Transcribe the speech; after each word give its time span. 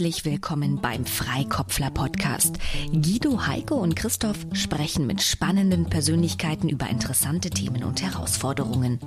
Herzlich 0.00 0.24
willkommen 0.24 0.80
beim 0.80 1.04
Freikopfler 1.04 1.90
Podcast. 1.90 2.56
Guido, 2.90 3.46
Heike 3.46 3.74
und 3.74 3.96
Christoph 3.96 4.46
sprechen 4.54 5.06
mit 5.06 5.20
spannenden 5.20 5.90
Persönlichkeiten 5.90 6.70
über 6.70 6.88
interessante 6.88 7.50
Themen 7.50 7.84
und 7.84 8.00
Herausforderungen. 8.00 8.98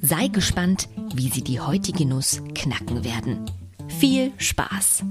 Sei 0.00 0.28
gespannt, 0.28 0.88
wie 1.16 1.28
sie 1.30 1.42
die 1.42 1.58
heutige 1.58 2.06
Nuss 2.06 2.40
knacken 2.54 3.04
werden. 3.04 3.50
Viel 3.98 4.30
Spaß! 4.38 5.02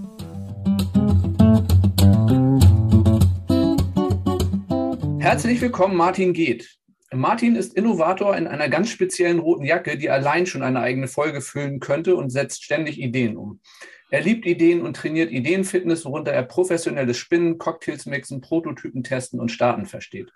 Herzlich 5.20 5.60
willkommen, 5.60 5.98
Martin 5.98 6.32
Geht. 6.32 6.78
Martin 7.12 7.58
ist 7.58 7.74
Innovator 7.74 8.38
in 8.38 8.48
einer 8.48 8.70
ganz 8.70 8.90
speziellen 8.90 9.40
roten 9.40 9.66
Jacke, 9.66 9.98
die 9.98 10.10
allein 10.10 10.46
schon 10.46 10.64
eine 10.64 10.80
eigene 10.80 11.10
Folge 11.10 11.42
füllen 11.42 11.82
könnte 11.82 12.16
und 12.16 12.30
setzt 12.30 12.64
ständig 12.64 13.02
Ideen 13.02 13.36
um. 13.36 13.60
Er 14.10 14.22
liebt 14.22 14.46
Ideen 14.46 14.82
und 14.82 14.96
trainiert 14.96 15.32
Ideenfitness, 15.32 16.06
worunter 16.06 16.32
er 16.32 16.44
professionelles 16.44 17.18
Spinnen, 17.18 17.58
Cocktails 17.58 18.06
mixen, 18.06 18.40
Prototypen 18.40 19.04
testen 19.04 19.40
und 19.40 19.50
starten 19.50 19.86
versteht. 19.86 20.32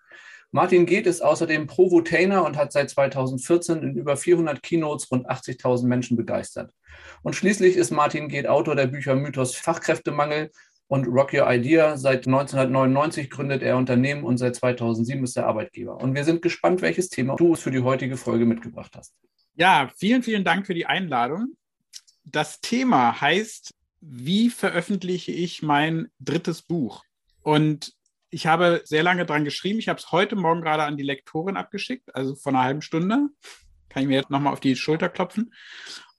Martin 0.54 0.86
Geht 0.86 1.08
ist 1.08 1.22
außerdem 1.22 1.68
Provotainer 1.68 2.44
und 2.44 2.58
hat 2.58 2.74
seit 2.74 2.90
2014 2.90 3.82
in 3.84 3.96
über 3.96 4.18
400 4.18 4.62
Keynotes 4.62 5.10
rund 5.10 5.30
80.000 5.30 5.88
Menschen 5.88 6.18
begeistert. 6.18 6.74
Und 7.24 7.38
schließlich 7.38 7.78
ist 7.78 7.92
Martin 7.92 8.28
Geht 8.28 8.48
Autor 8.48 8.76
der 8.76 8.88
Bücher 8.88 9.16
Mythos 9.16 9.56
Fachkräftemangel 9.56 10.52
und 10.88 11.08
Rock 11.08 11.34
Your 11.34 11.50
Idea. 11.50 11.96
Seit 11.96 12.28
1999 12.28 13.30
gründet 13.30 13.64
er 13.64 13.78
Unternehmen 13.78 14.26
und 14.26 14.38
seit 14.38 14.58
2007 14.58 15.24
ist 15.24 15.38
er 15.38 15.48
Arbeitgeber. 15.48 15.96
Und 15.96 16.14
wir 16.14 16.26
sind 16.26 16.42
gespannt, 16.42 16.82
welches 16.82 17.08
Thema 17.08 17.38
du 17.38 17.56
für 17.56 17.72
die 17.72 17.80
heutige 17.80 18.18
Folge 18.18 18.46
mitgebracht 18.46 18.92
hast. 18.98 19.16
Ja, 19.56 19.90
vielen, 19.96 20.22
vielen 20.22 20.44
Dank 20.44 20.68
für 20.68 20.74
die 20.74 20.86
Einladung 20.86 21.56
das 22.24 22.62
Thema 22.62 23.20
heißt, 23.20 23.74
wie 24.02 24.50
veröffentliche 24.50 25.32
ich 25.32 25.62
mein 25.62 26.10
drittes 26.20 26.62
Buch? 26.62 27.04
Und 27.44 27.94
ich 28.30 28.48
habe 28.48 28.82
sehr 28.86 29.04
lange 29.04 29.26
dran 29.26 29.44
geschrieben. 29.44 29.80
Ich 29.80 29.90
habe 29.90 30.00
es 30.00 30.12
heute 30.12 30.36
Morgen 30.36 30.62
gerade 30.62 30.84
an 30.84 30.98
die 30.98 31.04
Lektorin 31.04 31.58
abgeschickt, 31.58 32.16
also 32.16 32.36
vor 32.36 32.54
einer 32.54 32.64
halben 32.64 32.82
Stunde. 32.82 33.28
Kann 33.90 34.04
ich 34.04 34.08
mir 34.08 34.16
jetzt 34.16 34.30
nochmal 34.30 34.54
auf 34.54 34.62
die 34.62 34.76
Schulter 34.76 35.10
klopfen. 35.10 35.54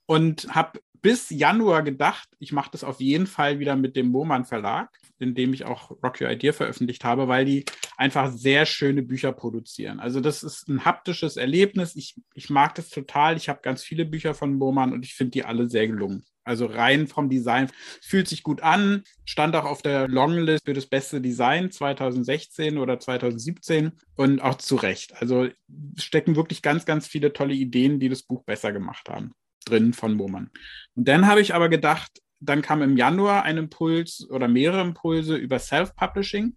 Und 0.06 0.54
habe 0.54 0.80
bis 1.00 1.30
Januar 1.30 1.82
gedacht, 1.82 2.28
ich 2.38 2.52
mache 2.52 2.70
das 2.70 2.84
auf 2.84 3.00
jeden 3.00 3.26
Fall 3.26 3.58
wieder 3.58 3.76
mit 3.76 3.96
dem 3.96 4.08
Mohmann 4.08 4.44
Verlag, 4.44 4.90
in 5.22 5.34
dem 5.34 5.52
ich 5.52 5.64
auch 5.64 5.90
Rock 6.02 6.20
Your 6.20 6.30
Idea 6.30 6.52
veröffentlicht 6.52 7.04
habe, 7.04 7.28
weil 7.28 7.44
die 7.44 7.64
einfach 7.96 8.30
sehr 8.32 8.66
schöne 8.66 9.02
Bücher 9.02 9.32
produzieren. 9.32 10.00
Also 10.00 10.20
das 10.20 10.42
ist 10.42 10.68
ein 10.68 10.84
haptisches 10.84 11.36
Erlebnis. 11.36 11.96
Ich, 11.96 12.16
ich 12.34 12.50
mag 12.50 12.74
das 12.74 12.88
total. 12.88 13.36
Ich 13.36 13.48
habe 13.48 13.60
ganz 13.62 13.82
viele 13.82 14.04
Bücher 14.04 14.34
von 14.34 14.54
Mohmann 14.56 14.92
und 14.92 15.04
ich 15.04 15.14
finde 15.14 15.30
die 15.30 15.44
alle 15.44 15.68
sehr 15.68 15.86
gelungen. 15.86 16.24
Also 16.44 16.66
rein 16.66 17.06
vom 17.06 17.28
Design 17.30 17.70
fühlt 18.00 18.26
sich 18.26 18.42
gut 18.42 18.62
an, 18.62 19.04
stand 19.24 19.54
auch 19.54 19.64
auf 19.64 19.80
der 19.80 20.08
Longlist 20.08 20.64
für 20.64 20.72
das 20.72 20.86
beste 20.86 21.20
Design 21.20 21.70
2016 21.70 22.78
oder 22.78 22.98
2017 22.98 23.92
und 24.16 24.40
auch 24.40 24.56
zu 24.56 24.74
Recht. 24.76 25.14
Also 25.20 25.48
stecken 25.96 26.34
wirklich 26.34 26.62
ganz, 26.62 26.84
ganz 26.84 27.06
viele 27.06 27.32
tolle 27.32 27.54
Ideen, 27.54 28.00
die 28.00 28.08
das 28.08 28.24
Buch 28.24 28.42
besser 28.42 28.72
gemacht 28.72 29.08
haben 29.08 29.32
drin 29.64 29.92
von 29.92 30.16
Bohmann. 30.16 30.50
Und 30.96 31.06
dann 31.06 31.26
habe 31.26 31.40
ich 31.40 31.54
aber 31.54 31.68
gedacht, 31.68 32.10
dann 32.42 32.62
kam 32.62 32.82
im 32.82 32.96
Januar 32.96 33.44
ein 33.44 33.56
Impuls 33.56 34.28
oder 34.28 34.48
mehrere 34.48 34.82
Impulse 34.82 35.36
über 35.36 35.58
Self-Publishing. 35.58 36.56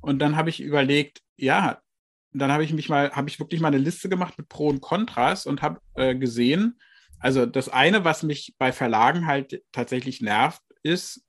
Und 0.00 0.18
dann 0.18 0.36
habe 0.36 0.50
ich 0.50 0.60
überlegt, 0.60 1.20
ja, 1.36 1.80
dann 2.32 2.50
habe 2.50 2.64
ich 2.64 2.72
mich 2.72 2.88
mal, 2.88 3.12
habe 3.12 3.28
ich 3.28 3.38
wirklich 3.38 3.60
mal 3.60 3.68
eine 3.68 3.78
Liste 3.78 4.08
gemacht 4.08 4.36
mit 4.38 4.48
Pro 4.48 4.68
und 4.68 4.80
Kontras 4.80 5.46
und 5.46 5.62
habe 5.62 5.80
äh, 5.94 6.14
gesehen, 6.14 6.78
also 7.18 7.46
das 7.46 7.68
eine, 7.68 8.04
was 8.04 8.22
mich 8.22 8.54
bei 8.58 8.72
Verlagen 8.72 9.26
halt 9.26 9.62
tatsächlich 9.72 10.20
nervt, 10.20 10.62
ist, 10.82 11.24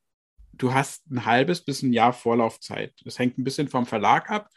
du 0.53 0.73
hast 0.73 1.09
ein 1.11 1.25
halbes 1.25 1.63
bis 1.63 1.81
ein 1.83 1.93
Jahr 1.93 2.13
Vorlaufzeit. 2.13 2.93
Das 3.03 3.19
hängt 3.19 3.37
ein 3.37 3.43
bisschen 3.43 3.67
vom 3.67 3.85
Verlag 3.85 4.29
ab, 4.29 4.49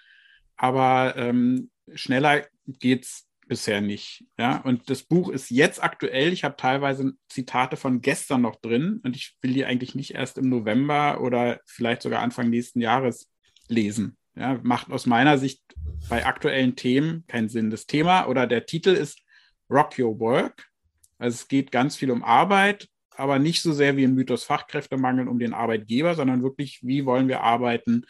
aber 0.56 1.16
ähm, 1.16 1.70
schneller 1.94 2.46
es 2.80 3.26
bisher 3.48 3.80
nicht. 3.80 4.24
Ja, 4.38 4.58
und 4.58 4.90
das 4.90 5.02
Buch 5.02 5.28
ist 5.30 5.50
jetzt 5.50 5.82
aktuell. 5.82 6.32
Ich 6.32 6.44
habe 6.44 6.56
teilweise 6.56 7.12
Zitate 7.28 7.76
von 7.76 8.00
gestern 8.00 8.42
noch 8.42 8.56
drin 8.56 9.00
und 9.04 9.16
ich 9.16 9.36
will 9.40 9.52
die 9.52 9.64
eigentlich 9.64 9.94
nicht 9.94 10.14
erst 10.14 10.38
im 10.38 10.48
November 10.48 11.20
oder 11.20 11.60
vielleicht 11.66 12.02
sogar 12.02 12.22
Anfang 12.22 12.50
nächsten 12.50 12.80
Jahres 12.80 13.30
lesen. 13.68 14.16
Ja, 14.36 14.58
macht 14.62 14.90
aus 14.90 15.06
meiner 15.06 15.38
Sicht 15.38 15.62
bei 16.08 16.26
aktuellen 16.26 16.74
Themen 16.74 17.24
keinen 17.28 17.48
Sinn. 17.48 17.70
Das 17.70 17.86
Thema 17.86 18.26
oder 18.26 18.46
der 18.46 18.66
Titel 18.66 18.90
ist 18.90 19.20
Rock 19.70 19.98
Your 19.98 20.18
Work. 20.18 20.68
Also 21.18 21.36
es 21.36 21.48
geht 21.48 21.70
ganz 21.70 21.96
viel 21.96 22.10
um 22.10 22.24
Arbeit, 22.24 22.88
aber 23.16 23.38
nicht 23.38 23.62
so 23.62 23.72
sehr 23.72 23.96
wie 23.96 24.04
im 24.04 24.14
Mythos 24.14 24.44
Fachkräftemangel 24.44 25.28
um 25.28 25.38
den 25.38 25.54
Arbeitgeber, 25.54 26.14
sondern 26.14 26.42
wirklich, 26.42 26.80
wie 26.82 27.06
wollen 27.06 27.28
wir 27.28 27.42
arbeiten? 27.42 28.04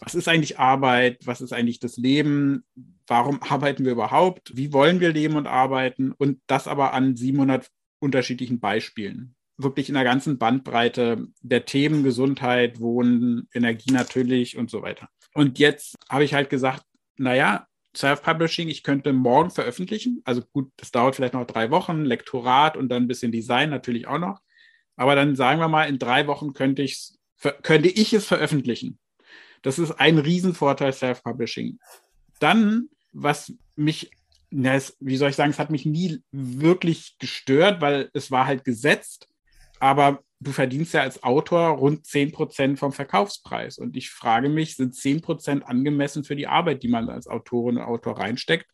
Was 0.00 0.14
ist 0.14 0.28
eigentlich 0.28 0.58
Arbeit? 0.58 1.26
Was 1.26 1.40
ist 1.40 1.52
eigentlich 1.52 1.80
das 1.80 1.96
Leben? 1.96 2.64
warum 3.08 3.42
arbeiten 3.42 3.84
wir 3.84 3.92
überhaupt, 3.92 4.56
wie 4.56 4.72
wollen 4.72 5.00
wir 5.00 5.12
leben 5.12 5.36
und 5.36 5.46
arbeiten 5.46 6.12
und 6.12 6.40
das 6.46 6.68
aber 6.68 6.92
an 6.92 7.16
700 7.16 7.68
unterschiedlichen 8.00 8.60
Beispielen. 8.60 9.34
Wirklich 9.56 9.88
in 9.88 9.94
der 9.94 10.04
ganzen 10.04 10.38
Bandbreite 10.38 11.26
der 11.40 11.64
Themen 11.64 12.04
Gesundheit, 12.04 12.78
Wohnen, 12.78 13.48
Energie 13.52 13.90
natürlich 13.90 14.56
und 14.56 14.70
so 14.70 14.82
weiter. 14.82 15.08
Und 15.34 15.58
jetzt 15.58 15.96
habe 16.08 16.22
ich 16.22 16.34
halt 16.34 16.48
gesagt, 16.48 16.84
naja, 17.16 17.66
Self-Publishing, 17.96 18.68
ich 18.68 18.84
könnte 18.84 19.12
morgen 19.12 19.50
veröffentlichen. 19.50 20.20
Also 20.24 20.42
gut, 20.52 20.70
das 20.76 20.92
dauert 20.92 21.16
vielleicht 21.16 21.34
noch 21.34 21.46
drei 21.46 21.70
Wochen, 21.72 22.04
Lektorat 22.04 22.76
und 22.76 22.88
dann 22.88 23.04
ein 23.04 23.08
bisschen 23.08 23.32
Design 23.32 23.70
natürlich 23.70 24.06
auch 24.06 24.18
noch. 24.18 24.40
Aber 24.94 25.16
dann 25.16 25.34
sagen 25.34 25.58
wir 25.58 25.68
mal, 25.68 25.88
in 25.88 25.98
drei 25.98 26.28
Wochen 26.28 26.52
könnte, 26.52 26.86
könnte 27.62 27.88
ich 27.88 28.12
es 28.12 28.26
veröffentlichen. 28.26 28.98
Das 29.62 29.78
ist 29.78 29.92
ein 29.92 30.18
Riesenvorteil 30.18 30.92
Self-Publishing. 30.92 31.78
Dann 32.40 32.88
was 33.12 33.52
mich, 33.76 34.10
na, 34.50 34.74
es, 34.74 34.96
wie 35.00 35.16
soll 35.16 35.30
ich 35.30 35.36
sagen, 35.36 35.50
es 35.50 35.58
hat 35.58 35.70
mich 35.70 35.86
nie 35.86 36.22
wirklich 36.30 37.16
gestört, 37.18 37.80
weil 37.80 38.10
es 38.14 38.30
war 38.30 38.46
halt 38.46 38.64
gesetzt. 38.64 39.28
Aber 39.80 40.22
du 40.40 40.52
verdienst 40.52 40.94
ja 40.94 41.02
als 41.02 41.22
Autor 41.22 41.68
rund 41.70 42.04
10% 42.04 42.76
vom 42.76 42.92
Verkaufspreis. 42.92 43.78
Und 43.78 43.96
ich 43.96 44.10
frage 44.10 44.48
mich, 44.48 44.76
sind 44.76 44.94
10% 44.94 45.62
angemessen 45.62 46.24
für 46.24 46.36
die 46.36 46.46
Arbeit, 46.46 46.82
die 46.82 46.88
man 46.88 47.08
als 47.08 47.26
Autorin 47.26 47.76
und 47.76 47.84
Autor 47.84 48.18
reinsteckt? 48.18 48.66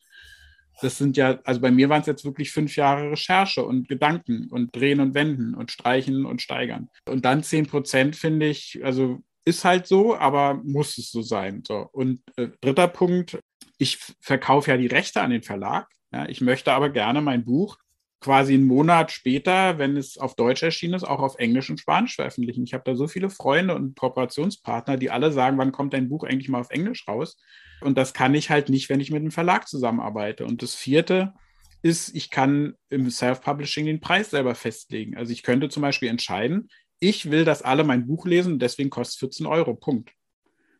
Das 0.80 0.98
sind 0.98 1.16
ja, 1.16 1.38
also 1.44 1.60
bei 1.60 1.70
mir 1.70 1.88
waren 1.88 2.00
es 2.00 2.06
jetzt 2.06 2.24
wirklich 2.24 2.50
fünf 2.50 2.74
Jahre 2.74 3.12
Recherche 3.12 3.64
und 3.64 3.88
Gedanken 3.88 4.48
und 4.50 4.74
Drehen 4.74 5.00
und 5.00 5.14
Wenden 5.14 5.54
und 5.54 5.70
Streichen 5.70 6.26
und 6.26 6.42
Steigern. 6.42 6.88
Und 7.06 7.24
dann 7.24 7.42
10% 7.42 8.16
finde 8.16 8.46
ich, 8.46 8.80
also 8.84 9.22
ist 9.44 9.64
halt 9.64 9.86
so, 9.86 10.16
aber 10.16 10.54
muss 10.64 10.98
es 10.98 11.10
so 11.10 11.22
sein. 11.22 11.62
So. 11.66 11.88
Und 11.92 12.20
äh, 12.36 12.48
dritter 12.60 12.88
Punkt, 12.88 13.38
ich 13.78 13.98
verkaufe 14.20 14.70
ja 14.70 14.76
die 14.76 14.86
Rechte 14.86 15.20
an 15.20 15.30
den 15.30 15.42
Verlag. 15.42 15.86
Ja, 16.12 16.28
ich 16.28 16.40
möchte 16.40 16.72
aber 16.72 16.90
gerne 16.90 17.20
mein 17.20 17.44
Buch 17.44 17.76
quasi 18.24 18.54
einen 18.54 18.66
Monat 18.66 19.12
später, 19.12 19.78
wenn 19.78 19.98
es 19.98 20.16
auf 20.16 20.34
Deutsch 20.34 20.62
erschienen 20.62 20.94
ist, 20.94 21.04
auch 21.04 21.20
auf 21.20 21.36
Englisch 21.36 21.68
und 21.68 21.78
Spanisch 21.78 22.14
veröffentlichen. 22.14 22.64
Ich 22.64 22.72
habe 22.72 22.84
da 22.86 22.96
so 22.96 23.06
viele 23.06 23.28
Freunde 23.28 23.74
und 23.74 23.96
Kooperationspartner, 23.96 24.96
die 24.96 25.10
alle 25.10 25.30
sagen, 25.30 25.58
wann 25.58 25.72
kommt 25.72 25.92
dein 25.92 26.08
Buch 26.08 26.24
eigentlich 26.24 26.48
mal 26.48 26.60
auf 26.60 26.70
Englisch 26.70 27.06
raus? 27.06 27.36
Und 27.82 27.98
das 27.98 28.14
kann 28.14 28.34
ich 28.34 28.48
halt 28.48 28.70
nicht, 28.70 28.88
wenn 28.88 29.00
ich 29.00 29.10
mit 29.10 29.20
einem 29.20 29.30
Verlag 29.30 29.68
zusammenarbeite. 29.68 30.46
Und 30.46 30.62
das 30.62 30.74
vierte 30.74 31.34
ist, 31.82 32.14
ich 32.14 32.30
kann 32.30 32.76
im 32.88 33.10
Self-Publishing 33.10 33.84
den 33.84 34.00
Preis 34.00 34.30
selber 34.30 34.54
festlegen. 34.54 35.18
Also 35.18 35.30
ich 35.30 35.42
könnte 35.42 35.68
zum 35.68 35.82
Beispiel 35.82 36.08
entscheiden, 36.08 36.70
ich 37.00 37.30
will, 37.30 37.44
dass 37.44 37.62
alle 37.62 37.84
mein 37.84 38.06
Buch 38.06 38.26
lesen, 38.26 38.58
deswegen 38.58 38.90
kostet 38.90 39.14
es 39.14 39.18
14 39.20 39.46
Euro, 39.46 39.74
Punkt. 39.74 40.12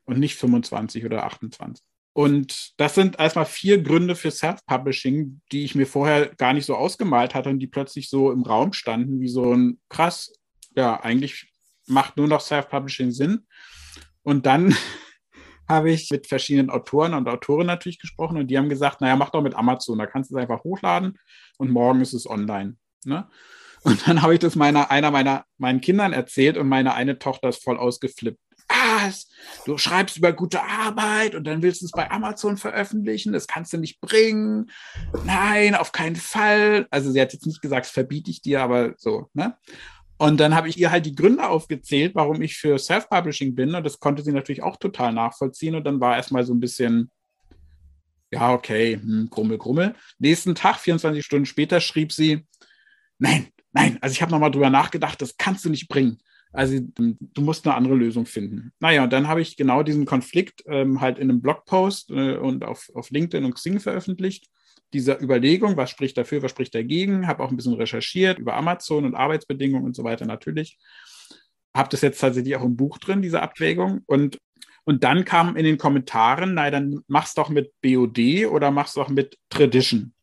Und 0.05 0.19
nicht 0.19 0.37
25 0.37 1.05
oder 1.07 1.25
28. 1.25 1.85
Und 2.13 2.79
das 2.79 2.95
sind 2.95 3.19
erstmal 3.19 3.45
vier 3.45 3.83
Gründe 3.83 4.15
für 4.15 4.31
Self-Publishing, 4.31 5.41
die 5.51 5.65
ich 5.65 5.75
mir 5.75 5.87
vorher 5.87 6.29
gar 6.37 6.53
nicht 6.53 6.65
so 6.65 6.77
ausgemalt 6.77 7.35
hatte 7.35 7.49
und 7.49 7.59
die 7.59 7.67
plötzlich 7.67 8.09
so 8.09 8.31
im 8.31 8.43
Raum 8.43 8.73
standen, 8.73 9.21
wie 9.21 9.29
so 9.29 9.53
ein 9.53 9.81
krass, 9.89 10.33
ja, 10.77 11.01
eigentlich 11.03 11.53
macht 11.87 12.17
nur 12.17 12.29
noch 12.29 12.41
Self-Publishing 12.41 13.11
Sinn. 13.11 13.47
Und 14.23 14.47
dann 14.47 14.77
habe 15.69 15.91
ich 15.91 16.09
mit 16.11 16.29
verschiedenen 16.29 16.71
Autoren 16.71 17.15
und 17.15 17.29
Autoren 17.29 17.67
natürlich 17.67 17.99
gesprochen 17.99 18.37
und 18.37 18.47
die 18.47 18.59
haben 18.59 18.69
gesagt, 18.69 19.01
naja, 19.01 19.17
mach 19.17 19.31
doch 19.31 19.43
mit 19.43 19.57
Amazon, 19.57 19.99
da 19.99 20.07
kannst 20.07 20.31
du 20.31 20.37
es 20.37 20.41
einfach 20.41 20.63
hochladen 20.63 21.19
und 21.59 21.71
morgen 21.71 22.01
ist 22.01 22.13
es 22.13 22.31
online. 22.31 22.77
Ne? 23.05 23.29
Und 23.85 24.09
dann 24.09 24.23
habe 24.23 24.35
ich 24.35 24.41
das 24.41 24.57
meiner, 24.57 24.91
einer 24.91 25.11
meiner 25.11 25.45
meinen 25.59 25.81
Kindern 25.81 26.13
erzählt 26.13 26.57
und 26.57 26.69
meine 26.69 26.95
eine 26.95 27.19
Tochter 27.19 27.51
ist 27.51 27.63
voll 27.63 27.79
ausgeflippt 27.79 28.39
was? 29.05 29.29
Du 29.65 29.79
schreibst 29.79 30.17
über 30.17 30.33
gute 30.33 30.63
Arbeit 30.63 31.35
und 31.35 31.45
dann 31.45 31.63
willst 31.63 31.83
du 31.83 31.87
es 31.87 31.93
bei 31.93 32.11
Amazon 32.11 32.57
veröffentlichen, 32.57 33.33
das 33.33 33.47
kannst 33.47 33.73
du 33.73 33.79
nicht 33.79 34.01
bringen. 34.01 34.71
Nein, 35.25 35.75
auf 35.75 35.93
keinen 35.93 36.17
Fall. 36.17 36.87
Also 36.91 37.11
sie 37.11 37.21
hat 37.21 37.33
jetzt 37.33 37.47
nicht 37.47 37.63
gesagt, 37.63 37.87
das 37.87 37.93
verbiete 37.93 38.31
ich 38.31 38.43
dir, 38.43 38.63
aber 38.63 38.95
so, 38.97 39.29
ne? 39.35 39.57
Und 40.17 40.39
dann 40.39 40.55
habe 40.55 40.69
ich 40.69 40.79
ihr 40.79 40.93
halt 40.93 41.07
die 41.07 41.15
Gründe 41.15 41.49
aufgezählt, 41.49 42.15
warum 42.15 42.41
ich 42.41 42.57
für 42.57 42.79
Self-Publishing 42.79 43.55
bin. 43.57 43.75
Und 43.75 43.85
das 43.85 43.99
konnte 43.99 44.23
sie 44.23 44.31
natürlich 44.31 44.63
auch 44.63 44.77
total 44.77 45.13
nachvollziehen. 45.13 45.75
Und 45.75 45.85
dann 45.85 46.01
war 46.01 46.17
erstmal 46.17 46.45
so 46.45 46.55
ein 46.55 46.61
bisschen, 46.61 47.11
ja, 48.31 48.53
okay, 48.53 48.95
hm, 48.95 49.29
Grummel, 49.29 49.59
Grummel. 49.59 49.95
Nächsten 50.21 50.55
Tag, 50.55 50.79
24 50.79 51.25
Stunden 51.25 51.47
später, 51.47 51.81
schrieb 51.81 52.13
sie, 52.13 52.47
nein, 53.19 53.49
nein, 53.75 53.99
also 54.01 54.13
ich 54.13 54.23
habe 54.23 54.33
nochmal 54.33 54.51
drüber 54.51 54.71
nachgedacht, 54.71 55.21
das 55.21 55.37
kannst 55.37 55.65
du 55.65 55.71
nicht 55.71 55.89
bringen. 55.89 56.19
Also 56.53 56.79
du 56.81 57.43
musst 57.43 57.67
eine 57.67 57.75
andere 57.75 57.97
Lösung 57.97 58.27
finden. 58.27 58.73
Naja, 58.79 59.05
und 59.05 59.13
dann 59.13 59.27
habe 59.27 59.43
ich 59.43 59.57
genau 59.57 59.83
diesen 59.83 60.07
Konflikt 60.07 60.63
ähm, 60.67 61.01
halt 61.01 61.19
in 61.19 61.29
einem 61.29 61.43
Blogpost 61.43 62.11
äh, 62.11 62.37
und 62.37 62.65
auf, 62.65 62.91
auf 62.95 63.11
LinkedIn 63.11 63.45
und 63.45 63.55
Xing 63.55 63.81
veröffentlicht. 63.81 64.47
Diese 64.93 65.15
Überlegung, 65.15 65.77
was 65.77 65.91
spricht 65.91 66.17
dafür, 66.17 66.43
was 66.43 66.53
spricht 66.53 66.73
dagegen, 66.73 67.27
habe 67.27 67.43
auch 67.43 67.51
ein 67.51 67.57
bisschen 67.57 67.75
recherchiert 67.75 68.39
über 68.39 68.55
Amazon 68.55 69.05
und 69.05 69.17
Arbeitsbedingungen 69.17 69.85
und 69.85 69.97
so 69.97 70.05
weiter 70.05 70.27
natürlich. 70.27 70.79
Habe 71.75 71.89
das 71.89 72.03
jetzt 72.03 72.21
tatsächlich 72.21 72.55
auch 72.55 72.63
im 72.63 72.77
Buch 72.77 72.99
drin, 72.99 73.21
diese 73.21 73.43
Abwägung. 73.43 74.03
Und, 74.07 74.39
und 74.85 75.03
dann 75.03 75.25
kam 75.25 75.57
in 75.57 75.65
den 75.65 75.79
Kommentaren, 75.79 76.55
nein, 76.55 76.71
dann 76.71 77.01
mach's 77.09 77.35
doch 77.35 77.49
mit 77.49 77.73
BOD 77.83 78.47
oder 78.49 78.71
mach's 78.71 78.95
doch 78.95 79.09
mit 79.09 79.37
Tradition. 79.49 80.14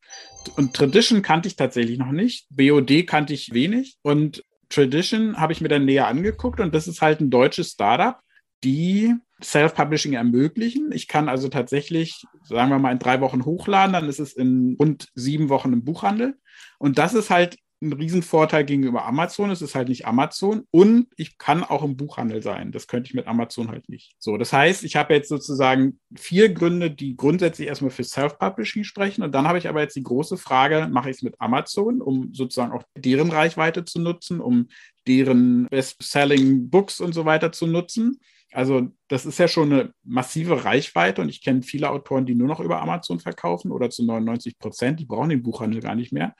Und 0.56 0.74
Tradition 0.74 1.22
kannte 1.22 1.48
ich 1.48 1.56
tatsächlich 1.56 1.98
noch 1.98 2.12
nicht. 2.12 2.48
BOD 2.50 3.06
kannte 3.06 3.34
ich 3.34 3.54
wenig. 3.54 3.98
Und 4.02 4.44
Tradition 4.70 5.38
habe 5.38 5.54
ich 5.54 5.62
mir 5.62 5.68
dann 5.68 5.86
näher 5.86 6.08
angeguckt 6.08 6.60
und 6.60 6.74
das 6.74 6.88
ist 6.88 7.02
halt 7.02 7.20
ein 7.20 7.30
deutsches 7.30 7.72
Startup, 7.72 8.20
die 8.64 9.14
Self-Publishing 9.44 10.14
ermöglichen. 10.14 10.92
Ich 10.92 11.08
kann 11.08 11.30
also 11.30 11.50
tatsächlich, 11.50 12.24
sagen 12.44 12.70
wir 12.70 12.80
mal, 12.80 12.92
in 12.92 13.00
drei 13.00 13.22
Wochen 13.22 13.46
hochladen, 13.46 13.94
dann 13.94 14.08
ist 14.08 14.20
es 14.20 14.34
in 14.34 14.76
rund 14.80 15.10
sieben 15.16 15.50
Wochen 15.50 15.74
im 15.74 15.84
Buchhandel. 15.84 16.36
Und 16.80 16.98
das 16.98 17.14
ist 17.14 17.30
halt 17.30 17.58
ein 17.82 17.94
Riesenvorteil 17.94 18.64
gegenüber 18.64 19.06
Amazon. 19.06 19.50
Es 19.50 19.62
ist 19.62 19.74
halt 19.76 19.90
nicht 19.90 20.06
Amazon 20.06 20.68
und 20.72 21.08
ich 21.16 21.38
kann 21.38 21.64
auch 21.64 21.84
im 21.84 21.98
Buchhandel 21.98 22.44
sein. 22.44 22.72
Das 22.72 22.88
könnte 22.88 23.08
ich 23.08 23.14
mit 23.14 23.28
Amazon 23.28 23.70
halt 23.70 23.90
nicht. 23.90 24.14
So, 24.20 24.38
das 24.38 24.54
heißt, 24.54 24.84
ich 24.84 24.96
habe 24.96 25.14
jetzt 25.14 25.30
sozusagen 25.30 26.00
vier 26.16 26.54
Gründe, 26.54 26.92
die 26.92 27.16
grundsätzlich 27.16 27.68
erstmal 27.68 27.92
für 27.92 28.04
Self-Publishing 28.04 28.84
sprechen. 28.84 29.24
Und 29.24 29.34
dann 29.34 29.48
habe 29.48 29.58
ich 29.58 29.68
aber 29.68 29.82
jetzt 29.82 29.96
die 29.96 30.04
große 30.04 30.38
Frage, 30.38 30.88
mache 30.92 31.10
ich 31.10 31.18
es 31.18 31.24
mit 31.24 31.36
Amazon, 31.40 32.02
um 32.02 32.34
sozusagen 32.34 32.72
auch 32.72 32.84
deren 32.96 33.32
Reichweite 33.32 33.84
zu 33.84 34.00
nutzen, 34.00 34.42
um 34.42 34.68
deren 35.08 35.68
Best-Selling 35.70 36.70
Books 36.70 37.02
und 37.02 37.14
so 37.14 37.26
weiter 37.26 37.52
zu 37.52 37.66
nutzen. 37.66 38.20
Also 38.54 38.90
das 39.08 39.26
ist 39.26 39.40
ja 39.40 39.48
schon 39.48 39.72
eine 39.72 39.94
massive 40.04 40.66
Reichweite 40.66 41.22
und 41.22 41.30
ich 41.30 41.42
kenne 41.42 41.64
viele 41.64 41.90
Autoren, 41.90 42.26
die 42.26 42.36
nur 42.36 42.48
noch 42.48 42.60
über 42.60 42.82
Amazon 42.82 43.20
verkaufen 43.20 43.72
oder 43.72 43.90
zu 43.90 44.06
99 44.06 44.60
Prozent, 44.60 45.00
die 45.00 45.06
brauchen 45.06 45.30
den 45.30 45.42
Buchhandel 45.42 45.82
gar 45.82 45.96
nicht 45.96 46.12
mehr. 46.12 46.36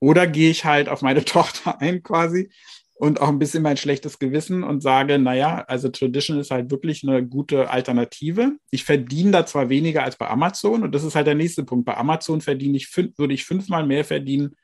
Oder 0.00 0.26
gehe 0.26 0.50
ich 0.50 0.64
halt 0.64 0.88
auf 0.88 1.02
meine 1.02 1.24
Tochter 1.24 1.80
ein 1.80 2.02
quasi 2.02 2.50
und 2.94 3.20
auch 3.20 3.28
ein 3.28 3.38
bisschen 3.38 3.62
mein 3.62 3.78
schlechtes 3.78 4.18
Gewissen 4.18 4.62
und 4.62 4.82
sage, 4.82 5.18
naja, 5.18 5.64
also 5.68 5.88
Tradition 5.88 6.38
ist 6.38 6.50
halt 6.50 6.70
wirklich 6.70 7.02
eine 7.02 7.26
gute 7.26 7.70
Alternative. 7.70 8.52
Ich 8.70 8.84
verdiene 8.84 9.30
da 9.30 9.46
zwar 9.46 9.70
weniger 9.70 10.02
als 10.02 10.16
bei 10.16 10.28
Amazon 10.28 10.82
und 10.82 10.94
das 10.94 11.04
ist 11.04 11.14
halt 11.14 11.26
der 11.26 11.34
nächste 11.34 11.64
Punkt. 11.64 11.86
Bei 11.86 11.96
Amazon 11.96 12.40
verdiene 12.42 12.76
ich 12.76 12.88
fünf, 12.88 13.16
würde 13.16 13.32
ich 13.32 13.44
fünfmal 13.44 13.86
mehr 13.86 14.04
verdienen 14.04 14.56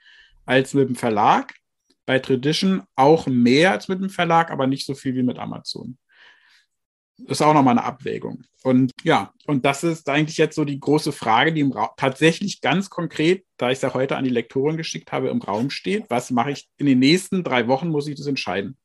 als 0.45 0.75
mit 0.75 0.89
dem 0.89 0.97
Verlag. 0.97 1.55
Bei 2.05 2.19
Tradition 2.19 2.83
auch 2.95 3.27
mehr 3.27 3.73
als 3.73 3.89
mit 3.89 4.01
dem 4.01 4.11
Verlag, 4.11 4.51
aber 4.51 4.67
nicht 4.67 4.87
so 4.87 4.95
viel 4.95 5.15
wie 5.15 5.23
mit 5.23 5.39
Amazon 5.39 5.97
ist 7.27 7.43
auch 7.43 7.55
nochmal 7.55 7.79
eine 7.79 7.85
Abwägung. 7.85 8.43
Und 8.63 8.93
ja, 9.03 9.33
und 9.47 9.65
das 9.65 9.85
ist 9.85 10.09
eigentlich 10.09 10.39
jetzt 10.39 10.57
so 10.57 10.65
die 10.65 10.81
große 10.81 11.13
Frage, 11.13 11.53
die 11.53 11.61
im 11.61 11.73
Ra 11.73 11.93
tatsächlich 11.97 12.61
ganz 12.61 12.91
konkret, 12.91 13.45
da 13.57 13.71
ich 13.71 13.77
es 13.77 13.83
ja 13.83 13.95
heute 13.95 14.17
an 14.17 14.25
die 14.25 14.31
Lektorin 14.31 14.77
geschickt 14.77 15.13
habe, 15.13 15.29
im 15.29 15.41
Raum 15.41 15.71
steht. 15.71 16.05
Was 16.09 16.31
mache 16.31 16.51
ich 16.51 16.69
in 16.77 16.87
den 16.87 16.99
nächsten 16.99 17.45
drei 17.45 17.69
Wochen, 17.69 17.89
muss 17.89 18.09
ich 18.09 18.17
das 18.17 18.27
entscheiden. 18.27 18.77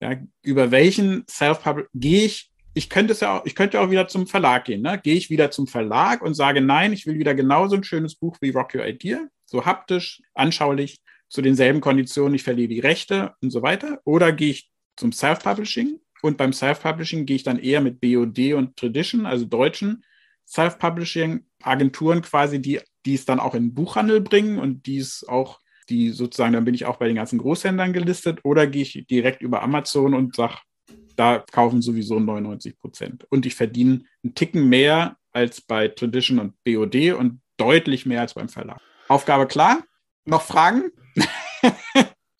Ja, 0.00 0.16
über 0.42 0.70
welchen 0.70 1.24
Self-Publish 1.28 1.86
gehe 1.94 2.24
ich? 2.24 2.50
Ich 2.76 2.90
könnte 2.90 3.12
es 3.12 3.20
ja 3.20 3.38
auch, 3.38 3.46
ich 3.46 3.54
könnte 3.54 3.80
auch 3.80 3.90
wieder 3.90 4.08
zum 4.08 4.26
Verlag 4.26 4.64
gehen. 4.64 4.82
Ne? 4.82 5.00
Gehe 5.02 5.14
ich 5.14 5.30
wieder 5.30 5.50
zum 5.50 5.68
Verlag 5.68 6.22
und 6.22 6.34
sage, 6.34 6.60
nein, 6.60 6.92
ich 6.92 7.06
will 7.06 7.18
wieder 7.18 7.34
genauso 7.34 7.76
ein 7.76 7.84
schönes 7.84 8.16
Buch 8.16 8.36
wie 8.40 8.50
Rock 8.50 8.74
Your 8.74 8.84
Idea, 8.84 9.20
so 9.44 9.64
haptisch, 9.64 10.22
anschaulich, 10.34 11.00
zu 11.28 11.42
denselben 11.42 11.80
Konditionen, 11.80 12.34
ich 12.34 12.42
verliere 12.42 12.68
die 12.68 12.80
Rechte 12.80 13.34
und 13.40 13.50
so 13.50 13.62
weiter. 13.62 14.00
Oder 14.04 14.32
gehe 14.32 14.50
ich 14.50 14.70
zum 14.96 15.12
Self-Publishing 15.12 15.98
und 16.24 16.38
beim 16.38 16.54
Self-Publishing 16.54 17.26
gehe 17.26 17.36
ich 17.36 17.42
dann 17.42 17.58
eher 17.58 17.82
mit 17.82 18.00
BOD 18.00 18.54
und 18.54 18.76
Tradition, 18.76 19.26
also 19.26 19.44
deutschen 19.44 20.02
Self-Publishing-Agenturen 20.46 22.22
quasi, 22.22 22.62
die, 22.62 22.80
die 23.04 23.14
es 23.14 23.26
dann 23.26 23.38
auch 23.38 23.54
in 23.54 23.64
den 23.64 23.74
Buchhandel 23.74 24.22
bringen 24.22 24.58
und 24.58 24.86
die 24.86 24.96
es 24.96 25.28
auch, 25.28 25.60
die 25.90 26.12
sozusagen, 26.12 26.54
dann 26.54 26.64
bin 26.64 26.74
ich 26.74 26.86
auch 26.86 26.96
bei 26.96 27.08
den 27.08 27.16
ganzen 27.16 27.38
Großhändlern 27.38 27.92
gelistet 27.92 28.40
oder 28.42 28.66
gehe 28.66 28.80
ich 28.80 29.06
direkt 29.06 29.42
über 29.42 29.62
Amazon 29.62 30.14
und 30.14 30.34
sage, 30.34 30.54
da 31.16 31.44
kaufen 31.52 31.82
sowieso 31.82 32.18
99 32.18 32.78
Prozent. 32.78 33.26
Und 33.28 33.44
ich 33.44 33.54
verdiene 33.54 34.04
einen 34.22 34.34
Ticken 34.34 34.66
mehr 34.70 35.18
als 35.30 35.60
bei 35.60 35.88
Tradition 35.88 36.38
und 36.38 36.54
BOD 36.64 37.12
und 37.18 37.42
deutlich 37.58 38.06
mehr 38.06 38.22
als 38.22 38.32
beim 38.32 38.48
Verlag. 38.48 38.80
Aufgabe 39.08 39.46
klar? 39.46 39.84
Noch 40.24 40.40
Fragen? 40.40 40.90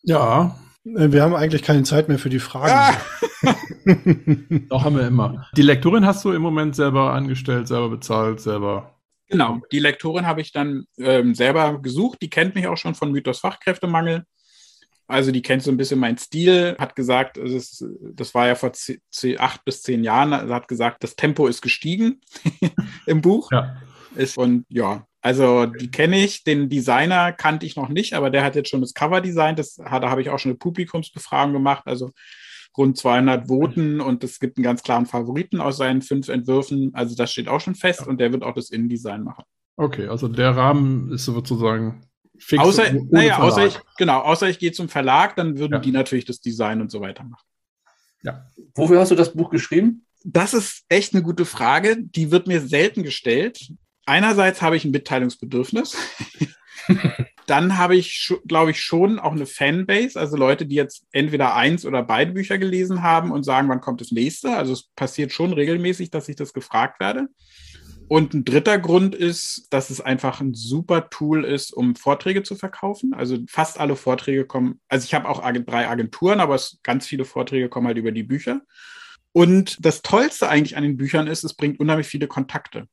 ja, 0.03 0.59
wir 0.85 1.23
haben 1.23 1.35
eigentlich 1.35 1.63
keine 1.63 1.83
Zeit 1.83 2.09
mehr 2.09 2.19
für 2.19 2.29
die 2.29 2.39
Fragen. 2.39 2.73
Ah. 2.73 2.95
Doch 4.69 4.85
haben 4.85 4.97
wir 4.97 5.07
immer. 5.07 5.47
Die 5.57 5.63
Lektorin 5.63 6.05
hast 6.07 6.25
du 6.25 6.33
im 6.33 6.43
Moment 6.43 6.77
selber 6.77 7.13
angestellt, 7.13 7.69
selber 7.69 7.89
bezahlt, 7.89 8.41
selber. 8.41 8.95
Genau, 9.29 9.61
die 9.73 9.79
Lektorin 9.79 10.27
habe 10.27 10.43
ich 10.43 10.53
dann 10.53 10.85
ähm, 10.99 11.35
selber 11.35 11.81
gesucht. 11.81 12.19
Die 12.21 12.31
kennt 12.31 12.55
mich 12.55 12.67
auch 12.67 12.77
schon 12.77 12.95
von 12.95 13.13
Mythos 13.13 13.41
Fachkräftemangel. 13.41 14.25
Also 15.07 15.33
die 15.33 15.43
kennt 15.43 15.63
so 15.63 15.71
ein 15.71 15.77
bisschen 15.77 16.01
meinen 16.01 16.17
Stil, 16.17 16.77
hat 16.79 16.97
gesagt, 16.97 17.37
ist, 17.37 17.85
das 18.01 18.35
war 18.35 18.47
ja 18.47 18.55
vor 18.55 18.73
acht 19.39 19.65
bis 19.65 19.83
zehn 19.83 20.03
Jahren, 20.03 20.33
also 20.33 20.55
hat 20.55 20.67
gesagt, 20.67 21.05
das 21.05 21.15
Tempo 21.15 21.47
ist 21.47 21.61
gestiegen 21.61 22.23
im 23.07 23.21
Buch. 23.21 23.51
Ja. 23.53 23.77
Ist, 24.17 24.39
und 24.39 24.65
ja, 24.69 25.07
also 25.21 25.65
die 25.67 25.91
kenne 25.91 26.23
ich, 26.23 26.45
den 26.45 26.69
Designer 26.69 27.33
kannte 27.33 27.65
ich 27.65 27.77
noch 27.77 27.89
nicht, 27.89 28.13
aber 28.13 28.31
der 28.31 28.45
hat 28.45 28.57
jetzt 28.57 28.69
schon 28.69 28.83
das 28.83 28.93
Cover 28.93 29.21
designt. 29.21 29.59
Das, 29.59 29.77
da 29.77 29.91
habe 29.91 30.21
ich 30.21 30.29
auch 30.29 30.39
schon 30.39 30.51
eine 30.51 30.59
Publikumsbefragung 30.59 31.55
gemacht, 31.55 31.85
also 31.87 32.11
rund 32.77 32.99
200 32.99 33.49
Voten 33.49 34.01
und 34.01 34.23
es 34.23 34.39
gibt 34.39 34.59
einen 34.59 34.65
ganz 34.65 34.83
klaren 34.83 35.07
Favoriten 35.07 35.61
aus 35.61 35.79
seinen 35.79 36.03
fünf 36.03 36.29
Entwürfen. 36.29 36.91
Also 36.95 37.15
das 37.15 37.33
steht 37.33 37.49
auch 37.49 37.61
schon 37.61 37.75
fest 37.75 38.01
ja. 38.01 38.07
und 38.07 38.21
der 38.21 38.33
wird 38.33 38.43
auch 38.43 38.55
das 38.55 38.71
Innendesign 38.71 39.23
machen. 39.23 39.45
Okay, 39.77 40.09
also 40.09 40.29
der 40.29 40.57
Rahmen 40.57 41.11
ist 41.13 41.25
sozusagen 41.25 42.07
fix. 42.39 42.63
Außer, 42.63 42.93
naja, 43.11 43.39
außer 43.39 43.67
ich, 43.67 43.79
genau, 43.97 44.21
außer 44.21 44.49
ich 44.49 44.59
gehe 44.59 44.73
zum 44.73 44.89
Verlag, 44.89 45.37
dann 45.37 45.59
würden 45.59 45.73
ja. 45.73 45.79
die 45.79 45.93
natürlich 45.93 46.27
das 46.27 46.41
Design 46.41 46.81
und 46.81 46.91
so 46.91 47.01
weiter 47.01 47.25
machen. 47.25 47.45
Ja. 48.23 48.51
Wofür 48.75 49.01
hast 49.01 49.11
du 49.11 49.15
das 49.15 49.33
Buch 49.33 49.51
geschrieben? 49.51 50.07
Das 50.25 50.55
ist 50.55 50.85
echt 50.89 51.15
eine 51.15 51.23
gute 51.23 51.45
Frage. 51.45 51.97
Die 51.99 52.31
wird 52.31 52.47
mir 52.47 52.61
selten 52.61 53.03
gestellt 53.03 53.71
einerseits 54.07 54.63
habe 54.63 54.77
ich 54.77 54.85
ein 54.85 54.91
Mitteilungsbedürfnis. 54.91 55.97
Dann 57.47 57.77
habe 57.77 57.97
ich, 57.97 58.33
glaube 58.47 58.71
ich, 58.71 58.81
schon 58.81 59.19
auch 59.19 59.33
eine 59.33 59.47
Fanbase, 59.47 60.19
also 60.19 60.37
Leute, 60.37 60.65
die 60.65 60.77
jetzt 60.77 61.05
entweder 61.13 61.55
eins 61.55 61.85
oder 61.85 62.03
beide 62.03 62.33
Bücher 62.33 62.57
gelesen 62.57 63.03
haben 63.03 63.31
und 63.31 63.43
sagen, 63.43 63.69
wann 63.69 63.83
kommt 63.83 64.01
das 64.01 64.13
nächste. 64.13 64.57
Also 64.57 64.73
es 64.73 64.89
passiert 64.97 65.33
schon 65.33 65.53
regelmäßig, 65.53 66.11
dass 66.11 66.29
ich 66.29 66.37
das 66.37 66.55
gefragt 66.55 67.01
werde. 67.01 67.29
Und 68.09 68.35
ein 68.35 68.45
dritter 68.45 68.79
Grund 68.79 69.15
ist, 69.15 69.73
dass 69.73 69.91
es 69.91 70.01
einfach 70.01 70.41
ein 70.41 70.55
super 70.55 71.09
Tool 71.09 71.45
ist, 71.45 71.73
um 71.73 71.97
Vorträge 71.97 72.43
zu 72.43 72.55
verkaufen. 72.55 73.15
Also 73.15 73.39
fast 73.49 73.81
alle 73.81 73.97
Vorträge 73.97 74.47
kommen, 74.47 74.81
also 74.89 75.05
ich 75.05 75.15
habe 75.15 75.29
auch 75.29 75.41
drei 75.41 75.89
Agenturen, 75.89 76.41
aber 76.41 76.55
es, 76.55 76.79
ganz 76.83 77.07
viele 77.07 77.25
Vorträge 77.25 77.69
kommen 77.69 77.87
halt 77.87 77.99
über 77.99 78.13
die 78.13 78.23
Bücher. 78.23 78.61
Und 79.33 79.85
das 79.85 80.03
Tollste 80.03 80.49
eigentlich 80.49 80.77
an 80.77 80.85
den 80.85 80.97
Büchern 80.97 81.27
ist, 81.27 81.45
es 81.45 81.55
bringt 81.55 81.81
unheimlich 81.81 82.07
viele 82.07 82.29
Kontakte. 82.29 82.89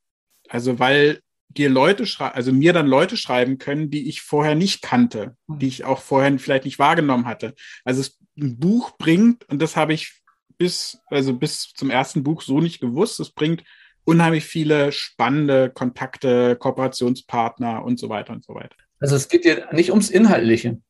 Also 0.51 0.79
weil 0.79 1.21
dir 1.47 1.69
Leute 1.69 2.05
schreiben, 2.05 2.35
also 2.35 2.51
mir 2.51 2.73
dann 2.73 2.87
Leute 2.87 3.15
schreiben 3.15 3.57
können, 3.57 3.89
die 3.89 4.09
ich 4.09 4.21
vorher 4.21 4.53
nicht 4.53 4.81
kannte, 4.81 5.35
die 5.47 5.67
ich 5.67 5.85
auch 5.85 5.99
vorher 5.99 6.37
vielleicht 6.39 6.65
nicht 6.65 6.77
wahrgenommen 6.77 7.25
hatte. 7.25 7.55
Also 7.85 8.01
es, 8.01 8.19
ein 8.37 8.59
Buch 8.59 8.97
bringt, 8.97 9.47
und 9.49 9.61
das 9.61 9.75
habe 9.75 9.93
ich 9.93 10.21
bis, 10.57 10.99
also 11.07 11.33
bis 11.33 11.73
zum 11.73 11.89
ersten 11.89 12.23
Buch 12.23 12.41
so 12.41 12.59
nicht 12.59 12.79
gewusst, 12.79 13.19
es 13.19 13.31
bringt 13.31 13.63
unheimlich 14.03 14.43
viele 14.43 14.91
spannende 14.91 15.69
Kontakte, 15.69 16.55
Kooperationspartner 16.57 17.83
und 17.83 17.99
so 17.99 18.09
weiter 18.09 18.33
und 18.33 18.43
so 18.43 18.53
weiter. 18.53 18.75
Also 18.99 19.15
es 19.15 19.27
geht 19.27 19.45
dir 19.45 19.69
nicht 19.71 19.89
ums 19.89 20.09
Inhaltliche. 20.09 20.81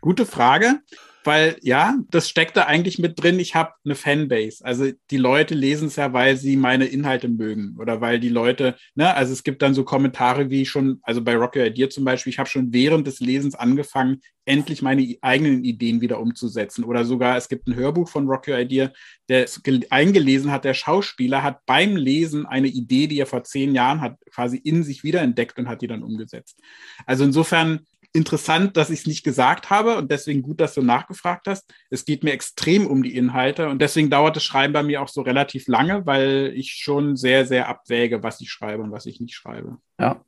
Gute 0.00 0.24
Frage 0.24 0.80
weil 1.24 1.56
ja, 1.62 1.98
das 2.10 2.28
steckt 2.28 2.56
da 2.56 2.64
eigentlich 2.64 2.98
mit 2.98 3.22
drin. 3.22 3.38
Ich 3.38 3.54
habe 3.54 3.72
eine 3.84 3.94
Fanbase. 3.94 4.64
Also 4.64 4.90
die 5.10 5.16
Leute 5.16 5.54
lesen 5.54 5.88
es 5.88 5.96
ja, 5.96 6.12
weil 6.12 6.36
sie 6.36 6.56
meine 6.56 6.86
Inhalte 6.86 7.28
mögen 7.28 7.76
oder 7.78 8.00
weil 8.00 8.20
die 8.20 8.28
Leute, 8.28 8.76
ne, 8.94 9.14
also 9.14 9.32
es 9.32 9.42
gibt 9.42 9.62
dann 9.62 9.74
so 9.74 9.84
Kommentare 9.84 10.50
wie 10.50 10.64
schon, 10.66 11.00
also 11.02 11.22
bei 11.22 11.36
Rocky 11.36 11.60
Idea 11.60 11.90
zum 11.90 12.04
Beispiel, 12.04 12.32
ich 12.32 12.38
habe 12.38 12.48
schon 12.48 12.72
während 12.72 13.06
des 13.06 13.20
Lesens 13.20 13.54
angefangen, 13.54 14.20
endlich 14.44 14.82
meine 14.82 15.16
eigenen 15.20 15.64
Ideen 15.64 16.00
wieder 16.00 16.20
umzusetzen. 16.20 16.84
Oder 16.84 17.04
sogar, 17.04 17.36
es 17.36 17.48
gibt 17.48 17.68
ein 17.68 17.76
Hörbuch 17.76 18.08
von 18.08 18.26
Rocky 18.26 18.52
Idea, 18.52 18.90
der 19.28 19.44
es 19.44 19.62
eingelesen 19.90 20.50
hat, 20.50 20.64
der 20.64 20.74
Schauspieler 20.74 21.42
hat 21.42 21.64
beim 21.66 21.96
Lesen 21.96 22.46
eine 22.46 22.68
Idee, 22.68 23.06
die 23.06 23.18
er 23.18 23.26
vor 23.26 23.44
zehn 23.44 23.74
Jahren 23.74 24.00
hat, 24.00 24.16
quasi 24.30 24.56
in 24.56 24.82
sich 24.82 25.04
wiederentdeckt 25.04 25.58
und 25.58 25.68
hat 25.68 25.82
die 25.82 25.86
dann 25.86 26.02
umgesetzt. 26.02 26.58
Also 27.06 27.24
insofern 27.24 27.86
interessant, 28.12 28.76
dass 28.76 28.90
ich 28.90 29.00
es 29.00 29.06
nicht 29.06 29.22
gesagt 29.22 29.70
habe 29.70 29.96
und 29.96 30.10
deswegen 30.10 30.42
gut, 30.42 30.60
dass 30.60 30.74
du 30.74 30.82
nachgefragt 30.82 31.46
hast. 31.46 31.72
Es 31.90 32.04
geht 32.04 32.24
mir 32.24 32.32
extrem 32.32 32.86
um 32.86 33.02
die 33.02 33.16
Inhalte 33.16 33.68
und 33.68 33.80
deswegen 33.80 34.10
dauert 34.10 34.36
das 34.36 34.44
Schreiben 34.44 34.72
bei 34.72 34.82
mir 34.82 35.02
auch 35.02 35.08
so 35.08 35.22
relativ 35.22 35.68
lange, 35.68 36.06
weil 36.06 36.52
ich 36.54 36.72
schon 36.72 37.16
sehr, 37.16 37.46
sehr 37.46 37.68
abwäge, 37.68 38.22
was 38.22 38.40
ich 38.40 38.50
schreibe 38.50 38.82
und 38.82 38.90
was 38.90 39.06
ich 39.06 39.20
nicht 39.20 39.34
schreibe. 39.34 39.78
Ja. 39.98 40.24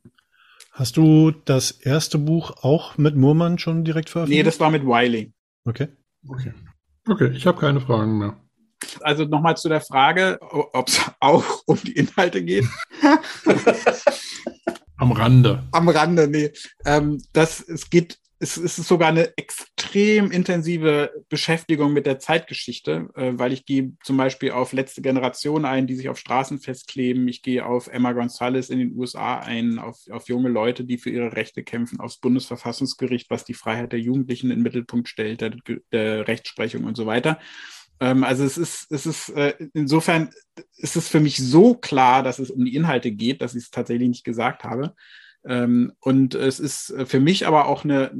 Hast 0.71 0.97
du 0.97 1.31
das 1.31 1.71
erste 1.71 2.17
Buch 2.17 2.63
auch 2.63 2.97
mit 2.97 3.15
Murmann 3.15 3.59
schon 3.59 3.83
direkt 3.83 4.09
veröffentlicht? 4.09 4.39
Nee, 4.39 4.43
das 4.43 4.59
war 4.59 4.71
mit 4.71 4.83
Wiley. 4.85 5.31
Okay. 5.65 5.89
Okay. 6.27 6.53
Okay, 7.07 7.31
ich 7.35 7.45
habe 7.45 7.59
keine 7.59 7.81
Fragen 7.81 8.17
mehr. 8.17 8.37
Also 9.01 9.25
nochmal 9.25 9.57
zu 9.57 9.69
der 9.69 9.81
Frage, 9.81 10.39
ob 10.41 10.87
es 10.87 11.01
auch 11.19 11.63
um 11.65 11.77
die 11.83 11.93
Inhalte 11.93 12.43
geht. 12.43 12.65
Am 15.03 15.11
Rande. 15.11 15.67
Am 15.73 15.89
Rande, 15.89 16.29
nee. 16.29 16.51
Ähm, 16.85 17.21
das, 17.33 17.59
es 17.59 17.89
geht, 17.89 18.19
es, 18.39 18.55
es 18.55 18.79
ist 18.79 18.87
sogar 18.87 19.09
eine 19.09 19.35
extrem 19.35 20.31
intensive 20.31 21.11
Beschäftigung 21.27 21.91
mit 21.91 22.05
der 22.05 22.19
Zeitgeschichte, 22.19 23.09
äh, 23.15 23.33
weil 23.33 23.51
ich 23.51 23.65
gehe 23.65 23.97
zum 24.01 24.15
Beispiel 24.15 24.51
auf 24.51 24.71
letzte 24.71 25.01
Generation 25.01 25.65
ein, 25.65 25.87
die 25.87 25.95
sich 25.95 26.07
auf 26.07 26.17
Straßen 26.17 26.59
festkleben. 26.59 27.27
Ich 27.27 27.41
gehe 27.41 27.65
auf 27.65 27.87
Emma 27.87 28.13
Gonzalez 28.13 28.69
in 28.69 28.79
den 28.79 28.95
USA 28.95 29.39
ein, 29.39 29.77
auf, 29.77 29.97
auf 30.09 30.29
junge 30.29 30.47
Leute, 30.47 30.85
die 30.85 30.97
für 30.97 31.09
ihre 31.09 31.35
Rechte 31.35 31.63
kämpfen, 31.63 31.99
aufs 31.99 32.19
Bundesverfassungsgericht, 32.19 33.29
was 33.29 33.43
die 33.43 33.55
Freiheit 33.55 33.91
der 33.91 33.99
Jugendlichen 33.99 34.51
in 34.51 34.59
den 34.59 34.63
Mittelpunkt 34.63 35.09
stellt, 35.09 35.41
der, 35.41 35.53
der 35.91 36.29
Rechtsprechung 36.29 36.85
und 36.85 36.95
so 36.95 37.05
weiter. 37.05 37.39
Ähm, 38.03 38.25
also 38.25 38.43
es 38.43 38.57
ist, 38.57 38.91
es 38.91 39.05
ist 39.05 39.29
äh, 39.29 39.53
insofern 39.73 40.29
ist 40.75 40.97
es 40.97 41.07
für 41.07 41.21
mich 41.21 41.37
so 41.37 41.73
klar, 41.73 42.21
dass 42.21 42.37
es 42.37 42.51
um 42.51 42.65
die 42.65 42.75
Inhalte 42.75 43.11
geht, 43.11 43.41
dass 43.41 43.55
ich 43.55 43.63
es 43.63 43.71
tatsächlich 43.71 44.09
nicht 44.09 44.25
gesagt 44.25 44.65
habe. 44.65 44.93
Ähm, 45.45 45.93
und 46.01 46.35
es 46.35 46.59
ist 46.59 46.93
für 47.05 47.21
mich 47.21 47.47
aber 47.47 47.67
auch 47.67 47.85
eine, 47.85 48.11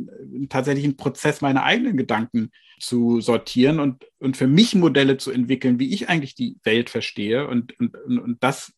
tatsächlich 0.48 0.86
ein 0.86 0.96
Prozess, 0.96 1.42
meine 1.42 1.64
eigenen 1.64 1.98
Gedanken 1.98 2.52
zu 2.80 3.20
sortieren 3.20 3.80
und, 3.80 4.06
und 4.20 4.38
für 4.38 4.48
mich 4.48 4.74
Modelle 4.74 5.18
zu 5.18 5.32
entwickeln, 5.32 5.80
wie 5.80 5.94
ich 5.94 6.08
eigentlich 6.08 6.36
die 6.36 6.58
Welt 6.64 6.90
verstehe. 6.90 7.48
Und, 7.48 7.78
und, 7.80 7.96
und 8.20 8.42
das 8.42 8.72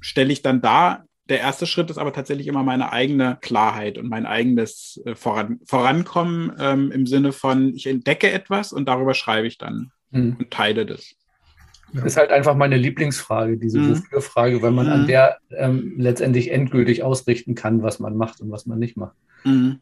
stelle 0.00 0.32
ich 0.32 0.42
dann 0.42 0.62
da. 0.62 1.04
Der 1.28 1.40
erste 1.40 1.66
Schritt 1.66 1.90
ist 1.90 1.98
aber 1.98 2.12
tatsächlich 2.12 2.46
immer 2.46 2.62
meine 2.62 2.92
eigene 2.92 3.38
Klarheit 3.40 3.98
und 3.98 4.08
mein 4.08 4.26
eigenes 4.26 5.00
äh, 5.04 5.16
Voran 5.16 5.58
Vorankommen 5.64 6.52
ähm, 6.58 6.92
im 6.92 7.06
Sinne 7.06 7.32
von, 7.32 7.74
ich 7.74 7.86
entdecke 7.88 8.30
etwas 8.30 8.72
und 8.72 8.86
darüber 8.86 9.14
schreibe 9.14 9.48
ich 9.48 9.58
dann 9.58 9.90
hm. 10.12 10.36
und 10.38 10.50
teile 10.50 10.86
das. 10.86 11.14
Das 11.92 12.04
ist 12.04 12.16
halt 12.16 12.30
einfach 12.30 12.54
meine 12.54 12.76
Lieblingsfrage, 12.76 13.56
diese 13.56 13.78
mhm. 13.78 13.90
Wofür-Frage, 13.90 14.62
weil 14.62 14.70
man 14.70 14.86
mhm. 14.86 14.92
an 14.92 15.06
der 15.06 15.38
ähm, 15.50 15.94
letztendlich 15.96 16.50
endgültig 16.50 17.02
ausrichten 17.02 17.54
kann, 17.54 17.82
was 17.82 17.98
man 17.98 18.16
macht 18.16 18.40
und 18.40 18.50
was 18.50 18.66
man 18.66 18.78
nicht 18.78 18.96
macht. 18.96 19.16
Mhm. 19.44 19.80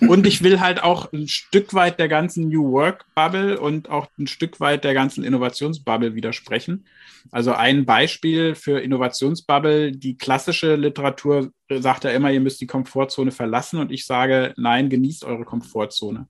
Und 0.00 0.26
ich 0.26 0.42
will 0.42 0.60
halt 0.60 0.82
auch 0.82 1.12
ein 1.12 1.28
Stück 1.28 1.72
weit 1.72 2.00
der 2.00 2.08
ganzen 2.08 2.48
New 2.48 2.72
Work 2.72 3.06
Bubble 3.14 3.60
und 3.60 3.88
auch 3.88 4.08
ein 4.18 4.26
Stück 4.26 4.58
weit 4.58 4.82
der 4.82 4.92
ganzen 4.92 5.22
Innovationsbubble 5.22 6.14
widersprechen. 6.16 6.84
Also 7.30 7.52
ein 7.52 7.86
Beispiel 7.86 8.56
für 8.56 8.80
Innovationsbubble, 8.80 9.92
die 9.92 10.18
klassische 10.18 10.74
Literatur 10.74 11.52
sagt 11.70 12.04
ja 12.04 12.10
immer, 12.10 12.32
ihr 12.32 12.40
müsst 12.40 12.60
die 12.60 12.66
Komfortzone 12.66 13.30
verlassen 13.30 13.78
und 13.78 13.92
ich 13.92 14.04
sage, 14.04 14.52
nein, 14.56 14.88
genießt 14.90 15.24
eure 15.24 15.44
Komfortzone 15.44 16.26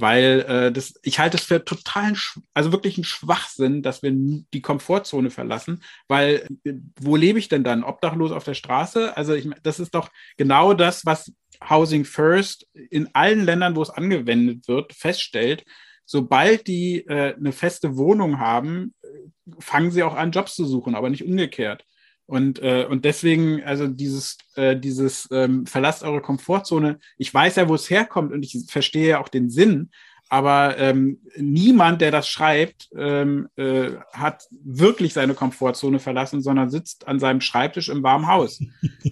weil 0.00 0.44
äh, 0.48 0.72
das, 0.72 0.94
ich 1.02 1.18
halte 1.18 1.36
es 1.36 1.44
für 1.44 1.64
totalen, 1.64 2.16
also 2.52 2.72
wirklich 2.72 2.98
ein 2.98 3.04
Schwachsinn, 3.04 3.82
dass 3.82 4.02
wir 4.02 4.12
die 4.12 4.62
Komfortzone 4.62 5.30
verlassen, 5.30 5.82
weil 6.08 6.46
äh, 6.64 6.74
wo 7.00 7.16
lebe 7.16 7.38
ich 7.38 7.48
denn 7.48 7.64
dann? 7.64 7.84
Obdachlos 7.84 8.32
auf 8.32 8.44
der 8.44 8.54
Straße? 8.54 9.16
Also 9.16 9.34
ich, 9.34 9.48
das 9.62 9.80
ist 9.80 9.94
doch 9.94 10.10
genau 10.36 10.74
das, 10.74 11.06
was 11.06 11.32
Housing 11.68 12.04
First 12.04 12.66
in 12.90 13.08
allen 13.14 13.44
Ländern, 13.44 13.76
wo 13.76 13.82
es 13.82 13.90
angewendet 13.90 14.68
wird, 14.68 14.92
feststellt. 14.92 15.64
Sobald 16.04 16.66
die 16.66 17.06
äh, 17.06 17.34
eine 17.34 17.52
feste 17.52 17.96
Wohnung 17.96 18.38
haben, 18.38 18.94
äh, 19.02 19.08
fangen 19.58 19.90
sie 19.90 20.02
auch 20.02 20.14
an, 20.14 20.32
Jobs 20.32 20.54
zu 20.54 20.66
suchen, 20.66 20.94
aber 20.94 21.10
nicht 21.10 21.24
umgekehrt. 21.24 21.84
Und, 22.26 22.60
äh, 22.62 22.86
und 22.88 23.04
deswegen, 23.04 23.62
also 23.64 23.86
dieses, 23.86 24.38
äh, 24.56 24.76
dieses 24.76 25.28
ähm, 25.30 25.66
verlasst 25.66 26.02
eure 26.02 26.22
Komfortzone. 26.22 26.98
Ich 27.18 27.32
weiß 27.32 27.56
ja, 27.56 27.68
wo 27.68 27.74
es 27.74 27.90
herkommt 27.90 28.32
und 28.32 28.42
ich 28.42 28.64
verstehe 28.68 29.08
ja 29.08 29.20
auch 29.20 29.28
den 29.28 29.50
Sinn, 29.50 29.90
aber 30.28 30.78
ähm, 30.78 31.20
niemand, 31.36 32.00
der 32.00 32.10
das 32.10 32.28
schreibt, 32.28 32.88
ähm, 32.96 33.48
äh, 33.56 33.90
hat 34.12 34.46
wirklich 34.50 35.12
seine 35.12 35.34
Komfortzone 35.34 35.98
verlassen, 35.98 36.40
sondern 36.40 36.70
sitzt 36.70 37.06
an 37.06 37.20
seinem 37.20 37.40
Schreibtisch 37.40 37.88
im 37.88 38.02
warmen 38.02 38.26
Haus. 38.26 38.60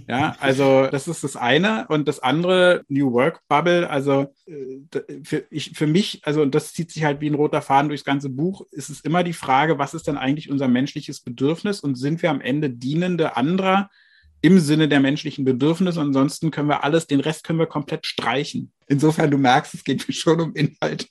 ja, 0.08 0.36
also 0.40 0.88
das 0.90 1.08
ist 1.08 1.22
das 1.22 1.36
eine. 1.36 1.86
Und 1.88 2.08
das 2.08 2.20
andere, 2.20 2.82
New 2.88 3.12
Work 3.12 3.40
Bubble, 3.48 3.88
also 3.88 4.34
äh, 4.46 4.80
für, 5.22 5.44
ich, 5.50 5.72
für 5.74 5.86
mich, 5.86 6.22
also 6.24 6.42
und 6.42 6.54
das 6.54 6.72
zieht 6.72 6.90
sich 6.90 7.04
halt 7.04 7.20
wie 7.20 7.30
ein 7.30 7.34
roter 7.34 7.62
Faden 7.62 7.88
durchs 7.88 8.04
ganze 8.04 8.30
Buch, 8.30 8.66
ist 8.70 8.88
es 8.88 9.00
immer 9.00 9.22
die 9.22 9.32
Frage, 9.32 9.78
was 9.78 9.94
ist 9.94 10.06
denn 10.06 10.16
eigentlich 10.16 10.50
unser 10.50 10.68
menschliches 10.68 11.20
Bedürfnis 11.20 11.80
und 11.80 11.96
sind 11.96 12.22
wir 12.22 12.30
am 12.30 12.40
Ende 12.40 12.70
Dienende 12.70 13.36
anderer? 13.36 13.90
Im 14.42 14.58
Sinne 14.58 14.88
der 14.88 15.00
menschlichen 15.00 15.44
Bedürfnisse. 15.44 16.00
Ansonsten 16.00 16.50
können 16.50 16.68
wir 16.68 16.84
alles, 16.84 17.06
den 17.06 17.20
Rest 17.20 17.44
können 17.44 17.58
wir 17.58 17.66
komplett 17.66 18.06
streichen. 18.06 18.72
Insofern, 18.88 19.30
du 19.30 19.38
merkst, 19.38 19.74
es 19.74 19.84
geht 19.84 20.06
mir 20.06 20.14
schon 20.14 20.40
um 20.40 20.54
Inhalt. 20.54 21.08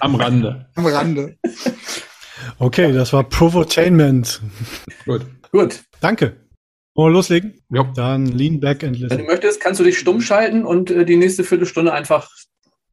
Am 0.00 0.14
Rande. 0.14 0.66
Am 0.76 0.86
Rande. 0.86 1.36
Okay, 2.58 2.92
das 2.92 3.12
war 3.12 3.24
Provotainment. 3.24 4.40
Gut. 5.04 5.26
Gut. 5.50 5.82
Danke. 6.00 6.36
Wollen 6.94 7.12
wir 7.12 7.16
loslegen? 7.16 7.60
Ja. 7.70 7.82
Dann 7.96 8.26
lean 8.26 8.60
back 8.60 8.84
and 8.84 8.96
listen. 8.96 9.10
Wenn 9.10 9.26
du 9.26 9.32
möchtest, 9.32 9.60
kannst 9.60 9.80
du 9.80 9.84
dich 9.84 9.98
stumm 9.98 10.20
schalten 10.20 10.64
und 10.64 10.90
äh, 10.90 11.04
die 11.04 11.16
nächste 11.16 11.42
Viertelstunde 11.42 11.92
einfach 11.92 12.30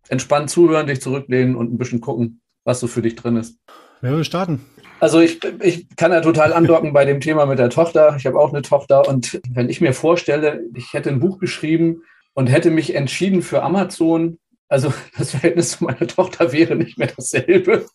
entspannt 0.09 0.49
zuhören, 0.49 0.87
dich 0.87 1.01
zurücklehnen 1.01 1.55
und 1.55 1.71
ein 1.71 1.77
bisschen 1.77 2.01
gucken, 2.01 2.41
was 2.63 2.79
so 2.79 2.87
für 2.87 3.03
dich 3.03 3.15
drin 3.15 3.37
ist. 3.37 3.59
Wer 4.01 4.13
will 4.13 4.23
starten? 4.23 4.65
Also 5.01 5.19
ich, 5.19 5.39
ich 5.61 5.87
kann 5.95 6.11
ja 6.11 6.21
total 6.21 6.53
andocken 6.53 6.93
bei 6.93 7.05
dem 7.05 7.21
Thema 7.21 7.47
mit 7.47 7.57
der 7.57 7.71
Tochter. 7.71 8.15
Ich 8.19 8.27
habe 8.27 8.39
auch 8.39 8.53
eine 8.53 8.61
Tochter 8.61 9.09
und 9.09 9.41
wenn 9.49 9.67
ich 9.67 9.81
mir 9.81 9.93
vorstelle, 9.93 10.61
ich 10.75 10.93
hätte 10.93 11.09
ein 11.09 11.19
Buch 11.19 11.39
geschrieben 11.39 12.03
und 12.35 12.51
hätte 12.51 12.69
mich 12.69 12.93
entschieden 12.93 13.41
für 13.41 13.63
Amazon, 13.63 14.37
also 14.69 14.93
das 15.17 15.31
Verhältnis 15.31 15.71
zu 15.71 15.85
meiner 15.85 16.05
Tochter 16.05 16.51
wäre 16.51 16.75
nicht 16.75 16.99
mehr 16.99 17.11
dasselbe. 17.15 17.87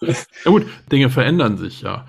Ja 0.00 0.50
gut, 0.50 0.66
Dinge 0.90 1.10
verändern 1.10 1.58
sich 1.58 1.82
ja. 1.82 2.06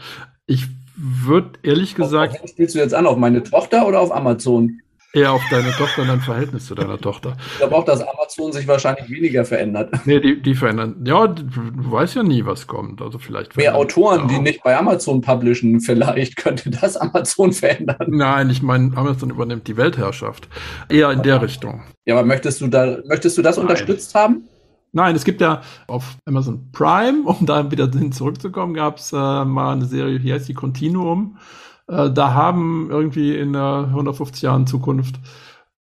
Ich 0.47 0.65
würde 0.95 1.59
ehrlich 1.61 1.93
gesagt. 1.93 2.41
Auf, 2.41 2.49
spielst 2.49 2.73
du 2.73 2.79
jetzt 2.79 2.95
an 2.95 3.05
auf 3.05 3.17
meine 3.17 3.43
Tochter 3.43 3.87
oder 3.87 3.99
auf 3.99 4.11
Amazon? 4.11 4.81
Eher 5.17 5.31
auf 5.31 5.41
deine 5.49 5.71
Tochter 5.71 6.03
und 6.03 6.09
dein 6.09 6.21
Verhältnis 6.21 6.67
zu 6.67 6.75
deiner 6.75 6.99
Tochter. 6.99 7.35
Ich 7.53 7.57
glaube 7.57 7.75
auch, 7.75 7.85
dass 7.85 8.01
Amazon 8.01 8.53
sich 8.53 8.67
wahrscheinlich 8.67 9.09
weniger 9.09 9.45
verändert. 9.45 9.91
Nee, 10.05 10.19
die, 10.19 10.39
die 10.39 10.53
verändern. 10.53 10.95
Ja, 11.05 11.25
du 11.25 11.49
weißt 11.91 12.15
ja 12.15 12.21
nie, 12.23 12.45
was 12.45 12.67
kommt. 12.67 13.01
Also 13.01 13.17
vielleicht. 13.17 13.57
Mehr 13.57 13.75
Autoren, 13.75 14.27
die 14.27 14.37
nicht 14.37 14.61
bei 14.61 14.77
Amazon 14.77 15.21
publishen, 15.21 15.81
vielleicht 15.81 16.35
könnte 16.35 16.69
das 16.69 16.97
Amazon 16.97 17.51
verändern. 17.51 17.97
Nein, 18.09 18.51
ich 18.51 18.61
meine, 18.61 18.95
Amazon 18.95 19.31
übernimmt 19.31 19.67
die 19.67 19.75
Weltherrschaft. 19.75 20.47
Eher 20.87 21.09
in 21.09 21.23
der 21.23 21.41
Richtung. 21.41 21.81
Ja, 22.05 22.15
aber 22.15 22.25
möchtest 22.25 22.61
du 22.61 22.67
da, 22.67 22.99
möchtest 23.07 23.39
du 23.39 23.41
das 23.41 23.57
Nein. 23.57 23.63
unterstützt 23.65 24.13
haben? 24.13 24.43
Nein, 24.91 25.15
es 25.15 25.25
gibt 25.25 25.41
ja 25.41 25.61
auf 25.87 26.15
Amazon 26.25 26.71
Prime, 26.71 27.23
um 27.25 27.45
da 27.47 27.71
wieder 27.71 27.89
hin 27.89 28.11
zurückzukommen, 28.11 28.75
gab 28.75 28.97
es 28.97 29.11
äh, 29.11 29.15
mal 29.15 29.73
eine 29.73 29.85
Serie, 29.85 30.19
hier 30.19 30.35
heißt 30.35 30.47
die 30.47 30.53
Continuum. 30.53 31.37
Äh, 31.87 32.11
da 32.11 32.33
haben 32.33 32.89
irgendwie 32.89 33.35
in 33.35 33.53
der 33.53 33.85
150 33.89 34.41
Jahren 34.43 34.67
Zukunft 34.67 35.19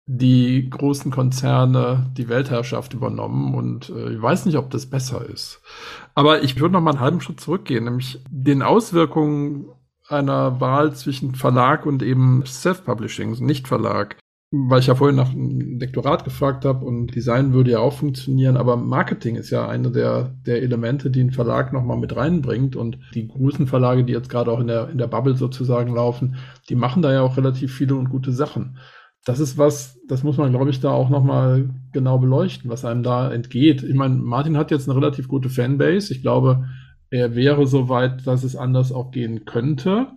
die 0.07 0.69
großen 0.69 1.11
Konzerne 1.11 2.11
die 2.17 2.27
Weltherrschaft 2.27 2.93
übernommen 2.93 3.53
und 3.55 3.89
äh, 3.89 4.13
ich 4.13 4.21
weiß 4.21 4.45
nicht, 4.45 4.57
ob 4.57 4.69
das 4.69 4.87
besser 4.87 5.25
ist. 5.25 5.61
Aber 6.15 6.43
ich 6.43 6.59
würde 6.59 6.73
noch 6.73 6.81
mal 6.81 6.91
einen 6.91 6.99
halben 6.99 7.21
Schritt 7.21 7.39
zurückgehen, 7.39 7.85
nämlich 7.85 8.19
den 8.29 8.61
Auswirkungen 8.61 9.69
einer 10.07 10.59
Wahl 10.59 10.93
zwischen 10.93 11.35
Verlag 11.35 11.85
und 11.85 12.03
eben 12.03 12.43
Self-Publishing, 12.45 13.31
Nicht-Verlag 13.39 14.17
weil 14.51 14.81
ich 14.81 14.87
ja 14.87 14.95
vorhin 14.95 15.15
nach 15.15 15.31
einem 15.31 15.79
Lektorat 15.79 16.25
gefragt 16.25 16.65
habe 16.65 16.85
und 16.85 17.15
Design 17.15 17.53
würde 17.53 17.71
ja 17.71 17.79
auch 17.79 17.93
funktionieren, 17.93 18.57
aber 18.57 18.75
Marketing 18.75 19.37
ist 19.37 19.49
ja 19.49 19.67
eine 19.67 19.91
der, 19.91 20.35
der 20.45 20.61
Elemente, 20.61 21.09
die 21.09 21.21
ein 21.21 21.31
Verlag 21.31 21.71
nochmal 21.71 21.97
mit 21.97 22.17
reinbringt 22.17 22.75
und 22.75 22.99
die 23.15 23.29
großen 23.29 23.65
Verlage, 23.67 24.03
die 24.03 24.11
jetzt 24.11 24.29
gerade 24.29 24.51
auch 24.51 24.59
in 24.59 24.67
der, 24.67 24.89
in 24.89 24.97
der 24.97 25.07
Bubble 25.07 25.37
sozusagen 25.37 25.95
laufen, 25.95 26.35
die 26.67 26.75
machen 26.75 27.01
da 27.01 27.13
ja 27.13 27.21
auch 27.21 27.37
relativ 27.37 27.73
viele 27.73 27.95
und 27.95 28.09
gute 28.09 28.33
Sachen. 28.33 28.77
Das 29.23 29.39
ist 29.39 29.57
was, 29.57 29.99
das 30.07 30.23
muss 30.23 30.37
man, 30.37 30.51
glaube 30.51 30.69
ich, 30.69 30.81
da 30.81 30.89
auch 30.89 31.09
nochmal 31.09 31.69
genau 31.93 32.17
beleuchten, 32.17 32.69
was 32.69 32.83
einem 32.83 33.03
da 33.03 33.31
entgeht. 33.31 33.83
Ich 33.83 33.95
meine, 33.95 34.15
Martin 34.15 34.57
hat 34.57 34.71
jetzt 34.71 34.89
eine 34.89 34.97
relativ 34.97 35.29
gute 35.29 35.47
Fanbase. 35.47 36.11
Ich 36.11 36.21
glaube, 36.21 36.65
er 37.09 37.35
wäre 37.35 37.67
so 37.67 37.87
weit, 37.87 38.25
dass 38.27 38.43
es 38.43 38.55
anders 38.55 38.91
auch 38.91 39.11
gehen 39.11 39.45
könnte. 39.45 40.07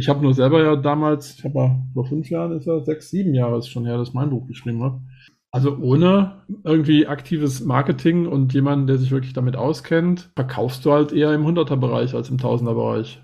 Ich 0.00 0.08
habe 0.08 0.22
nur 0.22 0.32
selber 0.32 0.62
ja 0.62 0.76
damals, 0.76 1.34
ich 1.38 1.44
habe 1.44 1.58
ja 1.58 1.78
vor 1.92 2.06
fünf 2.06 2.30
Jahren, 2.30 2.56
ist 2.56 2.66
ja 2.66 2.82
sechs, 2.82 3.10
sieben 3.10 3.34
Jahre 3.34 3.58
ist 3.58 3.68
schon 3.68 3.84
her, 3.84 3.98
dass 3.98 4.08
ich 4.08 4.14
mein 4.14 4.30
Buch 4.30 4.46
geschrieben 4.46 4.82
habe. 4.82 5.02
Also 5.50 5.76
ohne 5.76 6.40
irgendwie 6.64 7.06
aktives 7.06 7.60
Marketing 7.60 8.26
und 8.26 8.54
jemanden, 8.54 8.86
der 8.86 8.96
sich 8.96 9.10
wirklich 9.10 9.34
damit 9.34 9.56
auskennt, 9.56 10.30
verkaufst 10.36 10.86
du 10.86 10.92
halt 10.92 11.12
eher 11.12 11.34
im 11.34 11.46
100er-Bereich 11.46 12.14
als 12.14 12.30
im 12.30 12.38
1000er-Bereich. 12.38 13.20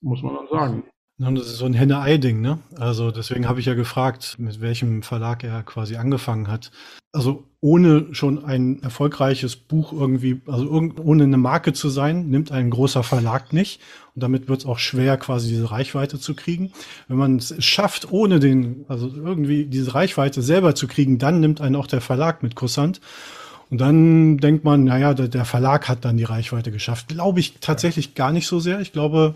Muss 0.00 0.22
man 0.22 0.36
dann 0.36 0.48
sagen. 0.50 0.84
Das 1.18 1.46
ist 1.46 1.58
so 1.58 1.66
ein 1.66 1.74
Henne-Ei-Ding, 1.74 2.40
ne? 2.40 2.60
Also 2.76 3.10
deswegen 3.10 3.46
habe 3.46 3.60
ich 3.60 3.66
ja 3.66 3.74
gefragt, 3.74 4.36
mit 4.38 4.62
welchem 4.62 5.02
Verlag 5.02 5.44
er 5.44 5.62
quasi 5.64 5.96
angefangen 5.96 6.48
hat. 6.48 6.70
Also 7.12 7.44
ohne 7.66 8.06
schon 8.12 8.44
ein 8.44 8.80
erfolgreiches 8.84 9.56
Buch 9.56 9.92
irgendwie, 9.92 10.40
also 10.46 10.70
ohne 10.70 11.24
eine 11.24 11.36
Marke 11.36 11.72
zu 11.72 11.88
sein, 11.88 12.28
nimmt 12.28 12.52
ein 12.52 12.70
großer 12.70 13.02
Verlag 13.02 13.52
nicht. 13.52 13.80
Und 14.14 14.22
damit 14.22 14.48
wird 14.48 14.60
es 14.60 14.66
auch 14.66 14.78
schwer, 14.78 15.16
quasi 15.16 15.48
diese 15.48 15.72
Reichweite 15.72 16.20
zu 16.20 16.34
kriegen. 16.34 16.70
Wenn 17.08 17.16
man 17.16 17.38
es 17.38 17.52
schafft, 17.64 18.12
ohne 18.12 18.38
den, 18.38 18.84
also 18.86 19.10
irgendwie 19.12 19.64
diese 19.64 19.96
Reichweite 19.96 20.42
selber 20.42 20.76
zu 20.76 20.86
kriegen, 20.86 21.18
dann 21.18 21.40
nimmt 21.40 21.60
einen 21.60 21.74
auch 21.74 21.88
der 21.88 22.00
Verlag 22.00 22.44
mit 22.44 22.54
Kusshand. 22.54 23.00
Und 23.68 23.80
dann 23.80 24.38
denkt 24.38 24.62
man, 24.62 24.84
naja, 24.84 25.12
der, 25.12 25.26
der 25.26 25.44
Verlag 25.44 25.88
hat 25.88 26.04
dann 26.04 26.16
die 26.16 26.22
Reichweite 26.22 26.70
geschafft. 26.70 27.08
Glaube 27.08 27.40
ich 27.40 27.54
tatsächlich 27.60 28.14
gar 28.14 28.30
nicht 28.30 28.46
so 28.46 28.60
sehr. 28.60 28.78
Ich 28.78 28.92
glaube, 28.92 29.34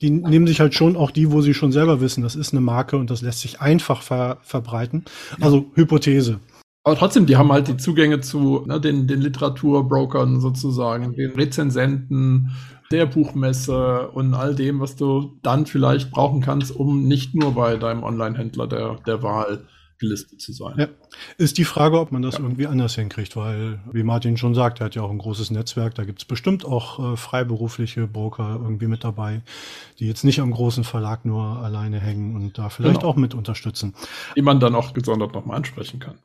die 0.00 0.10
nehmen 0.10 0.48
sich 0.48 0.58
halt 0.58 0.74
schon 0.74 0.96
auch 0.96 1.12
die, 1.12 1.30
wo 1.30 1.40
sie 1.40 1.54
schon 1.54 1.70
selber 1.70 2.00
wissen, 2.00 2.24
das 2.24 2.34
ist 2.34 2.52
eine 2.52 2.60
Marke 2.60 2.96
und 2.96 3.10
das 3.10 3.22
lässt 3.22 3.42
sich 3.42 3.60
einfach 3.60 4.02
ver 4.02 4.38
verbreiten. 4.42 5.04
Also 5.40 5.66
Hypothese. 5.76 6.40
Aber 6.84 6.96
trotzdem, 6.96 7.24
die 7.24 7.36
haben 7.36 7.50
halt 7.50 7.66
die 7.66 7.78
Zugänge 7.78 8.20
zu 8.20 8.62
ne, 8.66 8.78
den, 8.78 9.06
den 9.06 9.22
Literaturbrokern 9.22 10.40
sozusagen, 10.40 11.14
den 11.14 11.30
Rezensenten, 11.32 12.50
der 12.90 13.06
Buchmesse 13.06 14.10
und 14.10 14.34
all 14.34 14.54
dem, 14.54 14.80
was 14.80 14.94
du 14.94 15.38
dann 15.42 15.64
vielleicht 15.64 16.10
brauchen 16.10 16.42
kannst, 16.42 16.76
um 16.76 17.08
nicht 17.08 17.34
nur 17.34 17.54
bei 17.54 17.76
deinem 17.76 18.02
Online-Händler 18.02 18.66
der, 18.66 18.96
der 19.06 19.22
Wahl 19.22 19.66
gelistet 19.98 20.42
zu 20.42 20.52
sein. 20.52 20.74
Ja. 20.76 20.88
Ist 21.38 21.56
die 21.56 21.64
Frage, 21.64 21.98
ob 21.98 22.12
man 22.12 22.20
das 22.20 22.34
ja. 22.34 22.40
irgendwie 22.40 22.66
anders 22.66 22.94
hinkriegt, 22.96 23.36
weil, 23.36 23.80
wie 23.92 24.02
Martin 24.02 24.36
schon 24.36 24.54
sagt, 24.54 24.80
er 24.80 24.86
hat 24.86 24.94
ja 24.94 25.02
auch 25.02 25.10
ein 25.10 25.18
großes 25.18 25.50
Netzwerk, 25.50 25.94
da 25.94 26.04
gibt 26.04 26.20
es 26.20 26.24
bestimmt 26.26 26.66
auch 26.66 27.14
äh, 27.14 27.16
freiberufliche 27.16 28.06
Broker 28.06 28.58
irgendwie 28.60 28.88
mit 28.88 29.04
dabei, 29.04 29.40
die 29.98 30.06
jetzt 30.06 30.24
nicht 30.24 30.40
am 30.40 30.50
großen 30.50 30.84
Verlag 30.84 31.24
nur 31.24 31.42
alleine 31.42 32.00
hängen 32.00 32.34
und 32.36 32.58
da 32.58 32.68
vielleicht 32.68 33.00
genau. 33.00 33.12
auch 33.12 33.16
mit 33.16 33.32
unterstützen. 33.32 33.94
Die 34.36 34.42
man 34.42 34.60
dann 34.60 34.74
auch 34.74 34.92
gesondert 34.92 35.32
nochmal 35.32 35.56
ansprechen 35.56 36.00
kann. 36.00 36.18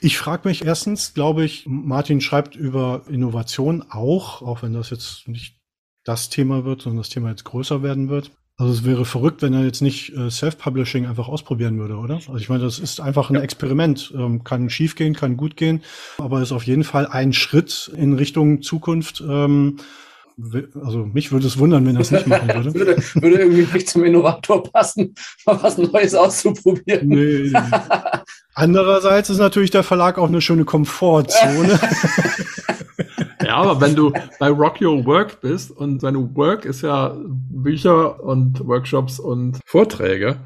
Ich 0.00 0.18
frage 0.18 0.48
mich 0.48 0.64
erstens, 0.64 1.14
glaube 1.14 1.44
ich, 1.44 1.64
Martin 1.66 2.20
schreibt 2.20 2.56
über 2.56 3.02
Innovation 3.08 3.84
auch, 3.90 4.42
auch 4.42 4.62
wenn 4.62 4.72
das 4.72 4.90
jetzt 4.90 5.28
nicht 5.28 5.56
das 6.04 6.28
Thema 6.28 6.64
wird, 6.64 6.82
sondern 6.82 6.98
das 6.98 7.08
Thema 7.08 7.30
jetzt 7.30 7.44
größer 7.44 7.82
werden 7.82 8.08
wird. 8.08 8.32
Also 8.56 8.74
es 8.74 8.84
wäre 8.84 9.04
verrückt, 9.04 9.40
wenn 9.42 9.54
er 9.54 9.64
jetzt 9.64 9.80
nicht 9.80 10.14
äh, 10.14 10.30
Self-Publishing 10.30 11.06
einfach 11.06 11.26
ausprobieren 11.26 11.78
würde, 11.78 11.96
oder? 11.96 12.16
Also 12.16 12.36
ich 12.36 12.48
meine, 12.48 12.62
das 12.62 12.78
ist 12.78 13.00
einfach 13.00 13.30
ein 13.30 13.36
ja. 13.36 13.40
Experiment. 13.40 14.12
Ähm, 14.14 14.44
kann 14.44 14.68
schief 14.68 14.94
gehen, 14.94 15.14
kann 15.14 15.36
gut 15.36 15.56
gehen, 15.56 15.82
aber 16.18 16.42
ist 16.42 16.52
auf 16.52 16.64
jeden 16.64 16.84
Fall 16.84 17.06
ein 17.06 17.32
Schritt 17.32 17.90
in 17.96 18.12
Richtung 18.12 18.62
Zukunft. 18.62 19.22
Ähm, 19.26 19.78
also 20.82 21.04
mich 21.06 21.32
würde 21.32 21.46
es 21.46 21.58
wundern, 21.58 21.86
wenn 21.86 21.96
er 21.96 22.00
es 22.00 22.10
nicht 22.10 22.26
machen 22.26 22.48
würde. 22.54 22.74
würde. 22.74 22.96
Würde 23.14 23.36
irgendwie 23.36 23.66
nicht 23.72 23.88
zum 23.88 24.04
Innovator 24.04 24.62
passen, 24.62 25.14
mal 25.46 25.62
was 25.62 25.78
Neues 25.78 26.14
auszuprobieren. 26.14 27.08
Nee, 27.08 27.50
nee. 27.52 27.58
Andererseits 28.54 29.30
ist 29.30 29.38
natürlich 29.38 29.70
der 29.70 29.82
Verlag 29.82 30.18
auch 30.18 30.28
eine 30.28 30.40
schöne 30.40 30.64
Komfortzone. 30.64 31.78
Ja, 33.44 33.56
aber 33.56 33.80
wenn 33.80 33.96
du 33.96 34.12
bei 34.38 34.48
Rock 34.48 34.80
Your 34.80 35.04
Work 35.04 35.40
bist 35.40 35.72
und 35.72 36.02
deine 36.02 36.34
Work 36.36 36.64
ist 36.64 36.82
ja 36.82 37.16
Bücher 37.26 38.22
und 38.22 38.64
Workshops 38.66 39.18
und 39.18 39.58
Vorträge, 39.66 40.36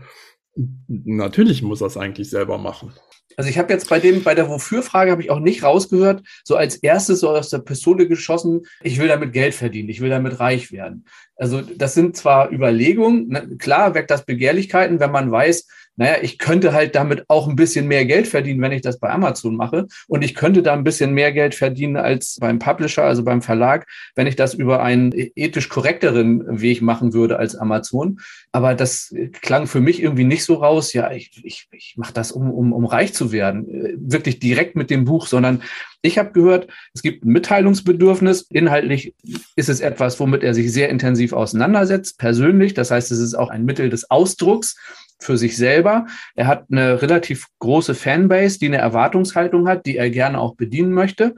natürlich 0.89 1.63
muss 1.63 1.81
das 1.81 1.97
eigentlich 1.97 2.31
selber 2.31 2.59
machen. 2.59 2.93
Also 3.37 3.51
ich 3.51 3.59
habe 3.59 3.73
jetzt 3.73 3.89
bei 3.89 4.01
dem, 4.01 4.23
bei 4.23 4.35
der 4.35 4.49
Wofür-Frage 4.49 5.11
habe 5.11 5.23
ich 5.23 5.31
auch 5.31 5.41
nicht 5.41 5.63
rausgehört, 5.63 6.23
so 6.43 6.57
als 6.57 6.77
erstes 6.77 7.21
so 7.21 7.29
aus 7.31 7.51
der 7.51 7.59
Pistole 7.59 8.09
geschossen, 8.09 8.67
ich 8.83 8.99
will 8.99 9.09
damit 9.09 9.35
Geld 9.35 9.55
verdienen, 9.55 9.91
ich 9.91 10.01
will 10.01 10.09
damit 10.11 10.41
reich 10.41 10.73
werden. 10.73 11.05
Also 11.37 11.61
das 11.61 11.93
sind 11.93 12.17
zwar 12.17 12.51
Überlegungen, 12.51 13.29
ne, 13.29 13.57
klar 13.59 13.95
weckt 13.95 14.11
das 14.11 14.25
Begehrlichkeiten, 14.25 15.01
wenn 15.01 15.11
man 15.11 15.31
weiß, 15.31 15.67
naja, 15.97 16.17
ich 16.23 16.39
könnte 16.39 16.73
halt 16.73 16.95
damit 16.95 17.25
auch 17.29 17.49
ein 17.49 17.57
bisschen 17.57 17.89
mehr 17.89 18.05
Geld 18.05 18.29
verdienen, 18.29 18.61
wenn 18.61 18.73
ich 18.73 18.83
das 18.83 18.99
bei 18.99 19.11
Amazon 19.11 19.57
mache. 19.57 19.87
Und 20.09 20.23
ich 20.23 20.35
könnte 20.35 20.63
da 20.63 20.75
ein 20.75 20.85
bisschen 20.85 21.13
mehr 21.13 21.33
Geld 21.33 21.55
verdienen 21.55 21.97
als 21.97 22.37
beim 22.39 22.59
Publisher, 22.59 23.05
also 23.05 23.25
beim 23.25 23.41
Verlag, 23.41 23.87
wenn 24.15 24.27
ich 24.27 24.37
das 24.37 24.53
über 24.55 24.83
einen 24.83 25.13
ethisch 25.15 25.69
korrekteren 25.69 26.61
Weg 26.61 26.83
machen 26.83 27.15
würde 27.15 27.39
als 27.39 27.57
Amazon. 27.57 28.21
Aber 28.53 28.75
das 28.75 29.15
klang 29.41 29.67
für 29.67 29.81
mich 29.81 30.03
irgendwie 30.03 30.25
nicht 30.25 30.45
so 30.45 30.55
raus, 30.55 30.93
ja, 30.93 31.11
ich, 31.11 31.31
ich, 31.43 31.69
ich 31.73 31.95
mache 31.97 32.13
das, 32.13 32.31
um, 32.31 32.51
um, 32.51 32.73
um 32.73 32.85
reich 32.85 33.15
zu 33.15 33.33
werden, 33.33 33.67
wirklich 33.99 34.39
direkt 34.39 34.77
mit 34.77 34.91
dem 34.91 35.05
Buch, 35.05 35.27
sondern 35.27 35.63
ich 36.03 36.19
habe 36.19 36.33
gehört, 36.33 36.69
es 36.95 37.03
gibt 37.03 37.25
ein 37.25 37.33
Mitteilungsbedürfnis. 37.33 38.47
Inhaltlich 38.51 39.15
ist 39.57 39.69
es 39.69 39.81
etwas, 39.81 40.21
womit 40.21 40.43
er 40.45 40.55
sich 40.55 40.73
sehr 40.73 40.89
intensiv 40.89 41.33
auseinandersetzt, 41.33 42.19
persönlich. 42.19 42.75
Das 42.75 42.91
heißt, 42.91 43.11
es 43.11 43.19
ist 43.19 43.35
auch 43.35 43.49
ein 43.49 43.65
Mittel 43.65 43.91
des 43.91 44.11
Ausdrucks 44.11 44.77
für 45.19 45.37
sich 45.37 45.57
selber. 45.57 46.07
Er 46.35 46.47
hat 46.47 46.67
eine 46.71 47.01
relativ 47.03 47.47
große 47.59 47.95
Fanbase, 47.95 48.59
die 48.59 48.67
eine 48.67 48.79
Erwartungshaltung 48.79 49.69
hat, 49.69 49.87
die 49.87 49.97
er 49.97 50.11
gerne 50.11 50.41
auch 50.41 50.57
bedienen 50.57 50.93
möchte. 50.93 51.35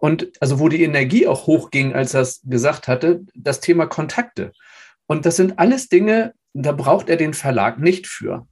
Und 0.00 0.30
also 0.40 0.60
wo 0.60 0.68
die 0.68 0.82
Energie 0.84 1.26
auch 1.26 1.46
hochging, 1.46 1.92
als 1.94 2.14
er 2.14 2.20
es 2.20 2.40
gesagt 2.44 2.86
hatte, 2.88 3.22
das 3.34 3.60
Thema 3.60 3.86
Kontakte. 3.86 4.52
Und 5.06 5.26
das 5.26 5.36
sind 5.36 5.58
alles 5.58 5.88
Dinge, 5.88 6.34
da 6.52 6.72
braucht 6.72 7.08
er 7.08 7.16
den 7.16 7.34
Verlag 7.34 7.78
nicht 7.78 8.06
für. 8.06 8.46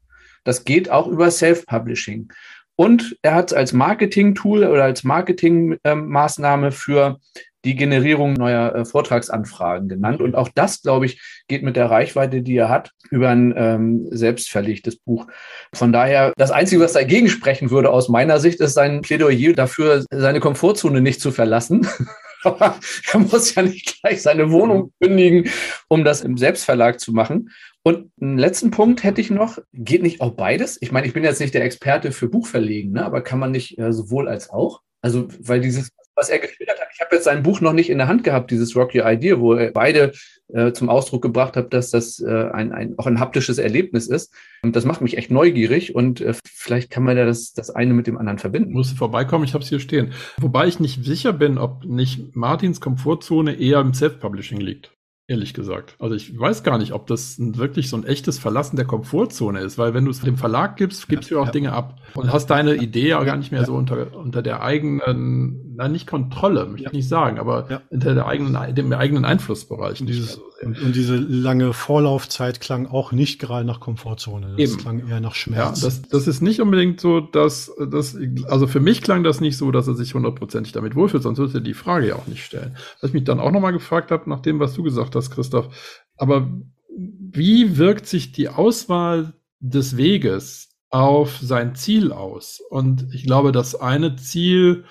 Das 0.44 0.64
geht 0.64 0.90
auch 0.90 1.06
über 1.06 1.30
Self-Publishing. 1.30 2.32
Und 2.76 3.16
er 3.22 3.34
hat 3.34 3.52
es 3.52 3.56
als 3.56 3.72
Marketing-Tool 3.72 4.64
oder 4.64 4.84
als 4.84 5.02
Marketingmaßnahme 5.02 6.72
für 6.72 7.18
die 7.66 7.74
Generierung 7.74 8.34
neuer 8.34 8.74
äh, 8.74 8.84
Vortragsanfragen 8.84 9.88
genannt. 9.88 10.22
Und 10.22 10.36
auch 10.36 10.48
das, 10.54 10.82
glaube 10.82 11.06
ich, 11.06 11.20
geht 11.48 11.64
mit 11.64 11.74
der 11.74 11.90
Reichweite, 11.90 12.40
die 12.40 12.56
er 12.56 12.68
hat, 12.68 12.92
über 13.10 13.28
ein 13.28 13.52
ähm, 13.56 14.06
selbstverlegtes 14.10 14.96
Buch. 14.96 15.26
Von 15.74 15.92
daher, 15.92 16.32
das 16.36 16.52
Einzige, 16.52 16.80
was 16.80 16.92
dagegen 16.92 17.28
sprechen 17.28 17.70
würde 17.70 17.90
aus 17.90 18.08
meiner 18.08 18.38
Sicht, 18.38 18.60
ist 18.60 18.74
sein 18.74 19.02
Plädoyer 19.02 19.52
dafür, 19.52 20.04
seine 20.10 20.38
Komfortzone 20.38 21.00
nicht 21.00 21.20
zu 21.20 21.32
verlassen. 21.32 21.86
Aber 22.44 22.76
er 23.12 23.18
muss 23.18 23.54
ja 23.56 23.62
nicht 23.62 24.00
gleich 24.00 24.22
seine 24.22 24.52
Wohnung 24.52 24.92
kündigen, 25.02 25.50
um 25.88 26.04
das 26.04 26.20
im 26.20 26.36
Selbstverlag 26.36 27.00
zu 27.00 27.12
machen. 27.12 27.50
Und 27.82 28.12
einen 28.20 28.38
letzten 28.38 28.70
Punkt 28.70 29.02
hätte 29.02 29.20
ich 29.20 29.30
noch. 29.30 29.58
Geht 29.72 30.02
nicht 30.02 30.20
auch 30.20 30.32
beides? 30.32 30.78
Ich 30.80 30.92
meine, 30.92 31.08
ich 31.08 31.12
bin 31.12 31.24
jetzt 31.24 31.40
nicht 31.40 31.54
der 31.54 31.64
Experte 31.64 32.12
für 32.12 32.28
Buchverlegen, 32.28 32.92
ne? 32.92 33.04
aber 33.04 33.22
kann 33.22 33.40
man 33.40 33.50
nicht 33.50 33.76
äh, 33.78 33.92
sowohl 33.92 34.28
als 34.28 34.50
auch? 34.50 34.82
Also, 35.02 35.26
weil 35.40 35.60
dieses, 35.60 35.90
was 36.16 36.30
er 36.30 36.38
geschildert 36.38 36.80
hat, 36.80 36.88
ich 36.92 37.00
habe 37.00 37.14
jetzt 37.14 37.24
sein 37.24 37.42
Buch 37.42 37.60
noch 37.60 37.74
nicht 37.74 37.90
in 37.90 37.98
der 37.98 38.08
Hand 38.08 38.24
gehabt, 38.24 38.50
dieses 38.50 38.74
Rock 38.74 38.94
Your 38.94 39.08
Idea, 39.08 39.38
wo 39.38 39.52
er 39.52 39.70
beide 39.70 40.12
äh, 40.48 40.72
zum 40.72 40.88
Ausdruck 40.88 41.22
gebracht 41.22 41.56
hat, 41.56 41.74
dass 41.74 41.90
das 41.90 42.20
äh, 42.20 42.50
ein, 42.52 42.72
ein, 42.72 42.94
auch 42.98 43.06
ein 43.06 43.20
haptisches 43.20 43.58
Erlebnis 43.58 44.06
ist. 44.06 44.32
Und 44.62 44.74
das 44.74 44.84
macht 44.84 45.02
mich 45.02 45.18
echt 45.18 45.30
neugierig 45.30 45.94
und 45.94 46.20
äh, 46.20 46.34
vielleicht 46.44 46.90
kann 46.90 47.04
man 47.04 47.16
ja 47.16 47.26
das, 47.26 47.52
das 47.52 47.70
eine 47.70 47.94
mit 47.94 48.06
dem 48.06 48.16
anderen 48.16 48.38
verbinden. 48.38 48.72
Muss 48.72 48.92
vorbeikommen, 48.92 49.44
ich 49.44 49.54
habe 49.54 49.62
es 49.62 49.68
hier 49.68 49.80
stehen. 49.80 50.12
Wobei 50.38 50.66
ich 50.66 50.80
nicht 50.80 51.04
sicher 51.04 51.32
bin, 51.32 51.58
ob 51.58 51.84
nicht 51.84 52.34
Martins 52.34 52.80
Komfortzone 52.80 53.54
eher 53.54 53.80
im 53.80 53.92
Self-Publishing 53.92 54.60
liegt. 54.60 54.96
Ehrlich 55.28 55.54
gesagt. 55.54 55.96
Also 55.98 56.14
ich 56.14 56.38
weiß 56.38 56.62
gar 56.62 56.78
nicht, 56.78 56.92
ob 56.92 57.08
das 57.08 57.36
wirklich 57.40 57.90
so 57.90 57.96
ein 57.96 58.04
echtes 58.04 58.38
Verlassen 58.38 58.76
der 58.76 58.84
Komfortzone 58.84 59.58
ist, 59.58 59.76
weil 59.76 59.92
wenn 59.92 60.04
du 60.04 60.12
es 60.12 60.20
dem 60.20 60.36
Verlag 60.36 60.76
gibst, 60.76 61.08
gibst 61.08 61.30
ja, 61.30 61.36
du 61.36 61.42
auch 61.42 61.46
ja. 61.46 61.50
Dinge 61.50 61.72
ab 61.72 61.98
und 62.14 62.32
hast 62.32 62.46
deine 62.46 62.76
Idee 62.76 63.08
ja 63.08 63.24
gar 63.24 63.36
nicht 63.36 63.50
mehr 63.50 63.62
ja. 63.62 63.66
so 63.66 63.74
unter, 63.74 64.16
unter 64.16 64.40
der 64.40 64.62
eigenen, 64.62 65.65
na 65.76 65.88
nicht 65.88 66.06
Kontrolle, 66.06 66.66
möchte 66.66 66.86
ich 66.86 66.92
nicht 66.92 67.08
sagen, 67.08 67.38
aber 67.38 67.82
unter 67.90 68.14
der 68.14 68.26
eigenen, 68.26 68.74
dem 68.74 68.92
eigenen 68.92 69.24
Einflussbereich. 69.24 70.00
Und, 70.00 70.06
dieses, 70.06 70.36
und, 70.62 70.80
und, 70.80 70.96
diese 70.96 71.16
lange 71.16 71.72
Vorlaufzeit 71.72 72.60
klang 72.60 72.86
auch 72.86 73.12
nicht 73.12 73.38
gerade 73.38 73.66
nach 73.66 73.78
Komfortzone. 73.78 74.54
Das 74.56 74.58
Eben. 74.58 74.76
klang 74.78 75.08
eher 75.08 75.20
nach 75.20 75.34
Schmerz. 75.34 75.82
Ja, 75.82 75.86
das, 75.86 76.02
das 76.02 76.26
ist 76.26 76.40
nicht 76.40 76.60
unbedingt 76.60 77.00
so, 77.00 77.20
dass, 77.20 77.70
dass, 77.90 78.16
also 78.48 78.66
für 78.66 78.80
mich 78.80 79.02
klang 79.02 79.22
das 79.22 79.40
nicht 79.40 79.56
so, 79.56 79.70
dass 79.70 79.86
er 79.86 79.94
sich 79.94 80.14
hundertprozentig 80.14 80.72
damit 80.72 80.96
wohlfühlt, 80.96 81.22
sonst 81.22 81.38
würde 81.38 81.58
er 81.58 81.60
die 81.60 81.74
Frage 81.74 82.08
ja 82.08 82.16
auch 82.16 82.26
nicht 82.26 82.44
stellen. 82.44 82.76
Was 83.00 83.10
ich 83.10 83.14
mich 83.14 83.24
dann 83.24 83.40
auch 83.40 83.50
nochmal 83.50 83.72
gefragt 83.72 84.10
habe, 84.10 84.28
nach 84.30 84.40
dem, 84.40 84.58
was 84.58 84.74
du 84.74 84.82
gesagt 84.82 85.14
hast, 85.14 85.30
Christoph. 85.30 85.68
Aber 86.16 86.48
wie 86.96 87.76
wirkt 87.76 88.06
sich 88.06 88.32
die 88.32 88.48
Auswahl 88.48 89.34
des 89.60 89.96
Weges 89.96 90.70
auf 90.90 91.38
sein 91.38 91.74
Ziel 91.74 92.12
aus? 92.12 92.62
Und 92.70 93.08
ich 93.12 93.24
glaube, 93.24 93.52
das 93.52 93.74
eine 93.74 94.16
Ziel, 94.16 94.84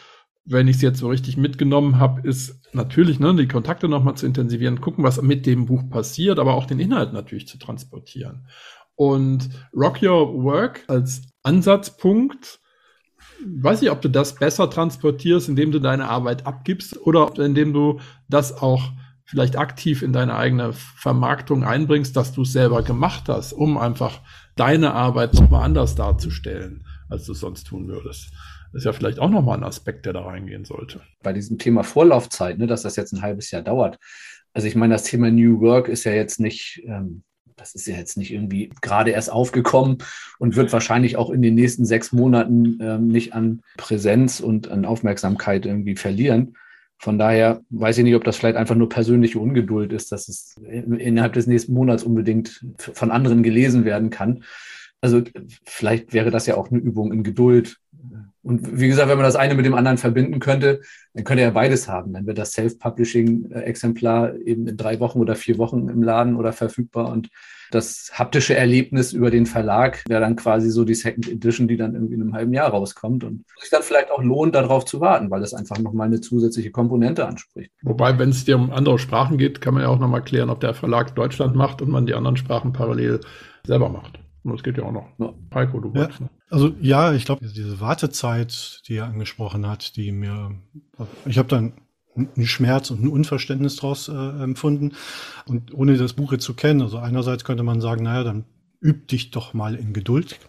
wenn 0.45 0.67
ich 0.67 0.77
es 0.77 0.81
jetzt 0.81 0.99
so 0.99 1.09
richtig 1.09 1.37
mitgenommen 1.37 1.99
habe, 1.99 2.27
ist 2.27 2.61
natürlich, 2.73 3.19
ne, 3.19 3.35
die 3.35 3.47
Kontakte 3.47 3.87
nochmal 3.87 4.15
zu 4.15 4.27
intensivieren, 4.27 4.79
gucken, 4.79 5.03
was 5.03 5.21
mit 5.21 5.45
dem 5.45 5.65
Buch 5.65 5.89
passiert, 5.89 6.37
aber 6.39 6.53
auch 6.53 6.65
den 6.65 6.79
Inhalt 6.79 7.13
natürlich 7.13 7.47
zu 7.47 7.57
transportieren. 7.57 8.47
Und 8.95 9.49
Rock 9.75 10.01
Your 10.03 10.43
Work 10.43 10.83
als 10.87 11.23
Ansatzpunkt, 11.43 12.59
weiß 13.45 13.81
ich, 13.81 13.91
ob 13.91 14.01
du 14.01 14.09
das 14.09 14.35
besser 14.35 14.69
transportierst, 14.69 15.49
indem 15.49 15.71
du 15.71 15.79
deine 15.79 16.09
Arbeit 16.09 16.45
abgibst 16.45 16.97
oder 17.05 17.31
indem 17.43 17.73
du 17.73 17.99
das 18.29 18.61
auch 18.61 18.91
vielleicht 19.25 19.57
aktiv 19.57 20.03
in 20.03 20.13
deine 20.13 20.35
eigene 20.35 20.71
Vermarktung 20.73 21.63
einbringst, 21.63 22.15
dass 22.15 22.31
du 22.33 22.43
es 22.43 22.53
selber 22.53 22.83
gemacht 22.83 23.23
hast, 23.27 23.53
um 23.53 23.77
einfach 23.77 24.21
deine 24.55 24.93
Arbeit 24.93 25.33
nochmal 25.33 25.63
anders 25.63 25.95
darzustellen, 25.95 26.85
als 27.09 27.25
du 27.25 27.31
es 27.31 27.39
sonst 27.39 27.65
tun 27.65 27.87
würdest. 27.87 28.31
Ist 28.75 28.83
ja 28.83 28.91
vielleicht 28.91 29.19
auch 29.19 29.29
nochmal 29.29 29.57
ein 29.57 29.63
Aspekt, 29.63 30.05
der 30.05 30.11
da 30.11 30.23
reingehen 30.23 30.65
sollte. 30.65 30.99
Bei 31.23 31.31
diesem 31.31 31.57
Thema 31.57 31.83
Vorlaufzeit, 31.83 32.57
ne, 32.57 32.67
dass 32.67 32.81
das 32.81 32.97
jetzt 32.97 33.13
ein 33.13 33.21
halbes 33.21 33.49
Jahr 33.49 33.61
dauert. 33.61 33.97
Also 34.53 34.67
ich 34.67 34.75
meine, 34.75 34.95
das 34.95 35.03
Thema 35.03 35.31
New 35.31 35.61
Work 35.61 35.87
ist 35.87 36.03
ja 36.03 36.11
jetzt 36.11 36.41
nicht, 36.41 36.83
ähm, 36.85 37.23
das 37.55 37.73
ist 37.73 37.87
ja 37.87 37.95
jetzt 37.95 38.17
nicht 38.17 38.33
irgendwie 38.33 38.69
gerade 38.81 39.11
erst 39.11 39.31
aufgekommen 39.31 39.99
und 40.39 40.57
wird 40.57 40.73
wahrscheinlich 40.73 41.15
auch 41.15 41.29
in 41.29 41.41
den 41.41 41.55
nächsten 41.55 41.85
sechs 41.85 42.11
Monaten 42.11 42.77
ähm, 42.81 43.07
nicht 43.07 43.33
an 43.33 43.61
Präsenz 43.77 44.41
und 44.41 44.69
an 44.69 44.83
Aufmerksamkeit 44.83 45.65
irgendwie 45.65 45.95
verlieren. 45.95 46.57
Von 46.97 47.17
daher 47.17 47.61
weiß 47.69 47.97
ich 47.99 48.03
nicht, 48.03 48.15
ob 48.15 48.25
das 48.25 48.35
vielleicht 48.35 48.57
einfach 48.57 48.75
nur 48.75 48.89
persönliche 48.89 49.39
Ungeduld 49.39 49.93
ist, 49.93 50.11
dass 50.11 50.27
es 50.27 50.55
innerhalb 50.61 51.31
des 51.31 51.47
nächsten 51.47 51.73
Monats 51.73 52.03
unbedingt 52.03 52.65
von 52.77 53.09
anderen 53.09 53.41
gelesen 53.41 53.85
werden 53.85 54.09
kann. 54.09 54.43
Also 54.99 55.21
vielleicht 55.65 56.11
wäre 56.11 56.31
das 56.31 56.45
ja 56.45 56.57
auch 56.57 56.71
eine 56.71 56.79
Übung 56.79 57.13
in 57.13 57.23
Geduld. 57.23 57.77
Und 58.45 58.79
wie 58.79 58.87
gesagt, 58.87 59.09
wenn 59.09 59.17
man 59.17 59.25
das 59.25 59.35
eine 59.35 59.55
mit 59.55 59.65
dem 59.65 59.73
anderen 59.73 59.97
verbinden 59.97 60.39
könnte, 60.39 60.81
dann 61.13 61.23
könnte 61.23 61.41
er 61.41 61.51
beides 61.51 61.87
haben. 61.87 62.13
Dann 62.13 62.27
wird 62.27 62.37
das 62.37 62.51
Self-Publishing-Exemplar 62.51 64.35
eben 64.35 64.67
in 64.67 64.77
drei 64.77 64.99
Wochen 64.99 65.19
oder 65.19 65.35
vier 65.35 65.57
Wochen 65.57 65.89
im 65.89 66.03
Laden 66.03 66.35
oder 66.35 66.53
verfügbar 66.53 67.11
und 67.11 67.29
das 67.71 68.11
haptische 68.13 68.55
Erlebnis 68.55 69.13
über 69.13 69.31
den 69.31 69.47
Verlag 69.47 70.03
wäre 70.07 70.21
dann 70.21 70.35
quasi 70.35 70.69
so 70.69 70.85
die 70.85 70.93
Second 70.93 71.27
Edition, 71.27 71.67
die 71.67 71.77
dann 71.77 71.95
irgendwie 71.95 72.13
in 72.13 72.21
einem 72.21 72.33
halben 72.33 72.53
Jahr 72.53 72.69
rauskommt 72.69 73.23
und 73.23 73.43
sich 73.59 73.71
dann 73.71 73.81
vielleicht 73.81 74.11
auch 74.11 74.21
lohnt, 74.21 74.53
darauf 74.53 74.85
zu 74.85 75.01
warten, 75.01 75.31
weil 75.31 75.41
es 75.41 75.55
einfach 75.55 75.79
nochmal 75.79 76.05
eine 76.07 76.21
zusätzliche 76.21 76.69
Komponente 76.69 77.27
anspricht. 77.27 77.71
Wobei, 77.81 78.17
wenn 78.19 78.29
es 78.29 78.45
dir 78.45 78.57
um 78.57 78.71
andere 78.71 78.99
Sprachen 78.99 79.37
geht, 79.39 79.59
kann 79.59 79.73
man 79.73 79.81
ja 79.81 79.89
auch 79.89 79.99
nochmal 79.99 80.23
klären, 80.23 80.51
ob 80.51 80.59
der 80.59 80.75
Verlag 80.75 81.15
Deutschland 81.15 81.55
macht 81.55 81.81
und 81.81 81.89
man 81.89 82.05
die 82.05 82.13
anderen 82.13 82.37
Sprachen 82.37 82.73
parallel 82.73 83.21
selber 83.65 83.89
macht. 83.89 84.19
Das 84.51 84.61
geht 84.61 84.77
ja 84.77 84.83
auch 84.83 84.91
noch. 84.91 85.07
Ja. 85.17 85.33
Heiko, 85.53 85.79
du 85.79 85.93
wolltest 85.93 86.19
ja. 86.19 86.29
Also 86.51 86.75
ja, 86.79 87.13
ich 87.13 87.25
glaube, 87.25 87.45
diese 87.45 87.79
Wartezeit, 87.79 88.81
die 88.87 88.95
er 88.97 89.05
angesprochen 89.05 89.67
hat, 89.67 89.95
die 89.95 90.11
mir, 90.11 90.51
ich 91.25 91.39
habe 91.39 91.49
dann 91.49 91.73
einen 92.15 92.45
Schmerz 92.45 92.91
und 92.91 93.03
ein 93.03 93.07
Unverständnis 93.07 93.77
daraus 93.77 94.07
äh, 94.07 94.13
empfunden. 94.13 94.93
Und 95.47 95.73
ohne 95.73 95.97
das 95.97 96.13
Buch 96.13 96.31
jetzt 96.31 96.45
zu 96.45 96.53
kennen, 96.53 96.81
also 96.81 96.99
einerseits 96.99 97.43
könnte 97.43 97.63
man 97.63 97.81
sagen, 97.81 98.03
naja, 98.03 98.23
dann 98.23 98.45
üb 98.81 99.07
dich 99.07 99.31
doch 99.31 99.53
mal 99.53 99.75
in 99.75 99.93
Geduld. 99.93 100.39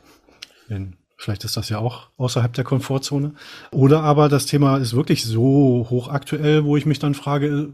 Denn 0.68 0.96
vielleicht 1.16 1.44
ist 1.44 1.56
das 1.56 1.68
ja 1.68 1.78
auch 1.78 2.08
außerhalb 2.18 2.52
der 2.52 2.64
Komfortzone. 2.64 3.32
Oder 3.70 4.02
aber 4.02 4.28
das 4.28 4.46
Thema 4.46 4.76
ist 4.76 4.94
wirklich 4.94 5.24
so 5.24 5.86
hochaktuell, 5.88 6.64
wo 6.64 6.76
ich 6.76 6.86
mich 6.86 6.98
dann 6.98 7.14
frage, 7.14 7.72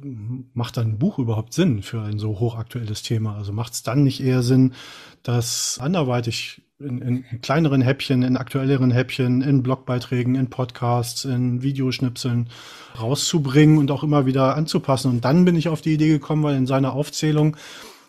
macht 0.55 0.76
dann 0.76 0.90
ein 0.90 0.98
Buch 0.98 1.18
überhaupt 1.18 1.52
Sinn 1.52 1.83
für 1.83 2.00
ein 2.02 2.18
so 2.18 2.38
hochaktuelles 2.38 3.02
Thema? 3.02 3.37
Also 3.37 3.52
macht 3.52 3.72
es 3.72 3.83
dann 3.83 4.05
nicht 4.05 4.22
eher 4.22 4.42
Sinn, 4.42 4.74
das 5.22 5.78
anderweitig 5.81 6.62
in, 6.78 7.00
in 7.00 7.40
kleineren 7.42 7.81
Häppchen, 7.81 8.22
in 8.22 8.37
aktuelleren 8.37 8.90
Häppchen, 8.90 9.42
in 9.42 9.62
Blogbeiträgen, 9.62 10.35
in 10.35 10.50
Podcasts, 10.50 11.24
in 11.24 11.62
Videoschnipseln 11.62 12.48
rauszubringen 13.00 13.78
und 13.78 13.90
auch 13.90 14.02
immer 14.05 14.26
wieder 14.26 14.57
anzupassen. 14.57 15.11
Und 15.11 15.24
dann 15.24 15.44
bin 15.44 15.57
ich 15.57 15.68
auf 15.68 15.81
die 15.81 15.94
Idee 15.94 16.09
gekommen, 16.09 16.42
weil 16.42 16.57
in 16.57 16.66
seiner 16.66 16.92
Aufzählung 16.92 17.57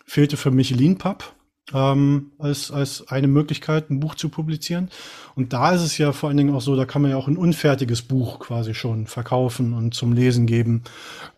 fehlte 0.06 0.38
für 0.38 0.52
mich 0.52 0.70
Leanpub 0.72 1.34
ähm, 1.72 2.32
als, 2.40 2.72
als 2.72 3.08
eine 3.08 3.28
Möglichkeit, 3.28 3.90
ein 3.90 4.00
Buch 4.00 4.16
zu 4.16 4.28
publizieren. 4.30 4.90
Und 5.36 5.54
da 5.54 5.72
ist 5.72 5.82
es 5.82 5.98
ja 5.98 6.12
vor 6.12 6.30
allen 6.30 6.38
Dingen 6.38 6.54
auch 6.54 6.62
so, 6.62 6.76
da 6.76 6.86
kann 6.86 7.02
man 7.02 7.12
ja 7.12 7.18
auch 7.18 7.28
ein 7.28 7.38
unfertiges 7.38 8.02
Buch 8.02 8.40
quasi 8.40 8.74
schon 8.74 9.08
verkaufen 9.08 9.74
und 9.74 9.94
zum 9.94 10.14
Lesen 10.14 10.46
geben, 10.46 10.84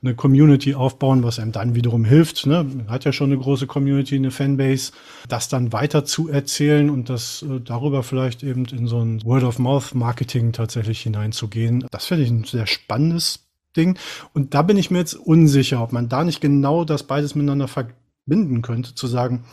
eine 0.02 0.16
Community 0.16 0.74
aufbauen, 0.74 1.24
was 1.24 1.40
einem 1.40 1.52
dann 1.52 1.76
wiederum 1.76 2.04
hilft. 2.04 2.46
Ne? 2.46 2.64
Man 2.64 2.90
hat 2.90 3.06
ja 3.06 3.14
schon 3.14 3.32
eine 3.32 3.40
große 3.40 3.68
Community, 3.68 4.16
eine 4.16 4.32
Fanbase, 4.32 4.92
das 5.30 5.48
dann 5.48 5.72
weiter 5.72 6.06
zu 6.06 6.28
erzählen 6.28 6.90
und 6.90 7.10
das 7.10 7.44
äh, 7.44 7.62
darüber 7.62 8.04
vielleicht 8.04 8.44
eben 8.44 8.66
in 8.66 8.88
so 8.88 9.00
ein 9.00 9.24
Word-of-Mouth-Marketing 9.24 10.52
tatsächlich 10.52 11.02
hineinzugehen. 11.02 11.86
Das 11.92 12.06
finde 12.06 12.24
ich 12.24 12.32
ein 12.32 12.44
sehr 12.44 12.68
spannendes 12.68 13.46
Ding. 13.78 13.98
Und 14.34 14.54
da 14.54 14.64
bin 14.64 14.78
ich 14.78 14.90
mir 14.90 15.00
jetzt 15.00 15.14
unsicher, 15.14 15.82
ob 15.82 15.92
man 15.94 16.10
da 16.10 16.24
nicht 16.24 16.42
genau 16.42 16.84
das 16.84 17.04
beides 17.04 17.36
miteinander 17.36 17.68
vergleicht 17.68 18.05
binden 18.26 18.62
könnte, 18.62 18.96
zu 18.96 19.08
sagen, 19.08 19.46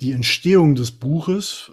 die 0.00 0.12
Entstehung 0.12 0.74
des 0.74 0.92
Buches 0.92 1.72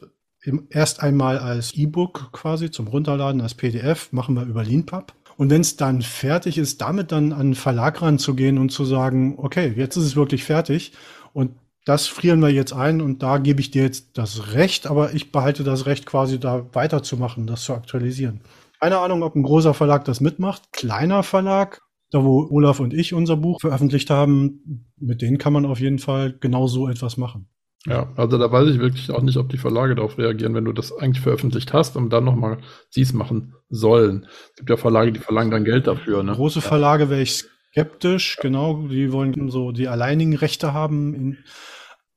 erst 0.69 1.01
einmal 1.03 1.39
als 1.39 1.73
E-Book 1.73 2.29
quasi 2.31 2.71
zum 2.71 2.87
Runterladen, 2.87 3.41
als 3.41 3.55
PDF, 3.55 4.11
machen 4.11 4.35
wir 4.35 4.43
über 4.43 4.63
Leanpub. 4.63 5.13
Und 5.35 5.49
wenn 5.49 5.61
es 5.61 5.77
dann 5.77 6.01
fertig 6.01 6.57
ist, 6.57 6.81
damit 6.81 7.11
dann 7.11 7.31
an 7.31 7.49
den 7.49 7.55
Verlag 7.55 8.01
ranzugehen 8.01 8.57
und 8.57 8.71
zu 8.71 8.85
sagen, 8.85 9.35
okay, 9.37 9.73
jetzt 9.75 9.95
ist 9.97 10.05
es 10.05 10.15
wirklich 10.15 10.43
fertig 10.43 10.93
und 11.33 11.51
das 11.85 12.07
frieren 12.07 12.41
wir 12.41 12.49
jetzt 12.49 12.73
ein 12.73 13.01
und 13.01 13.23
da 13.23 13.37
gebe 13.37 13.61
ich 13.61 13.71
dir 13.71 13.83
jetzt 13.83 14.17
das 14.17 14.53
Recht, 14.53 14.87
aber 14.87 15.13
ich 15.13 15.31
behalte 15.31 15.63
das 15.63 15.85
Recht 15.85 16.05
quasi 16.05 16.39
da 16.39 16.65
weiterzumachen, 16.73 17.47
das 17.47 17.63
zu 17.63 17.73
aktualisieren. 17.73 18.41
Keine 18.81 18.97
Ahnung, 18.97 19.23
ob 19.23 19.35
ein 19.35 19.43
großer 19.43 19.73
Verlag 19.73 20.05
das 20.05 20.19
mitmacht. 20.19 20.73
Kleiner 20.73 21.23
Verlag 21.23 21.81
da 22.11 22.23
wo 22.23 22.47
Olaf 22.49 22.79
und 22.79 22.93
ich 22.93 23.13
unser 23.13 23.37
Buch 23.37 23.61
veröffentlicht 23.61 24.09
haben, 24.09 24.85
mit 24.97 25.21
denen 25.21 25.37
kann 25.37 25.53
man 25.53 25.65
auf 25.65 25.79
jeden 25.79 25.99
Fall 25.99 26.35
genau 26.39 26.67
so 26.67 26.87
etwas 26.87 27.17
machen. 27.17 27.47
Ja, 27.85 28.11
also 28.15 28.37
da 28.37 28.51
weiß 28.51 28.69
ich 28.69 28.79
wirklich 28.79 29.11
auch 29.11 29.21
nicht, 29.21 29.37
ob 29.37 29.49
die 29.49 29.57
Verlage 29.57 29.95
darauf 29.95 30.17
reagieren, 30.17 30.53
wenn 30.53 30.65
du 30.65 30.73
das 30.73 30.91
eigentlich 30.91 31.21
veröffentlicht 31.21 31.71
hast 31.73 31.95
und 31.95 32.11
dann 32.11 32.25
nochmal 32.25 32.57
sie 32.89 33.01
es 33.01 33.13
machen 33.13 33.53
sollen. 33.69 34.27
Es 34.51 34.57
gibt 34.57 34.69
ja 34.69 34.77
Verlage, 34.77 35.13
die 35.13 35.19
verlangen 35.19 35.51
dann 35.51 35.63
Geld 35.63 35.87
dafür. 35.87 36.23
Ne? 36.23 36.33
Große 36.33 36.59
Verlage 36.59 37.09
wäre 37.09 37.21
ich 37.21 37.45
skeptisch, 37.71 38.37
genau, 38.41 38.87
die 38.87 39.11
wollen 39.11 39.49
so 39.49 39.71
die 39.71 39.87
alleinigen 39.87 40.35
Rechte 40.35 40.73
haben. 40.73 41.13
In, 41.13 41.37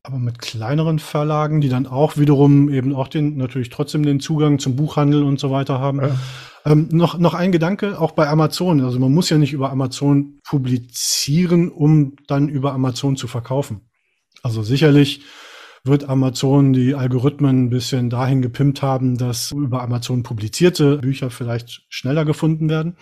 aber 0.03 0.19
mit 0.19 0.39
kleineren 0.39 0.99
Verlagen, 0.99 1.61
die 1.61 1.69
dann 1.69 1.87
auch 1.87 2.17
wiederum 2.17 2.71
eben 2.71 2.95
auch 2.95 3.09
den, 3.09 3.37
natürlich 3.37 3.69
trotzdem 3.69 4.03
den 4.03 4.21
Zugang 4.21 4.59
zum 4.59 4.77
Buchhandel 4.77 5.23
und 5.23 5.39
so 5.39 5.51
weiter 5.51 5.79
haben. 5.79 6.01
Ja. 6.01 6.17
Ähm, 6.65 6.89
noch, 6.91 7.19
noch 7.19 7.35
ein 7.35 7.53
Gedanke, 7.53 7.99
auch 7.99 8.13
bei 8.13 8.29
Amazon. 8.29 8.83
Also 8.83 8.99
man 8.99 9.13
muss 9.13 9.31
ja 9.31 9.39
nicht 9.39 9.53
über 9.53 9.71
Amazon 9.71 10.41
publizieren, 10.45 11.71
um 11.71 12.17
dann 12.27 12.49
über 12.49 12.73
Amazon 12.73 13.17
zu 13.17 13.29
verkaufen. 13.29 13.83
Also 14.43 14.63
sicherlich 14.63 15.23
wird 15.85 16.09
Amazon 16.09 16.73
die 16.73 16.95
Algorithmen 16.95 17.65
ein 17.65 17.71
bisschen 17.71 18.11
dahin 18.11 18.43
gepimpt 18.43 18.83
haben, 18.83 19.17
dass 19.17 19.53
über 19.53 19.83
Amazon 19.83 20.23
publizierte 20.23 20.99
Bücher 20.99 21.31
vielleicht 21.31 21.83
schneller 21.89 22.25
gefunden 22.25 22.69
werden. 22.69 22.97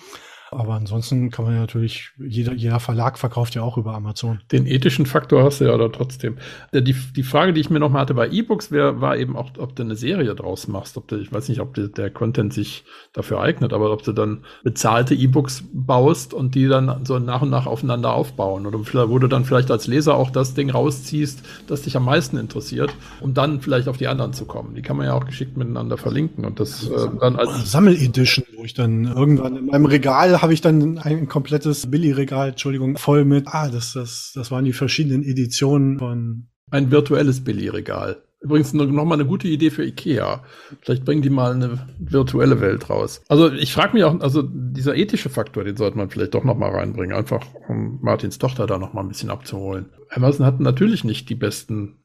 Aber 0.50 0.74
ansonsten 0.74 1.30
kann 1.30 1.44
man 1.44 1.54
ja 1.54 1.60
natürlich, 1.60 2.10
jeder, 2.18 2.54
jeder 2.54 2.80
Verlag 2.80 3.18
verkauft 3.18 3.54
ja 3.54 3.62
auch 3.62 3.76
über 3.76 3.94
Amazon. 3.94 4.40
Den 4.50 4.66
ethischen 4.66 5.06
Faktor 5.06 5.44
hast 5.44 5.60
du 5.60 5.66
ja 5.66 5.76
da 5.76 5.88
trotzdem. 5.88 6.38
Äh, 6.72 6.82
die, 6.82 6.94
die 6.94 7.22
Frage, 7.22 7.52
die 7.52 7.60
ich 7.60 7.70
mir 7.70 7.80
noch 7.80 7.90
mal 7.90 8.00
hatte 8.00 8.14
bei 8.14 8.28
E-Books, 8.28 8.72
war 8.72 9.16
eben 9.16 9.36
auch, 9.36 9.50
ob 9.58 9.76
du 9.76 9.82
eine 9.82 9.96
Serie 9.96 10.34
draus 10.34 10.68
machst. 10.68 10.96
Ob 10.96 11.08
du, 11.08 11.16
ich 11.16 11.32
weiß 11.32 11.48
nicht, 11.48 11.60
ob 11.60 11.74
du, 11.74 11.88
der 11.88 12.10
Content 12.10 12.52
sich 12.52 12.84
dafür 13.12 13.40
eignet, 13.40 13.72
aber 13.72 13.92
ob 13.92 14.02
du 14.02 14.12
dann 14.12 14.44
bezahlte 14.62 15.14
E-Books 15.14 15.64
baust 15.72 16.32
und 16.32 16.54
die 16.54 16.66
dann 16.66 17.04
so 17.04 17.18
nach 17.18 17.42
und 17.42 17.50
nach 17.50 17.66
aufeinander 17.66 18.14
aufbauen. 18.14 18.66
Oder 18.66 18.78
wo 19.08 19.18
du 19.18 19.28
dann 19.28 19.44
vielleicht 19.44 19.70
als 19.70 19.86
Leser 19.86 20.14
auch 20.14 20.30
das 20.30 20.54
Ding 20.54 20.70
rausziehst, 20.70 21.42
das 21.66 21.82
dich 21.82 21.96
am 21.96 22.04
meisten 22.04 22.38
interessiert, 22.38 22.94
um 23.20 23.34
dann 23.34 23.60
vielleicht 23.60 23.88
auf 23.88 23.96
die 23.96 24.08
anderen 24.08 24.32
zu 24.32 24.46
kommen. 24.46 24.74
Die 24.74 24.82
kann 24.82 24.96
man 24.96 25.06
ja 25.06 25.14
auch 25.14 25.26
geschickt 25.26 25.56
miteinander 25.56 25.96
verlinken 25.96 26.44
und 26.44 26.60
das 26.60 26.88
äh, 26.88 27.08
dann 27.20 27.36
als 27.36 27.70
Sammel-Edition, 27.70 28.44
wo 28.56 28.64
ich 28.64 28.74
dann 28.74 29.04
irgendwann 29.04 29.56
in 29.56 29.66
meinem 29.66 29.86
Regal 29.86 30.37
habe 30.42 30.54
ich 30.54 30.60
dann 30.60 30.98
ein 30.98 31.28
komplettes 31.28 31.90
Billy-Regal, 31.90 32.50
Entschuldigung, 32.50 32.96
voll 32.96 33.24
mit, 33.24 33.46
ah, 33.48 33.68
das, 33.68 33.92
das, 33.92 34.32
das 34.34 34.50
waren 34.50 34.64
die 34.64 34.72
verschiedenen 34.72 35.22
Editionen 35.22 35.98
von. 35.98 36.48
Ein 36.70 36.90
virtuelles 36.90 37.44
Billy-Regal. 37.44 38.22
Übrigens 38.40 38.72
noch 38.72 38.86
mal 38.86 39.14
eine 39.14 39.26
gute 39.26 39.48
Idee 39.48 39.70
für 39.70 39.84
Ikea. 39.84 40.44
Vielleicht 40.82 41.04
bringen 41.04 41.22
die 41.22 41.30
mal 41.30 41.54
eine 41.54 41.88
virtuelle 41.98 42.60
Welt 42.60 42.88
raus. 42.88 43.20
Also 43.28 43.50
ich 43.52 43.72
frage 43.72 43.94
mich 43.94 44.04
auch, 44.04 44.20
also 44.20 44.42
dieser 44.42 44.94
ethische 44.94 45.28
Faktor, 45.28 45.64
den 45.64 45.76
sollte 45.76 45.98
man 45.98 46.08
vielleicht 46.08 46.34
doch 46.34 46.44
noch 46.44 46.56
mal 46.56 46.70
reinbringen, 46.70 47.16
einfach 47.16 47.44
um 47.68 47.98
Martins 48.00 48.38
Tochter 48.38 48.66
da 48.66 48.78
noch 48.78 48.92
mal 48.92 49.00
ein 49.00 49.08
bisschen 49.08 49.30
abzuholen. 49.30 49.86
Amazon 50.10 50.46
hat 50.46 50.60
natürlich 50.60 51.02
nicht 51.02 51.28
die 51.28 51.34
besten 51.34 51.96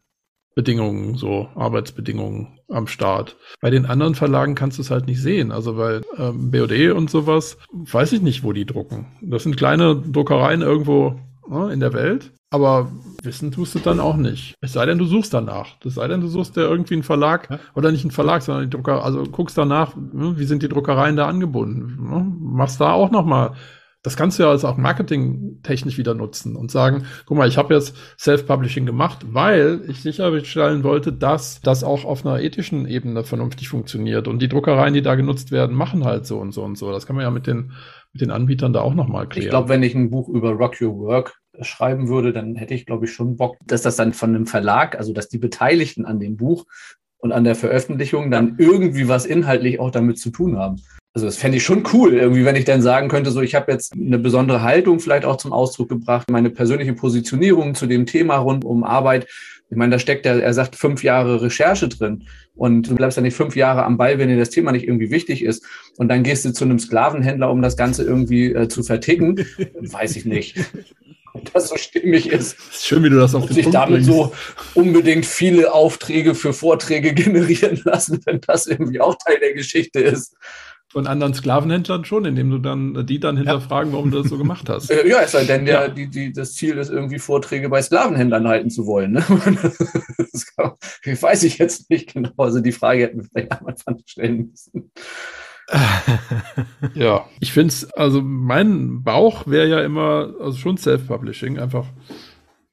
Bedingungen, 0.55 1.15
so 1.15 1.49
Arbeitsbedingungen 1.55 2.59
am 2.69 2.87
Start. 2.87 3.37
Bei 3.61 3.69
den 3.69 3.85
anderen 3.85 4.15
Verlagen 4.15 4.55
kannst 4.55 4.77
du 4.77 4.81
es 4.81 4.91
halt 4.91 5.07
nicht 5.07 5.21
sehen. 5.21 5.51
Also 5.51 5.75
bei 5.75 6.01
ähm, 6.17 6.51
BOD 6.51 6.91
und 6.95 7.09
sowas 7.09 7.57
weiß 7.71 8.13
ich 8.13 8.21
nicht, 8.21 8.43
wo 8.43 8.53
die 8.53 8.65
drucken. 8.65 9.07
Das 9.21 9.43
sind 9.43 9.57
kleine 9.57 9.95
Druckereien 9.95 10.61
irgendwo 10.61 11.19
ne, 11.47 11.71
in 11.73 11.79
der 11.79 11.93
Welt. 11.93 12.31
Aber 12.51 12.91
wissen 13.23 13.51
tust 13.51 13.73
du 13.73 13.79
dann 13.79 13.99
auch 13.99 14.15
nicht. 14.15 14.53
Es 14.61 14.73
sei 14.73 14.85
denn, 14.85 14.99
du 14.99 15.05
suchst 15.05 15.33
danach. 15.33 15.77
Es 15.83 15.95
sei 15.95 16.07
denn, 16.07 16.21
du 16.21 16.27
suchst 16.27 16.55
ja 16.55 16.63
irgendwie 16.63 16.93
einen 16.93 17.03
Verlag 17.03 17.49
ja. 17.49 17.59
oder 17.73 17.91
nicht 17.91 18.03
einen 18.03 18.11
Verlag, 18.11 18.43
sondern 18.43 18.65
die 18.65 18.69
Drucker, 18.69 19.03
also 19.03 19.23
guckst 19.23 19.57
danach, 19.57 19.95
ne, 19.95 20.37
wie 20.37 20.45
sind 20.45 20.61
die 20.61 20.69
Druckereien 20.69 21.15
da 21.15 21.27
angebunden. 21.27 22.09
Ne? 22.09 22.31
Machst 22.39 22.79
da 22.79 22.91
auch 22.91 23.09
nochmal 23.09 23.53
das 24.03 24.17
kannst 24.17 24.37
du 24.37 24.43
ja 24.43 24.49
also 24.49 24.67
auch 24.67 24.75
marketingtechnisch 24.77 25.97
wieder 25.97 26.13
nutzen 26.13 26.57
und 26.57 26.69
sagen, 26.69 27.05
guck 27.25 27.37
mal, 27.37 27.47
ich 27.47 27.57
habe 27.57 27.73
jetzt 27.73 27.95
Self-Publishing 28.19 28.85
gemacht, 28.85 29.19
weil 29.29 29.81
ich 29.87 30.01
sicherstellen 30.01 30.83
wollte, 30.83 31.13
dass 31.13 31.61
das 31.61 31.85
auch 31.85 32.03
auf 32.03 32.25
einer 32.25 32.41
ethischen 32.41 32.85
Ebene 32.85 33.23
vernünftig 33.23 33.69
funktioniert. 33.69 34.27
Und 34.27 34.41
die 34.41 34.49
Druckereien, 34.49 34.93
die 34.93 35.01
da 35.01 35.15
genutzt 35.15 35.51
werden, 35.51 35.75
machen 35.75 36.03
halt 36.03 36.25
so 36.25 36.37
und 36.37 36.51
so 36.51 36.63
und 36.63 36.77
so. 36.77 36.91
Das 36.91 37.07
kann 37.07 37.15
man 37.15 37.23
ja 37.23 37.31
mit 37.31 37.47
den, 37.47 37.71
mit 38.11 38.21
den 38.21 38.29
Anbietern 38.29 38.73
da 38.73 38.81
auch 38.81 38.93
nochmal 38.93 39.27
klären. 39.27 39.45
Ich 39.45 39.49
glaube, 39.49 39.69
wenn 39.69 39.83
ich 39.83 39.95
ein 39.95 40.09
Buch 40.09 40.27
über 40.27 40.51
Rock 40.51 40.81
Your 40.81 40.97
Work 40.97 41.39
schreiben 41.61 42.09
würde, 42.09 42.33
dann 42.33 42.55
hätte 42.55 42.73
ich, 42.73 42.85
glaube 42.85 43.05
ich, 43.05 43.13
schon 43.13 43.37
Bock, 43.37 43.55
dass 43.65 43.83
das 43.83 43.95
dann 43.95 44.11
von 44.11 44.35
einem 44.35 44.47
Verlag, 44.47 44.97
also 44.97 45.13
dass 45.13 45.29
die 45.29 45.37
Beteiligten 45.37 46.05
an 46.05 46.19
dem 46.19 46.35
Buch 46.35 46.65
und 47.19 47.31
an 47.31 47.45
der 47.45 47.55
Veröffentlichung 47.55 48.31
dann 48.31 48.55
irgendwie 48.57 49.07
was 49.07 49.25
inhaltlich 49.25 49.79
auch 49.79 49.91
damit 49.91 50.19
zu 50.19 50.29
tun 50.29 50.57
haben. 50.57 50.81
Also 51.15 51.27
das 51.27 51.37
fände 51.37 51.57
ich 51.57 51.63
schon 51.63 51.83
cool, 51.93 52.13
irgendwie, 52.15 52.43
wenn 52.43 52.55
ich 52.55 52.65
dann 52.65 52.81
sagen 52.81 53.07
könnte, 53.07 53.29
so 53.29 53.41
ich 53.41 53.53
habe 53.53 53.71
jetzt 53.71 53.93
eine 53.93 54.17
besondere 54.17 54.63
Haltung 54.63 54.99
vielleicht 54.99 55.25
auch 55.25 55.37
zum 55.37 55.53
Ausdruck 55.53 55.89
gebracht, 55.89 56.31
meine 56.31 56.49
persönliche 56.49 56.93
Positionierung 56.93 57.75
zu 57.75 57.85
dem 57.85 58.07
Thema 58.07 58.37
rund 58.37 58.65
um 58.65 58.83
Arbeit. 58.83 59.27
Ich 59.69 59.77
meine, 59.77 59.91
da 59.91 59.99
steckt 59.99 60.25
ja, 60.25 60.37
er 60.37 60.53
sagt, 60.53 60.75
fünf 60.75 61.03
Jahre 61.03 61.41
Recherche 61.41 61.87
drin. 61.87 62.25
Und 62.55 62.89
du 62.89 62.95
bleibst 62.95 63.17
ja 63.17 63.23
nicht 63.23 63.35
fünf 63.35 63.55
Jahre 63.55 63.83
am 63.83 63.97
Ball, 63.97 64.19
wenn 64.19 64.29
dir 64.29 64.37
das 64.37 64.49
Thema 64.49 64.71
nicht 64.71 64.87
irgendwie 64.87 65.11
wichtig 65.11 65.43
ist. 65.43 65.65
Und 65.97 66.09
dann 66.09 66.23
gehst 66.23 66.45
du 66.45 66.53
zu 66.53 66.63
einem 66.63 66.79
Sklavenhändler, 66.79 67.49
um 67.49 67.61
das 67.61 67.77
Ganze 67.77 68.03
irgendwie 68.03 68.53
äh, 68.53 68.67
zu 68.67 68.83
verticken. 68.83 69.45
Weiß 69.79 70.15
ich 70.15 70.25
nicht. 70.25 70.57
das 71.53 71.69
so 71.69 71.77
stimmig 71.77 72.29
ist. 72.29 72.55
schön, 72.85 73.03
wie 73.03 73.09
du 73.09 73.17
das 73.17 73.33
auf 73.33 73.43
und 73.43 73.49
den 73.49 73.55
sich 73.55 73.63
Punkt 73.65 73.75
damit 73.75 74.05
bringst. 74.05 74.09
so 74.09 74.33
unbedingt 74.75 75.25
viele 75.25 75.73
Aufträge 75.73 76.35
für 76.35 76.53
Vorträge 76.53 77.13
generieren 77.15 77.81
lassen, 77.83 78.19
wenn 78.25 78.41
das 78.41 78.67
irgendwie 78.67 78.99
auch 78.99 79.15
Teil 79.23 79.39
der 79.39 79.53
Geschichte 79.53 79.99
ist. 79.99 80.35
Von 80.93 81.07
anderen 81.07 81.33
Sklavenhändlern 81.33 82.05
schon, 82.05 82.23
indem 82.23 82.51
du 82.51 82.59
dann 82.59 83.05
die 83.07 83.19
dann 83.19 83.35
hinterfragen, 83.35 83.91
warum 83.91 84.11
du 84.11 84.21
das 84.21 84.29
so 84.29 84.37
gemacht 84.43 84.69
hast. 84.69 84.91
Äh, 84.91 85.07
ja, 85.09 85.21
es 85.21 85.31
sei 85.31 85.43
denn, 85.43 85.65
der, 85.65 85.73
Ja. 85.73 85.87
die, 85.87 86.07
die, 86.07 86.31
das 86.31 86.53
Ziel 86.53 86.77
ist, 86.77 86.89
irgendwie 86.91 87.17
Vorträge 87.17 87.67
bei 87.67 87.81
Sklavenhändlern 87.81 88.47
halten 88.47 88.69
zu 88.69 88.85
wollen. 88.85 89.13
Ne? 89.13 89.23
Das 90.33 90.45
kann, 90.55 90.71
weiß 91.21 91.43
ich 91.43 91.57
jetzt 91.57 91.89
nicht 91.89 92.13
genau. 92.13 92.29
Also 92.37 92.59
die 92.59 92.71
Frage 92.71 93.03
hätten 93.03 93.21
wir 93.21 93.29
vielleicht 93.31 93.51
am 93.51 93.67
Anfang 93.67 93.99
stellen 94.05 94.49
müssen. 94.51 94.91
Ja, 96.93 97.25
ich 97.39 97.53
finde 97.53 97.69
es, 97.69 97.91
also 97.93 98.21
mein 98.21 99.01
Bauch 99.03 99.47
wäre 99.47 99.67
ja 99.67 99.81
immer, 99.81 100.33
also 100.39 100.57
schon 100.57 100.77
Self-Publishing, 100.77 101.57
einfach 101.57 101.85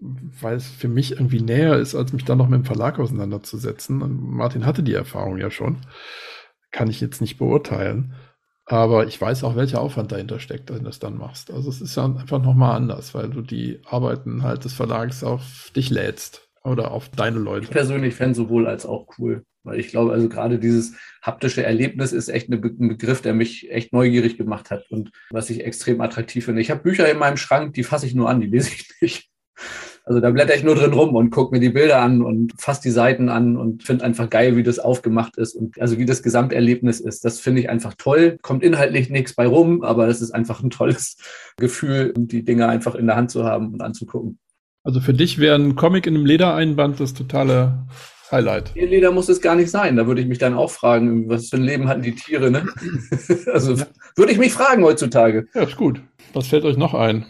weil 0.01 0.57
es 0.57 0.69
für 0.69 0.89
mich 0.89 1.13
irgendwie 1.13 1.41
näher 1.43 1.77
ist, 1.77 1.95
als 1.95 2.13
mich 2.13 2.25
dann 2.25 2.39
noch 2.39 2.49
mit 2.49 2.61
dem 2.61 2.65
Verlag 2.65 2.99
auseinanderzusetzen. 2.99 4.03
Und 4.03 4.23
Martin 4.35 4.65
hatte 4.67 4.83
die 4.83 4.95
Erfahrung 4.95 5.37
ja 5.39 5.51
schon. 5.51 5.77
Kann 6.71 6.89
ich 6.89 7.01
jetzt 7.01 7.21
nicht 7.21 7.39
beurteilen. 7.39 8.15
Aber 8.67 9.07
ich 9.09 9.21
weiß 9.21 9.43
auch, 9.43 9.57
welcher 9.57 9.81
Aufwand 9.81 10.13
dahinter 10.13 10.39
steckt, 10.39 10.71
wenn 10.71 10.79
du 10.79 10.85
das 10.85 11.01
dann 11.01 11.19
machst. 11.19 11.51
Also 11.51 11.69
es 11.69 11.81
ist 11.81 11.97
ja 11.97 12.05
einfach 12.05 12.41
nochmal 12.41 12.77
anders, 12.77 13.15
weil 13.15 13.29
du 13.29 13.43
die 13.43 13.81
Arbeiten 13.85 14.45
halt 14.45 14.65
des 14.65 14.75
Verlags 14.75 15.25
auf 15.25 15.73
dich 15.75 15.91
lädst 15.91 16.49
oder 16.63 16.93
auf 16.93 17.09
deine 17.09 17.39
Ich 17.39 17.45
Leute. 17.45 17.67
persönlich 17.69 18.15
fände 18.15 18.37
sowohl 18.37 18.69
als 18.69 18.87
auch 18.87 19.09
cool. 19.19 19.43
Weil 19.65 19.79
ich 19.81 19.89
glaube, 19.89 20.13
also 20.13 20.29
gerade 20.29 20.59
dieses 20.59 20.95
haptische 21.21 21.65
Erlebnis 21.65 22.13
ist 22.13 22.29
echt 22.29 22.49
ein 22.49 22.61
Begriff, 22.61 23.21
der 23.21 23.35
mich 23.35 23.71
echt 23.71 23.93
neugierig 23.93 24.39
gemacht 24.39 24.71
hat 24.71 24.91
und 24.91 25.11
was 25.31 25.51
ich 25.51 25.65
extrem 25.65 26.01
attraktiv 26.01 26.45
finde. 26.47 26.63
Ich 26.63 26.71
habe 26.71 26.83
Bücher 26.83 27.11
in 27.11 27.19
meinem 27.19 27.37
Schrank, 27.37 27.75
die 27.75 27.83
fasse 27.83 28.07
ich 28.07 28.15
nur 28.15 28.31
an, 28.31 28.41
die 28.41 28.47
lese 28.47 28.71
ich 28.71 28.89
nicht. 29.01 29.31
Also 30.11 30.21
da 30.21 30.31
blätter 30.31 30.57
ich 30.57 30.65
nur 30.65 30.75
drin 30.75 30.93
rum 30.93 31.15
und 31.15 31.31
gucke 31.31 31.55
mir 31.55 31.61
die 31.61 31.69
Bilder 31.69 32.03
an 32.03 32.21
und 32.21 32.61
fasse 32.61 32.83
die 32.83 32.91
Seiten 32.91 33.29
an 33.29 33.57
und 33.57 33.85
finde 33.85 34.05
einfach 34.05 34.29
geil, 34.29 34.57
wie 34.57 34.65
das 34.65 34.81
aufgemacht 34.81 35.37
ist 35.37 35.55
und 35.55 35.81
also 35.81 35.99
wie 35.99 36.05
das 36.05 36.25
Gesamterlebnis 36.25 36.99
ist. 36.99 37.25
Das 37.25 37.39
finde 37.39 37.61
ich 37.61 37.71
einfach 37.71 37.95
toll. 37.97 38.37
Kommt 38.43 38.65
inhaltlich 38.65 39.09
nichts 39.09 39.37
bei 39.37 39.47
rum, 39.47 39.85
aber 39.85 40.09
das 40.09 40.21
ist 40.21 40.33
einfach 40.33 40.65
ein 40.65 40.71
tolles 40.71 41.17
Gefühl, 41.59 42.13
die 42.17 42.45
Dinge 42.45 42.67
einfach 42.67 42.97
in 42.97 43.07
der 43.07 43.15
Hand 43.15 43.31
zu 43.31 43.45
haben 43.45 43.73
und 43.73 43.83
anzugucken. 43.83 44.41
Also 44.83 45.01
für 45.01 45.15
dich 45.15 45.39
wäre 45.39 45.55
ein 45.55 45.77
Comic 45.77 46.09
in 46.09 46.17
einem 46.17 46.27
Ledereinband 46.27 46.99
das 46.99 47.15
totale 47.15 47.87
Highlight. 48.33 48.73
Tierleder 48.75 49.13
muss 49.13 49.29
es 49.29 49.41
gar 49.41 49.55
nicht 49.55 49.71
sein. 49.71 49.95
Da 49.95 50.09
würde 50.09 50.23
ich 50.23 50.27
mich 50.27 50.39
dann 50.39 50.55
auch 50.55 50.73
fragen, 50.73 51.29
was 51.29 51.51
für 51.51 51.57
ein 51.57 51.63
Leben 51.63 51.87
hatten 51.87 52.03
die 52.03 52.17
Tiere, 52.17 52.51
ne? 52.51 52.67
Also 53.53 53.77
würde 54.17 54.33
ich 54.33 54.39
mich 54.39 54.53
fragen 54.53 54.83
heutzutage. 54.83 55.47
Ja, 55.55 55.63
ist 55.63 55.77
gut. 55.77 56.03
Was 56.33 56.49
fällt 56.49 56.65
euch 56.65 56.77
noch 56.77 56.95
ein? 56.95 57.27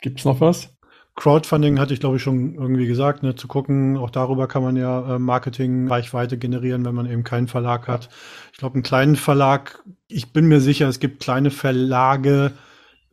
Gibt's 0.00 0.24
noch 0.24 0.40
was? 0.40 0.72
Crowdfunding 1.20 1.78
hatte 1.78 1.92
ich, 1.92 2.00
glaube 2.00 2.16
ich, 2.16 2.22
schon 2.22 2.54
irgendwie 2.54 2.86
gesagt, 2.86 3.22
ne, 3.22 3.34
zu 3.34 3.46
gucken. 3.46 3.98
Auch 3.98 4.08
darüber 4.08 4.48
kann 4.48 4.62
man 4.62 4.76
ja 4.76 5.16
äh, 5.16 5.18
Marketing, 5.18 5.86
Reichweite 5.86 6.38
generieren, 6.38 6.86
wenn 6.86 6.94
man 6.94 7.04
eben 7.04 7.24
keinen 7.24 7.46
Verlag 7.46 7.88
hat. 7.88 8.08
Ich 8.52 8.58
glaube, 8.58 8.74
einen 8.74 8.82
kleinen 8.82 9.16
Verlag, 9.16 9.84
ich 10.08 10.32
bin 10.32 10.46
mir 10.46 10.60
sicher, 10.60 10.88
es 10.88 10.98
gibt 10.98 11.20
kleine 11.20 11.50
Verlage, 11.50 12.52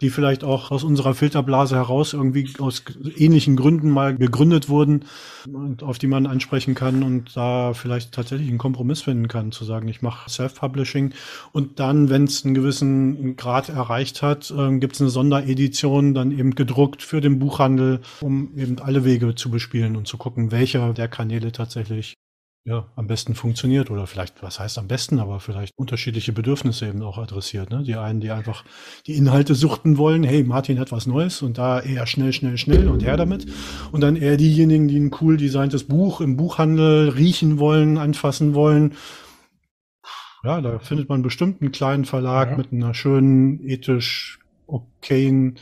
die 0.01 0.11
vielleicht 0.11 0.43
auch 0.43 0.69
aus 0.69 0.83
unserer 0.83 1.15
Filterblase 1.15 1.75
heraus 1.75 2.13
irgendwie 2.13 2.47
aus 2.59 2.83
ähnlichen 3.15 3.55
Gründen 3.55 3.89
mal 3.89 4.15
gegründet 4.15 4.69
wurden 4.69 5.05
und 5.51 5.81
auf 5.81 5.97
die 5.97 6.05
man 6.05 6.27
ansprechen 6.27 6.75
kann 6.75 7.01
und 7.01 7.35
da 7.35 7.73
vielleicht 7.73 8.11
tatsächlich 8.11 8.49
einen 8.49 8.59
Kompromiss 8.59 9.01
finden 9.01 9.27
kann, 9.27 9.51
zu 9.51 9.65
sagen, 9.65 9.87
ich 9.87 10.03
mache 10.03 10.29
Self-Publishing. 10.29 11.13
Und 11.51 11.79
dann, 11.79 12.09
wenn 12.09 12.25
es 12.25 12.45
einen 12.45 12.53
gewissen 12.53 13.35
Grad 13.37 13.69
erreicht 13.69 14.21
hat, 14.21 14.53
ähm, 14.55 14.79
gibt 14.79 14.95
es 14.95 15.01
eine 15.01 15.09
Sonderedition, 15.09 16.13
dann 16.13 16.31
eben 16.31 16.53
gedruckt 16.53 17.01
für 17.01 17.19
den 17.19 17.39
Buchhandel, 17.39 18.01
um 18.21 18.55
eben 18.55 18.79
alle 18.79 19.03
Wege 19.03 19.33
zu 19.33 19.49
bespielen 19.49 19.95
und 19.95 20.07
zu 20.07 20.17
gucken, 20.17 20.51
welcher 20.51 20.93
der 20.93 21.07
Kanäle 21.07 21.51
tatsächlich 21.51 22.13
ja, 22.65 22.85
am 22.97 23.07
besten 23.07 23.33
funktioniert 23.33 23.89
oder 23.91 24.07
vielleicht, 24.07 24.43
was 24.43 24.59
heißt 24.59 24.77
am 24.77 24.89
besten, 24.89 25.19
aber 25.19 25.39
vielleicht 25.39 25.73
unterschiedliche 25.77 26.33
Bedürfnisse 26.33 26.87
eben 26.87 27.01
auch 27.01 27.17
adressiert. 27.17 27.69
Ne? 27.69 27.83
Die 27.83 27.95
einen, 27.95 28.19
die 28.19 28.29
einfach 28.31 28.65
die 29.05 29.15
Inhalte 29.15 29.55
suchten 29.55 29.97
wollen, 29.97 30.23
hey, 30.23 30.43
Martin 30.43 30.77
hat 30.77 30.91
was 30.91 31.07
Neues 31.07 31.41
und 31.41 31.57
da 31.57 31.79
eher 31.79 32.05
schnell, 32.07 32.33
schnell, 32.33 32.57
schnell 32.57 32.89
und 32.89 33.05
her 33.05 33.15
damit. 33.15 33.45
Und 33.93 34.01
dann 34.01 34.17
eher 34.17 34.35
diejenigen, 34.35 34.89
die 34.89 34.99
ein 34.99 35.15
cool 35.21 35.37
designtes 35.37 35.85
Buch 35.85 36.19
im 36.19 36.35
Buchhandel 36.35 37.09
riechen 37.09 37.57
wollen, 37.57 37.97
anfassen 37.97 38.53
wollen. 38.53 38.95
Ja, 40.43 40.59
da 40.61 40.79
findet 40.79 41.07
man 41.09 41.21
bestimmt 41.21 41.61
einen 41.61 41.71
kleinen 41.71 42.05
Verlag 42.05 42.51
Ja. 42.51 42.57
mit 42.57 42.73
einer 42.73 42.93
schönen, 42.93 43.61
ethisch 43.67 44.39
okayen 44.67 45.57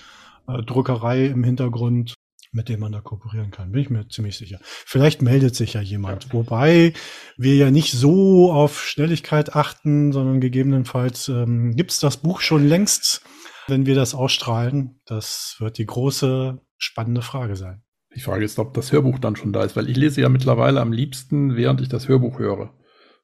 äh, 0.47 0.62
Druckerei 0.63 1.27
im 1.27 1.43
Hintergrund, 1.43 2.15
mit 2.55 2.69
dem 2.69 2.79
man 2.79 2.93
da 2.93 3.01
kooperieren 3.01 3.51
kann. 3.51 3.71
Bin 3.71 3.81
ich 3.81 3.89
mir 3.89 4.07
ziemlich 4.07 4.37
sicher. 4.37 4.59
Vielleicht 4.63 5.21
meldet 5.21 5.55
sich 5.55 5.73
ja 5.73 5.81
jemand. 5.81 6.33
Wobei 6.33 6.93
wir 7.37 7.55
ja 7.55 7.69
nicht 7.69 7.91
so 7.91 8.51
auf 8.51 8.81
Schnelligkeit 8.81 9.55
achten, 9.55 10.13
sondern 10.13 10.39
gegebenenfalls 10.39 11.27
ähm, 11.27 11.75
gibt's 11.75 11.99
das 11.99 12.17
Buch 12.17 12.39
schon 12.39 12.65
längst, 12.65 13.21
wenn 13.67 13.85
wir 13.85 13.93
das 13.93 14.15
ausstrahlen. 14.15 15.01
Das 15.05 15.57
wird 15.59 15.77
die 15.77 15.85
große, 15.85 16.61
spannende 16.77 17.21
Frage 17.21 17.57
sein. 17.57 17.83
Die 18.15 18.21
Frage 18.21 18.45
ist, 18.45 18.57
ob 18.57 18.73
das 18.73 18.93
Hörbuch 18.93 19.19
dann 19.19 19.35
schon 19.35 19.51
da 19.51 19.65
ist, 19.65 19.75
weil 19.75 19.89
ich 19.89 19.97
lese 19.97 20.21
ja 20.21 20.29
mittlerweile 20.29 20.79
am 20.79 20.93
liebsten, 20.93 21.57
während 21.57 21.81
ich 21.81 21.89
das 21.89 22.07
Hörbuch 22.07 22.39
höre. 22.39 22.73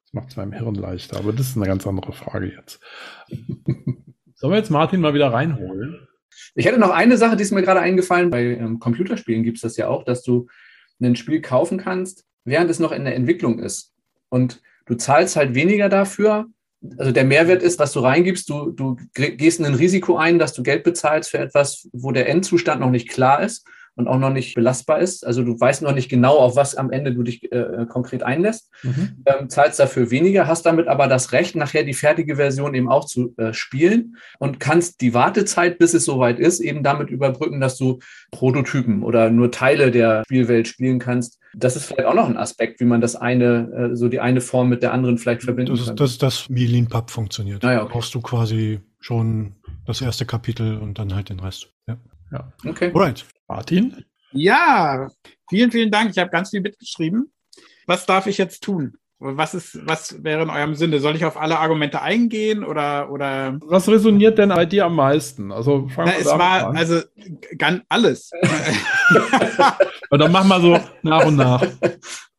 Das 0.04 0.12
macht 0.12 0.28
es 0.28 0.36
meinem 0.36 0.52
Hirn 0.52 0.74
leichter, 0.74 1.16
aber 1.16 1.32
das 1.32 1.48
ist 1.48 1.56
eine 1.56 1.66
ganz 1.66 1.86
andere 1.86 2.12
Frage 2.12 2.52
jetzt. 2.54 2.80
Sollen 4.34 4.52
wir 4.52 4.58
jetzt 4.58 4.70
Martin 4.70 5.00
mal 5.00 5.14
wieder 5.14 5.32
reinholen? 5.32 6.06
Ich 6.54 6.66
hätte 6.66 6.78
noch 6.78 6.90
eine 6.90 7.16
Sache, 7.16 7.36
die 7.36 7.42
ist 7.42 7.52
mir 7.52 7.62
gerade 7.62 7.80
eingefallen. 7.80 8.30
Bei 8.30 8.42
ähm, 8.42 8.78
Computerspielen 8.78 9.42
gibt 9.42 9.58
es 9.58 9.62
das 9.62 9.76
ja 9.76 9.88
auch, 9.88 10.04
dass 10.04 10.22
du 10.22 10.46
ein 11.00 11.16
Spiel 11.16 11.40
kaufen 11.40 11.78
kannst, 11.78 12.24
während 12.44 12.70
es 12.70 12.78
noch 12.78 12.92
in 12.92 13.04
der 13.04 13.14
Entwicklung 13.14 13.58
ist. 13.58 13.92
Und 14.28 14.62
du 14.86 14.94
zahlst 14.94 15.36
halt 15.36 15.54
weniger 15.54 15.88
dafür. 15.88 16.46
Also 16.98 17.12
der 17.12 17.24
Mehrwert 17.24 17.62
ist, 17.62 17.78
was 17.78 17.92
du 17.92 18.00
reingibst, 18.00 18.48
du, 18.48 18.70
du 18.70 18.96
gehst 19.14 19.60
in 19.60 19.66
ein 19.66 19.74
Risiko 19.74 20.16
ein, 20.16 20.38
dass 20.38 20.52
du 20.52 20.62
Geld 20.62 20.84
bezahlst 20.84 21.30
für 21.30 21.38
etwas, 21.38 21.88
wo 21.92 22.12
der 22.12 22.28
Endzustand 22.28 22.80
noch 22.80 22.90
nicht 22.90 23.08
klar 23.08 23.42
ist 23.42 23.66
und 23.94 24.08
auch 24.08 24.18
noch 24.18 24.30
nicht 24.32 24.54
belastbar 24.54 25.00
ist. 25.00 25.26
Also 25.26 25.42
du 25.42 25.58
weißt 25.58 25.82
noch 25.82 25.94
nicht 25.94 26.08
genau, 26.08 26.38
auf 26.38 26.56
was 26.56 26.74
am 26.76 26.90
Ende 26.90 27.12
du 27.12 27.22
dich 27.22 27.50
äh, 27.52 27.86
konkret 27.88 28.22
einlässt 28.22 28.70
Mhm. 28.82 29.22
ähm, 29.26 29.48
zahlst 29.48 29.78
dafür 29.78 30.10
weniger, 30.10 30.46
hast 30.46 30.64
damit 30.66 30.88
aber 30.88 31.06
das 31.06 31.32
Recht, 31.32 31.54
nachher 31.56 31.84
die 31.84 31.94
fertige 31.94 32.36
Version 32.36 32.74
eben 32.74 32.88
auch 32.88 33.04
zu 33.04 33.34
äh, 33.36 33.52
spielen 33.52 34.16
und 34.38 34.58
kannst 34.60 35.00
die 35.02 35.14
Wartezeit, 35.14 35.78
bis 35.78 35.94
es 35.94 36.04
soweit 36.04 36.40
ist, 36.40 36.60
eben 36.60 36.82
damit 36.82 37.10
überbrücken, 37.10 37.60
dass 37.60 37.76
du 37.76 38.00
Prototypen 38.32 39.02
oder 39.02 39.30
nur 39.30 39.50
Teile 39.50 39.90
der 39.90 40.22
Spielwelt 40.24 40.66
spielen 40.68 40.98
kannst. 40.98 41.38
Das 41.54 41.76
ist 41.76 41.84
vielleicht 41.84 42.06
auch 42.08 42.14
noch 42.14 42.28
ein 42.28 42.36
Aspekt, 42.38 42.80
wie 42.80 42.84
man 42.86 43.00
das 43.02 43.14
eine, 43.14 43.90
äh, 43.92 43.96
so 43.96 44.08
die 44.08 44.20
eine 44.20 44.40
Form 44.40 44.68
mit 44.70 44.82
der 44.82 44.92
anderen 44.92 45.18
vielleicht 45.18 45.42
verbinden 45.42 45.76
Das 45.76 45.86
kann. 45.86 45.96
ist, 45.98 46.22
das 46.22 46.48
Lean 46.48 46.88
Pub 46.88 47.10
funktioniert. 47.10 47.62
Ah 47.64 47.72
ja, 47.72 47.78
Da 47.78 47.84
okay. 47.84 47.92
brauchst 47.92 48.14
du 48.14 48.20
quasi 48.22 48.80
schon 49.00 49.52
das 49.86 50.00
erste 50.00 50.24
Kapitel 50.24 50.78
und 50.78 50.98
dann 50.98 51.14
halt 51.14 51.28
den 51.28 51.40
Rest. 51.40 51.68
Ja. 51.86 51.98
Okay. 52.66 52.92
Alright. 52.94 53.24
Martin? 53.48 54.04
Ja, 54.32 55.08
vielen, 55.48 55.70
vielen 55.70 55.90
Dank. 55.90 56.10
Ich 56.10 56.18
habe 56.18 56.30
ganz 56.30 56.50
viel 56.50 56.60
mitgeschrieben. 56.60 57.32
Was 57.86 58.06
darf 58.06 58.26
ich 58.26 58.38
jetzt 58.38 58.62
tun? 58.62 58.94
Was 59.18 59.54
ist, 59.54 59.86
was 59.86 60.24
wäre 60.24 60.42
in 60.42 60.50
eurem 60.50 60.74
Sinne? 60.74 60.98
Soll 60.98 61.14
ich 61.14 61.24
auf 61.24 61.36
alle 61.36 61.58
Argumente 61.58 62.02
eingehen 62.02 62.64
oder, 62.64 63.08
oder? 63.10 63.56
Was 63.62 63.88
resoniert 63.88 64.36
denn 64.38 64.48
bei 64.48 64.66
dir 64.66 64.86
am 64.86 64.96
meisten? 64.96 65.52
Also 65.52 65.86
fangen 65.88 66.08
Na, 66.08 66.14
wir 66.14 66.20
es 66.20 66.26
war 66.26 66.66
an. 66.68 66.76
also 66.76 67.02
ganz 67.56 67.82
alles. 67.88 68.32
Und 70.10 70.18
dann 70.18 70.32
machen 70.32 70.48
wir 70.48 70.60
so 70.60 70.80
nach 71.02 71.24
und 71.24 71.36
nach. 71.36 71.62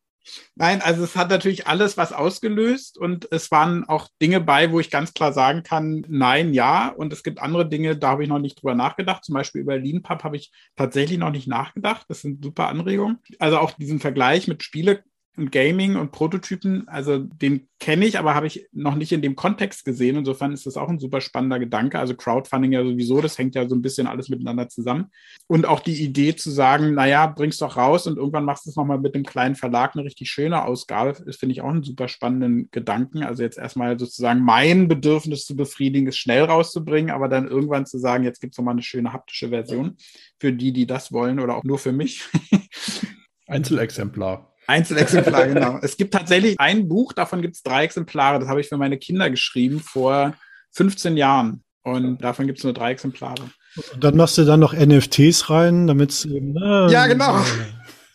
Nein, 0.56 0.82
also 0.82 1.02
es 1.02 1.16
hat 1.16 1.30
natürlich 1.30 1.66
alles 1.66 1.96
was 1.96 2.12
ausgelöst 2.12 2.96
und 2.96 3.26
es 3.32 3.50
waren 3.50 3.88
auch 3.88 4.08
Dinge 4.22 4.40
bei, 4.40 4.70
wo 4.70 4.78
ich 4.78 4.88
ganz 4.88 5.12
klar 5.12 5.32
sagen 5.32 5.64
kann, 5.64 6.06
nein, 6.08 6.54
ja. 6.54 6.90
Und 6.90 7.12
es 7.12 7.24
gibt 7.24 7.40
andere 7.40 7.68
Dinge, 7.68 7.96
da 7.96 8.10
habe 8.10 8.22
ich 8.22 8.28
noch 8.28 8.38
nicht 8.38 8.62
drüber 8.62 8.76
nachgedacht. 8.76 9.24
Zum 9.24 9.34
Beispiel 9.34 9.62
über 9.62 9.76
Lean 9.76 10.02
Pub 10.02 10.22
habe 10.22 10.36
ich 10.36 10.52
tatsächlich 10.76 11.18
noch 11.18 11.32
nicht 11.32 11.48
nachgedacht. 11.48 12.06
Das 12.08 12.20
sind 12.20 12.44
super 12.44 12.68
Anregungen. 12.68 13.18
Also 13.40 13.58
auch 13.58 13.72
diesen 13.72 13.98
Vergleich 13.98 14.46
mit 14.46 14.62
Spiele 14.62 15.02
und 15.36 15.50
Gaming 15.50 15.96
und 15.96 16.12
Prototypen, 16.12 16.86
also 16.86 17.18
den 17.18 17.68
kenne 17.80 18.06
ich, 18.06 18.18
aber 18.18 18.34
habe 18.34 18.46
ich 18.46 18.68
noch 18.72 18.94
nicht 18.94 19.12
in 19.12 19.20
dem 19.20 19.34
Kontext 19.34 19.84
gesehen. 19.84 20.16
Insofern 20.16 20.52
ist 20.52 20.64
das 20.64 20.76
auch 20.76 20.88
ein 20.88 21.00
super 21.00 21.20
spannender 21.20 21.58
Gedanke. 21.58 21.98
Also 21.98 22.14
Crowdfunding 22.14 22.72
ja 22.72 22.84
sowieso, 22.84 23.20
das 23.20 23.36
hängt 23.36 23.54
ja 23.54 23.68
so 23.68 23.74
ein 23.74 23.82
bisschen 23.82 24.06
alles 24.06 24.28
miteinander 24.28 24.68
zusammen. 24.68 25.10
Und 25.48 25.66
auch 25.66 25.80
die 25.80 26.02
Idee 26.02 26.36
zu 26.36 26.50
sagen, 26.50 26.94
naja, 26.94 27.26
bring's 27.26 27.58
doch 27.58 27.76
raus 27.76 28.06
und 28.06 28.16
irgendwann 28.16 28.44
machst 28.44 28.64
du 28.64 28.70
es 28.70 28.76
nochmal 28.76 29.00
mit 29.00 29.14
dem 29.14 29.24
kleinen 29.24 29.56
Verlag 29.56 29.94
eine 29.94 30.04
richtig 30.04 30.30
schöne 30.30 30.64
Ausgabe, 30.64 31.10
ist, 31.26 31.40
finde 31.40 31.52
ich, 31.52 31.62
auch 31.62 31.68
einen 31.68 31.82
super 31.82 32.08
spannenden 32.08 32.68
Gedanken. 32.70 33.24
Also 33.24 33.42
jetzt 33.42 33.58
erstmal 33.58 33.98
sozusagen 33.98 34.40
mein 34.40 34.88
Bedürfnis 34.88 35.44
zu 35.44 35.56
befriedigen, 35.56 36.08
es 36.08 36.16
schnell 36.16 36.44
rauszubringen, 36.44 37.10
aber 37.10 37.28
dann 37.28 37.48
irgendwann 37.48 37.86
zu 37.86 37.98
sagen, 37.98 38.24
jetzt 38.24 38.40
gibt's 38.40 38.56
nochmal 38.56 38.74
eine 38.74 38.82
schöne 38.82 39.12
haptische 39.12 39.48
Version 39.48 39.96
für 40.38 40.52
die, 40.52 40.72
die 40.72 40.86
das 40.86 41.12
wollen 41.12 41.40
oder 41.40 41.56
auch 41.56 41.64
nur 41.64 41.78
für 41.78 41.92
mich. 41.92 42.22
Einzelexemplar. 43.46 44.53
Einzelexemplar, 44.66 45.46
genau. 45.48 45.78
Es 45.82 45.96
gibt 45.96 46.14
tatsächlich 46.14 46.58
ein 46.58 46.88
Buch, 46.88 47.12
davon 47.12 47.42
gibt 47.42 47.56
es 47.56 47.62
drei 47.62 47.84
Exemplare. 47.84 48.38
Das 48.38 48.48
habe 48.48 48.60
ich 48.60 48.68
für 48.68 48.76
meine 48.76 48.98
Kinder 48.98 49.30
geschrieben 49.30 49.80
vor 49.80 50.34
15 50.72 51.16
Jahren. 51.16 51.62
Und 51.82 52.24
davon 52.24 52.46
gibt 52.46 52.58
es 52.58 52.64
nur 52.64 52.72
drei 52.72 52.92
Exemplare. 52.92 53.50
Und 53.92 54.04
dann 54.04 54.16
machst 54.16 54.38
du 54.38 54.44
dann 54.44 54.60
noch 54.60 54.72
NFTs 54.72 55.50
rein, 55.50 55.86
damit 55.86 56.10
es 56.10 56.24
eben. 56.24 56.56
Äh, 56.56 56.90
ja, 56.90 57.06
genau. 57.06 57.44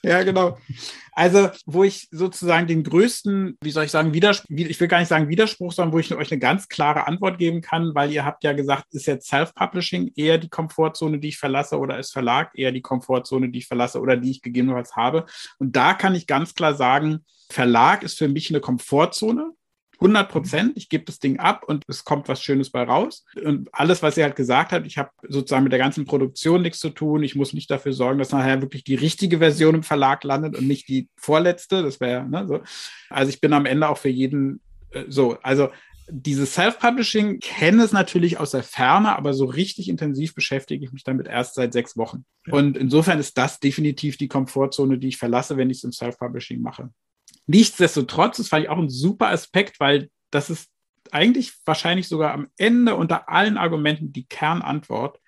Ja, 0.03 0.23
genau. 0.23 0.57
Also, 1.11 1.49
wo 1.65 1.83
ich 1.83 2.07
sozusagen 2.11 2.67
den 2.67 2.83
größten, 2.83 3.57
wie 3.61 3.71
soll 3.71 3.83
ich 3.83 3.91
sagen, 3.91 4.13
Widerspruch, 4.13 4.47
ich 4.49 4.79
will 4.79 4.87
gar 4.87 4.99
nicht 4.99 5.09
sagen 5.09 5.27
Widerspruch, 5.27 5.73
sondern 5.73 5.93
wo 5.93 5.99
ich 5.99 6.13
euch 6.13 6.31
eine 6.31 6.39
ganz 6.39 6.69
klare 6.69 7.07
Antwort 7.07 7.37
geben 7.37 7.61
kann, 7.61 7.93
weil 7.93 8.11
ihr 8.11 8.23
habt 8.23 8.45
ja 8.45 8.53
gesagt, 8.53 8.85
ist 8.91 9.07
jetzt 9.07 9.27
Self-Publishing 9.27 10.13
eher 10.15 10.37
die 10.37 10.47
Komfortzone, 10.47 11.19
die 11.19 11.29
ich 11.29 11.37
verlasse 11.37 11.77
oder 11.77 11.99
ist 11.99 12.13
Verlag 12.13 12.51
eher 12.53 12.71
die 12.71 12.81
Komfortzone, 12.81 13.49
die 13.49 13.59
ich 13.59 13.67
verlasse 13.67 13.99
oder 13.99 14.15
die 14.15 14.31
ich 14.31 14.41
gegebenenfalls 14.41 14.95
habe. 14.95 15.25
Und 15.57 15.75
da 15.75 15.93
kann 15.93 16.15
ich 16.15 16.25
ganz 16.25 16.53
klar 16.53 16.73
sagen, 16.75 17.25
Verlag 17.51 18.03
ist 18.03 18.17
für 18.17 18.29
mich 18.29 18.49
eine 18.49 18.61
Komfortzone. 18.61 19.51
100 19.99 20.29
Prozent, 20.29 20.71
ich 20.75 20.87
gebe 20.87 21.03
das 21.03 21.19
Ding 21.19 21.39
ab 21.39 21.63
und 21.67 21.83
es 21.87 22.05
kommt 22.05 22.27
was 22.29 22.41
Schönes 22.41 22.69
bei 22.69 22.83
raus. 22.83 23.25
Und 23.43 23.69
alles, 23.73 24.01
was 24.01 24.17
ihr 24.17 24.23
halt 24.23 24.35
gesagt 24.35 24.71
habt, 24.71 24.87
ich 24.87 24.97
habe 24.97 25.11
sozusagen 25.27 25.63
mit 25.63 25.73
der 25.73 25.79
ganzen 25.79 26.05
Produktion 26.05 26.61
nichts 26.61 26.79
zu 26.79 26.89
tun. 26.89 27.21
Ich 27.23 27.35
muss 27.35 27.53
nicht 27.53 27.69
dafür 27.69 27.91
sorgen, 27.91 28.19
dass 28.19 28.31
nachher 28.31 28.61
wirklich 28.61 28.83
die 28.83 28.95
richtige 28.95 29.39
Version 29.39 29.75
im 29.75 29.83
Verlag 29.83 30.23
landet 30.23 30.57
und 30.57 30.67
nicht 30.67 30.87
die 30.87 31.09
vorletzte. 31.17 31.83
Das 31.83 31.99
wäre, 31.99 32.27
ne, 32.27 32.47
so. 32.47 32.61
Also 33.09 33.29
ich 33.29 33.41
bin 33.41 33.51
am 33.51 33.65
Ende 33.65 33.89
auch 33.89 33.97
für 33.97 34.09
jeden 34.09 34.61
äh, 34.91 35.03
so. 35.09 35.37
Also 35.41 35.69
dieses 36.11 36.55
Self-Publishing 36.55 37.39
kenne 37.39 37.83
es 37.83 37.91
natürlich 37.91 38.39
aus 38.39 38.51
der 38.51 38.63
Ferne, 38.63 39.15
aber 39.15 39.33
so 39.33 39.45
richtig 39.45 39.89
intensiv 39.89 40.33
beschäftige 40.33 40.83
ich 40.85 40.91
mich 40.91 41.03
damit 41.03 41.27
erst 41.27 41.55
seit 41.55 41.73
sechs 41.73 41.97
Wochen. 41.97 42.25
Ja. 42.47 42.53
Und 42.53 42.77
insofern 42.77 43.19
ist 43.19 43.37
das 43.37 43.59
definitiv 43.59 44.17
die 44.17 44.27
Komfortzone, 44.27 44.97
die 44.97 45.09
ich 45.09 45.17
verlasse, 45.17 45.57
wenn 45.57 45.69
ich 45.69 45.77
es 45.77 45.83
im 45.83 45.91
Self-Publishing 45.91 46.61
mache. 46.61 46.89
Nichtsdestotrotz, 47.49 48.37
das 48.37 48.47
fand 48.47 48.63
ich 48.63 48.69
auch 48.69 48.77
ein 48.77 48.91
super 48.91 49.29
Aspekt, 49.29 49.79
weil 49.79 50.11
das 50.29 50.51
ist 50.51 50.69
eigentlich 51.09 51.53
wahrscheinlich 51.65 52.07
sogar 52.07 52.31
am 52.31 52.47
Ende 52.57 52.93
unter 52.93 53.27
allen 53.27 53.57
Argumenten 53.57 54.13
die 54.13 54.27
Kernantwort. 54.27 55.19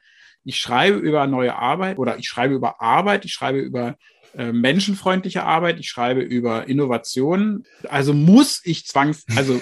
Ich 0.43 0.59
schreibe 0.59 0.99
über 0.99 1.25
neue 1.25 1.55
Arbeit 1.55 1.97
oder 1.97 2.19
ich 2.19 2.27
schreibe 2.27 2.53
über 2.53 2.79
Arbeit, 2.79 3.25
ich 3.25 3.33
schreibe 3.33 3.57
über 3.57 3.97
äh, 4.35 4.51
menschenfreundliche 4.51 5.41
Arbeit, 5.41 5.79
ich 5.79 5.89
schreibe 5.89 6.21
über 6.21 6.67
Innovationen. 6.67 7.65
Also 7.89 8.13
muss 8.13 8.61
ich 8.65 8.85
zwangs, 8.85 9.25
also 9.35 9.59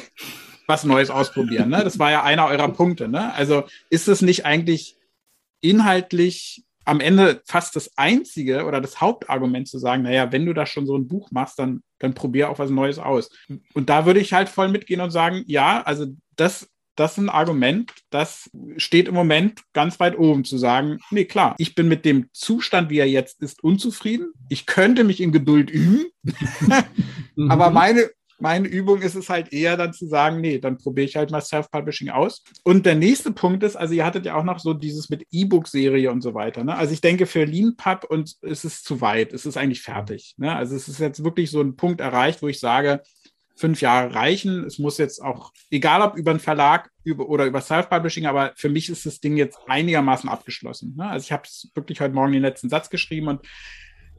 was 0.68 0.84
Neues 0.84 1.12
ausprobieren. 1.12 1.70
Ne? 1.70 1.82
Das 1.86 1.98
war 1.98 2.12
ja 2.12 2.24
einer 2.24 2.48
eurer 2.48 2.68
Punkte. 2.68 3.08
Ne? 3.08 3.34
Also 3.36 3.64
ist 3.90 4.10
es 4.10 4.22
nicht 4.22 4.46
eigentlich 4.46 4.98
inhaltlich 5.62 6.66
am 6.84 7.00
Ende 7.00 7.42
fast 7.46 7.78
das 7.78 7.98
einzige 7.98 8.66
oder 8.66 8.82
das 8.82 9.00
Hauptargument 9.00 9.70
zu 9.70 9.80
sagen, 9.80 10.04
naja, 10.04 10.34
wenn 10.34 10.46
du 10.46 10.54
da 10.54 10.66
schon 10.66 10.86
so 10.86 10.98
ein 10.98 11.08
Buch 11.08 11.32
machst, 11.32 11.58
dann, 11.58 11.84
dann 12.00 12.14
probier 12.14 12.50
auch 12.50 12.60
was 12.60 12.70
Neues 12.70 13.00
aus. 13.00 13.30
Und 13.74 13.90
da 13.90 14.06
würde 14.06 14.20
ich 14.20 14.34
halt 14.34 14.50
voll 14.50 14.70
mitgehen 14.70 15.02
und 15.02 15.12
sagen, 15.12 15.44
ja, 15.48 15.82
also 15.84 16.08
das, 16.36 16.70
das 16.96 17.14
ist 17.14 17.18
ein 17.20 17.30
Argument, 17.30 17.94
das 18.10 18.50
steht 18.78 19.08
im 19.08 19.14
Moment 19.14 19.62
ganz 19.74 20.00
weit 20.00 20.18
oben 20.18 20.44
zu 20.44 20.58
sagen, 20.58 21.00
nee, 21.12 21.26
klar, 21.26 21.56
ich 21.58 21.76
bin 21.76 21.88
mit 21.88 22.06
dem 22.06 22.30
Zustand, 22.34 22.90
wie 22.90 23.00
er 23.00 23.10
jetzt 23.10 23.42
ist, 23.42 23.64
unzufrieden. 23.64 24.32
Ich 24.50 24.66
könnte 24.66 25.04
mich 25.04 25.22
in 25.22 25.32
Geduld 25.32 25.70
üben, 25.70 26.06
aber 27.50 27.70
meine, 27.70 28.10
meine 28.40 28.68
Übung 28.68 29.02
ist 29.02 29.16
es 29.16 29.30
halt 29.30 29.52
eher 29.54 29.78
dann 29.78 29.94
zu 29.94 30.08
sagen, 30.08 30.42
nee, 30.42 30.60
dann 30.60 30.78
probiere 30.78 31.06
ich 31.06 31.16
halt 31.16 31.32
mal 31.32 31.42
Self-Publishing 31.42 32.10
aus. 32.10 32.44
Und 32.64 32.86
der 32.86 32.96
nächste 32.96 33.32
Punkt 33.32 33.64
ist, 33.64 33.76
also 33.76 33.94
ihr 33.94 34.06
hattet 34.06 34.26
ja 34.26 34.36
auch 34.36 34.44
noch 34.44 34.60
so 34.60 34.74
dieses 34.74 35.10
mit 35.10 35.26
E-Book-Serie 35.32 36.12
und 36.12 36.22
so 36.22 36.34
weiter. 36.34 36.64
Ne? 36.64 36.76
Also 36.76 36.94
ich 36.94 37.02
denke, 37.02 37.26
für 37.26 37.44
LeanPub 37.44 38.06
und 38.10 38.36
es 38.42 38.66
ist 38.66 38.86
zu 38.86 39.02
weit, 39.02 39.34
es 39.34 39.46
ist 39.46 39.58
eigentlich 39.58 39.82
fertig. 39.82 40.36
Ne? 40.38 40.56
Also 40.56 40.76
es 40.76 40.88
ist 40.88 41.00
jetzt 41.00 41.24
wirklich 41.24 41.52
so 41.52 41.62
ein 41.62 41.76
Punkt 41.76 42.02
erreicht, 42.02 42.42
wo 42.42 42.48
ich 42.48 42.60
sage, 42.60 43.02
fünf 43.60 43.82
Jahre 43.82 44.16
reichen. 44.16 44.64
Es 44.64 44.80
muss 44.80 44.98
jetzt 44.98 45.22
auch, 45.22 45.52
egal 45.70 46.02
ob 46.02 46.16
über 46.16 46.32
einen 46.32 46.40
Verlag 46.40 46.90
über, 47.04 47.28
oder 47.28 47.46
über 47.46 47.62
Self-Publishing, 47.62 48.26
aber 48.26 48.54
für 48.56 48.70
mich 48.70 48.90
ist 48.90 49.06
das 49.06 49.20
Ding 49.20 49.36
jetzt 49.36 49.60
einigermaßen 49.68 50.30
abgeschlossen. 50.30 50.96
Ne? 50.98 51.08
Also 51.08 51.26
ich 51.26 51.32
habe 51.32 51.44
wirklich 51.76 52.00
heute 52.00 52.14
Morgen 52.14 52.32
den 52.32 52.42
letzten 52.42 52.70
Satz 52.70 52.90
geschrieben 52.90 53.28
und 53.28 53.42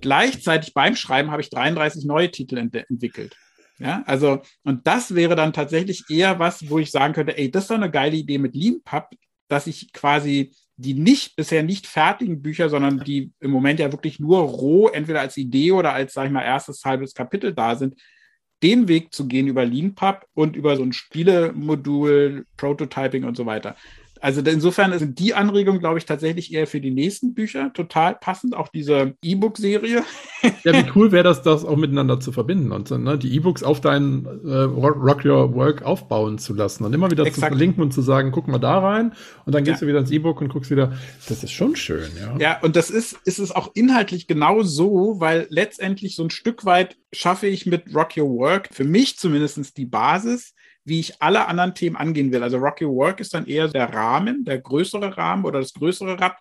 gleichzeitig 0.02 0.74
beim 0.74 0.94
Schreiben 0.94 1.30
habe 1.30 1.42
ich 1.42 1.50
33 1.50 2.04
neue 2.04 2.30
Titel 2.30 2.58
ent 2.58 2.74
entwickelt. 2.74 3.34
Ja, 3.80 4.02
also, 4.06 4.42
und 4.62 4.86
das 4.86 5.14
wäre 5.14 5.34
dann 5.34 5.54
tatsächlich 5.54 6.04
eher 6.10 6.38
was, 6.38 6.68
wo 6.68 6.78
ich 6.78 6.90
sagen 6.90 7.14
könnte, 7.14 7.36
ey, 7.38 7.50
das 7.50 7.64
ist 7.64 7.70
doch 7.70 7.76
eine 7.76 7.90
geile 7.90 8.16
Idee 8.16 8.36
mit 8.36 8.54
LeanPub, 8.54 9.08
dass 9.48 9.66
ich 9.66 9.92
quasi 9.94 10.52
die 10.76 10.94
nicht, 10.94 11.34
bisher 11.34 11.62
nicht 11.62 11.86
fertigen 11.86 12.42
Bücher, 12.42 12.68
sondern 12.68 13.00
die 13.00 13.32
im 13.40 13.50
Moment 13.50 13.80
ja 13.80 13.90
wirklich 13.90 14.20
nur 14.20 14.40
roh, 14.40 14.88
entweder 14.88 15.20
als 15.20 15.36
Idee 15.38 15.72
oder 15.72 15.94
als, 15.94 16.12
sag 16.12 16.26
ich 16.26 16.32
mal, 16.32 16.42
erstes 16.42 16.84
halbes 16.84 17.14
Kapitel 17.14 17.54
da 17.54 17.74
sind, 17.74 17.96
den 18.62 18.86
Weg 18.88 19.14
zu 19.14 19.26
gehen 19.26 19.46
über 19.46 19.64
LeanPub 19.64 20.26
und 20.34 20.56
über 20.56 20.76
so 20.76 20.82
ein 20.82 20.92
Spielemodul, 20.92 22.46
Prototyping 22.58 23.24
und 23.24 23.36
so 23.36 23.46
weiter. 23.46 23.76
Also 24.20 24.40
insofern 24.42 24.96
sind 24.98 25.18
die 25.18 25.34
Anregungen, 25.34 25.80
glaube 25.80 25.98
ich, 25.98 26.04
tatsächlich 26.04 26.52
eher 26.52 26.66
für 26.66 26.80
die 26.80 26.90
nächsten 26.90 27.34
Bücher 27.34 27.72
total 27.72 28.14
passend. 28.14 28.54
Auch 28.54 28.68
diese 28.68 29.14
E-Book-Serie. 29.22 30.02
Ja, 30.64 30.72
wie 30.72 30.90
cool 30.94 31.12
wäre 31.12 31.24
das, 31.24 31.42
das 31.42 31.66
auch 31.66 31.76
miteinander 31.76 32.18
zu 32.18 32.32
verbinden 32.32 32.72
und 32.72 32.90
ne, 32.90 33.18
die 33.18 33.34
E-Books 33.34 33.62
auf 33.62 33.80
deinen 33.80 34.24
äh, 34.46 34.62
Rock 34.62 35.24
Your 35.24 35.54
Work 35.54 35.82
aufbauen 35.82 36.38
zu 36.38 36.54
lassen 36.54 36.84
und 36.84 36.94
immer 36.94 37.10
wieder 37.10 37.24
Exakt. 37.24 37.34
zu 37.34 37.48
verlinken 37.48 37.82
und 37.82 37.92
zu 37.92 38.00
sagen, 38.00 38.30
guck 38.30 38.48
mal 38.48 38.58
da 38.58 38.78
rein 38.78 39.12
und 39.44 39.54
dann 39.54 39.64
gehst 39.64 39.80
ja. 39.80 39.86
du 39.86 39.88
wieder 39.88 39.98
ins 39.98 40.10
E-Book 40.10 40.40
und 40.40 40.48
guckst 40.48 40.70
wieder. 40.70 40.92
Das 41.28 41.42
ist 41.42 41.52
schon 41.52 41.76
schön, 41.76 42.10
ja. 42.18 42.36
Ja, 42.38 42.60
und 42.60 42.76
das 42.76 42.88
ist, 42.88 43.18
ist 43.24 43.38
es 43.38 43.52
auch 43.52 43.70
inhaltlich 43.74 44.26
genau 44.26 44.62
so, 44.62 45.16
weil 45.18 45.46
letztendlich 45.50 46.16
so 46.16 46.24
ein 46.24 46.30
Stück 46.30 46.64
weit 46.64 46.96
schaffe 47.12 47.46
ich 47.46 47.66
mit 47.66 47.94
Rock 47.94 48.16
Your 48.16 48.30
Work 48.30 48.70
für 48.72 48.84
mich 48.84 49.18
zumindest 49.18 49.76
die 49.76 49.86
Basis, 49.86 50.54
wie 50.84 51.00
ich 51.00 51.20
alle 51.20 51.46
anderen 51.46 51.74
Themen 51.74 51.96
angehen 51.96 52.32
will. 52.32 52.42
Also 52.42 52.58
Rocky 52.58 52.86
Work 52.86 53.20
ist 53.20 53.34
dann 53.34 53.46
eher 53.46 53.68
der 53.68 53.92
Rahmen, 53.92 54.44
der 54.44 54.58
größere 54.58 55.16
Rahmen 55.16 55.44
oder 55.44 55.60
das 55.60 55.74
größere 55.74 56.20
Rad. 56.20 56.36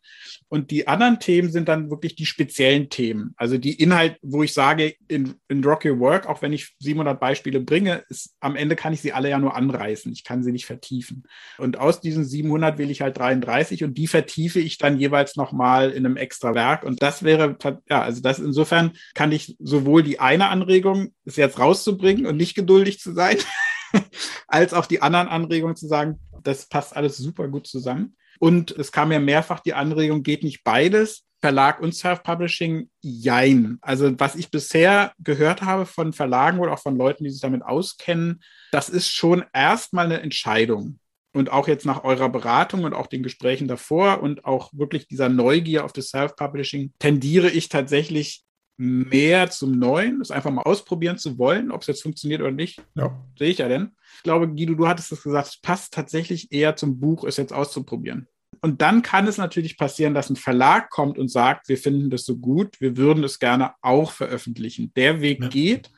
Und 0.48 0.72
die 0.72 0.88
anderen 0.88 1.20
Themen 1.20 1.52
sind 1.52 1.70
dann 1.70 1.90
wirklich 1.90 2.16
die 2.16 2.26
speziellen 2.26 2.90
Themen. 2.90 3.34
Also 3.38 3.58
die 3.58 3.74
Inhalt, 3.74 4.18
wo 4.22 4.42
ich 4.44 4.54
sage, 4.54 4.96
in, 5.08 5.36
in 5.48 5.64
Rocky 5.64 6.00
Work, 6.00 6.28
auch 6.28 6.42
wenn 6.42 6.54
ich 6.54 6.76
700 6.80 7.20
Beispiele 7.20 7.60
bringe, 7.60 8.04
ist, 8.10 8.36
am 8.40 8.56
Ende 8.56 8.76
kann 8.76 8.94
ich 8.94 9.02
sie 9.02 9.14
alle 9.14 9.30
ja 9.30 9.40
nur 9.40 9.56
anreißen. 9.56 10.12
Ich 10.12 10.24
kann 10.24 10.44
sie 10.44 10.52
nicht 10.52 10.66
vertiefen. 10.66 11.24
Und 11.58 11.78
aus 11.78 12.02
diesen 12.02 12.26
700 12.26 12.78
wähle 12.78 12.92
ich 12.92 13.02
halt 13.02 13.18
33 13.18 13.84
und 13.84 13.98
die 13.98 14.08
vertiefe 14.08 14.60
ich 14.60 14.78
dann 14.78 14.98
jeweils 15.00 15.36
nochmal 15.36 15.92
in 15.92 16.06
einem 16.06 16.18
extra 16.18 16.56
Werk. 16.56 16.84
Und 16.84 17.02
das 17.04 17.24
wäre, 17.24 17.58
ja, 17.90 18.02
also 18.02 18.22
das 18.22 18.40
insofern 18.40 18.92
kann 19.14 19.32
ich 19.32 19.56
sowohl 19.60 20.02
die 20.02 20.20
eine 20.20 20.50
Anregung, 20.50 21.14
es 21.26 21.36
jetzt 21.36 21.60
rauszubringen 21.60 22.26
und 22.26 22.38
nicht 22.38 22.56
geduldig 22.56 23.00
zu 23.00 23.14
sein, 23.14 23.38
als 24.48 24.74
auch 24.74 24.86
die 24.86 25.02
anderen 25.02 25.28
Anregungen 25.28 25.76
zu 25.76 25.88
sagen, 25.88 26.20
das 26.44 26.68
passt 26.68 26.96
alles 26.96 27.18
super 27.18 27.48
gut 27.48 27.68
zusammen. 27.68 28.16
Und 28.40 28.72
es 28.72 28.92
kam 28.92 29.12
ja 29.12 29.20
mehrfach 29.20 29.60
die 29.60 29.74
Anregung, 29.74 30.24
geht 30.24 30.44
nicht 30.44 30.64
beides? 30.64 31.26
Verlag 31.42 31.80
und 31.82 31.94
Self-Publishing? 31.94 32.90
Jein. 33.02 33.78
Also 33.82 34.18
was 34.20 34.36
ich 34.36 34.52
bisher 34.52 35.14
gehört 35.20 35.62
habe 35.62 35.86
von 35.86 36.14
Verlagen 36.14 36.60
oder 36.60 36.74
auch 36.74 36.80
von 36.80 36.98
Leuten, 36.98 37.24
die 37.24 37.30
sich 37.30 37.42
damit 37.42 37.64
auskennen, 37.64 38.42
das 38.72 38.90
ist 38.90 39.10
schon 39.10 39.44
erstmal 39.54 40.06
eine 40.06 40.22
Entscheidung. 40.22 41.00
Und 41.32 41.52
auch 41.52 41.68
jetzt 41.68 41.86
nach 41.86 42.04
eurer 42.04 42.30
Beratung 42.30 42.84
und 42.84 42.94
auch 42.94 43.08
den 43.08 43.24
Gesprächen 43.24 43.68
davor 43.68 44.22
und 44.24 44.46
auch 44.46 44.72
wirklich 44.74 45.08
dieser 45.08 45.30
Neugier 45.30 45.86
auf 45.86 45.94
das 45.94 46.10
Self-Publishing 46.10 46.94
tendiere 46.98 47.50
ich 47.50 47.70
tatsächlich 47.70 48.44
mehr 48.80 49.50
zum 49.50 49.78
Neuen, 49.78 50.20
das 50.20 50.32
einfach 50.32 50.52
mal 50.52 50.62
ausprobieren 50.62 51.18
zu 51.18 51.38
wollen, 51.38 51.70
ob 51.70 51.82
es 51.82 51.88
jetzt 51.88 52.02
funktioniert 52.02 52.42
oder 52.42 52.52
nicht. 52.52 52.82
Ja. 52.96 53.22
Sehe 53.38 53.50
ich 53.50 53.58
ja 53.58 53.68
denn. 53.68 53.92
Ich 54.16 54.24
glaube, 54.24 54.48
Guido, 54.48 54.74
du 54.74 54.88
hattest 54.88 55.12
es 55.12 55.22
gesagt, 55.22 55.48
es 55.50 55.62
passt 55.62 55.94
tatsächlich 55.94 56.52
eher 56.52 56.78
zum 56.78 57.00
Buch, 57.00 57.26
es 57.26 57.36
jetzt 57.36 57.52
auszuprobieren. 57.52 58.28
Und 58.62 58.82
dann 58.82 59.02
kann 59.02 59.28
es 59.28 59.38
natürlich 59.38 59.78
passieren, 59.78 60.14
dass 60.14 60.30
ein 60.30 60.38
Verlag 60.38 60.90
kommt 60.90 61.18
und 61.18 61.30
sagt, 61.30 61.68
wir 61.68 61.78
finden 61.78 62.10
das 62.10 62.24
so 62.24 62.38
gut, 62.38 62.80
wir 62.80 62.96
würden 62.96 63.24
es 63.24 63.40
gerne 63.40 63.74
auch 63.82 64.12
veröffentlichen. 64.12 64.94
Der 64.96 65.20
Weg 65.22 65.42
ja. 65.42 65.50
geht, 65.50 65.92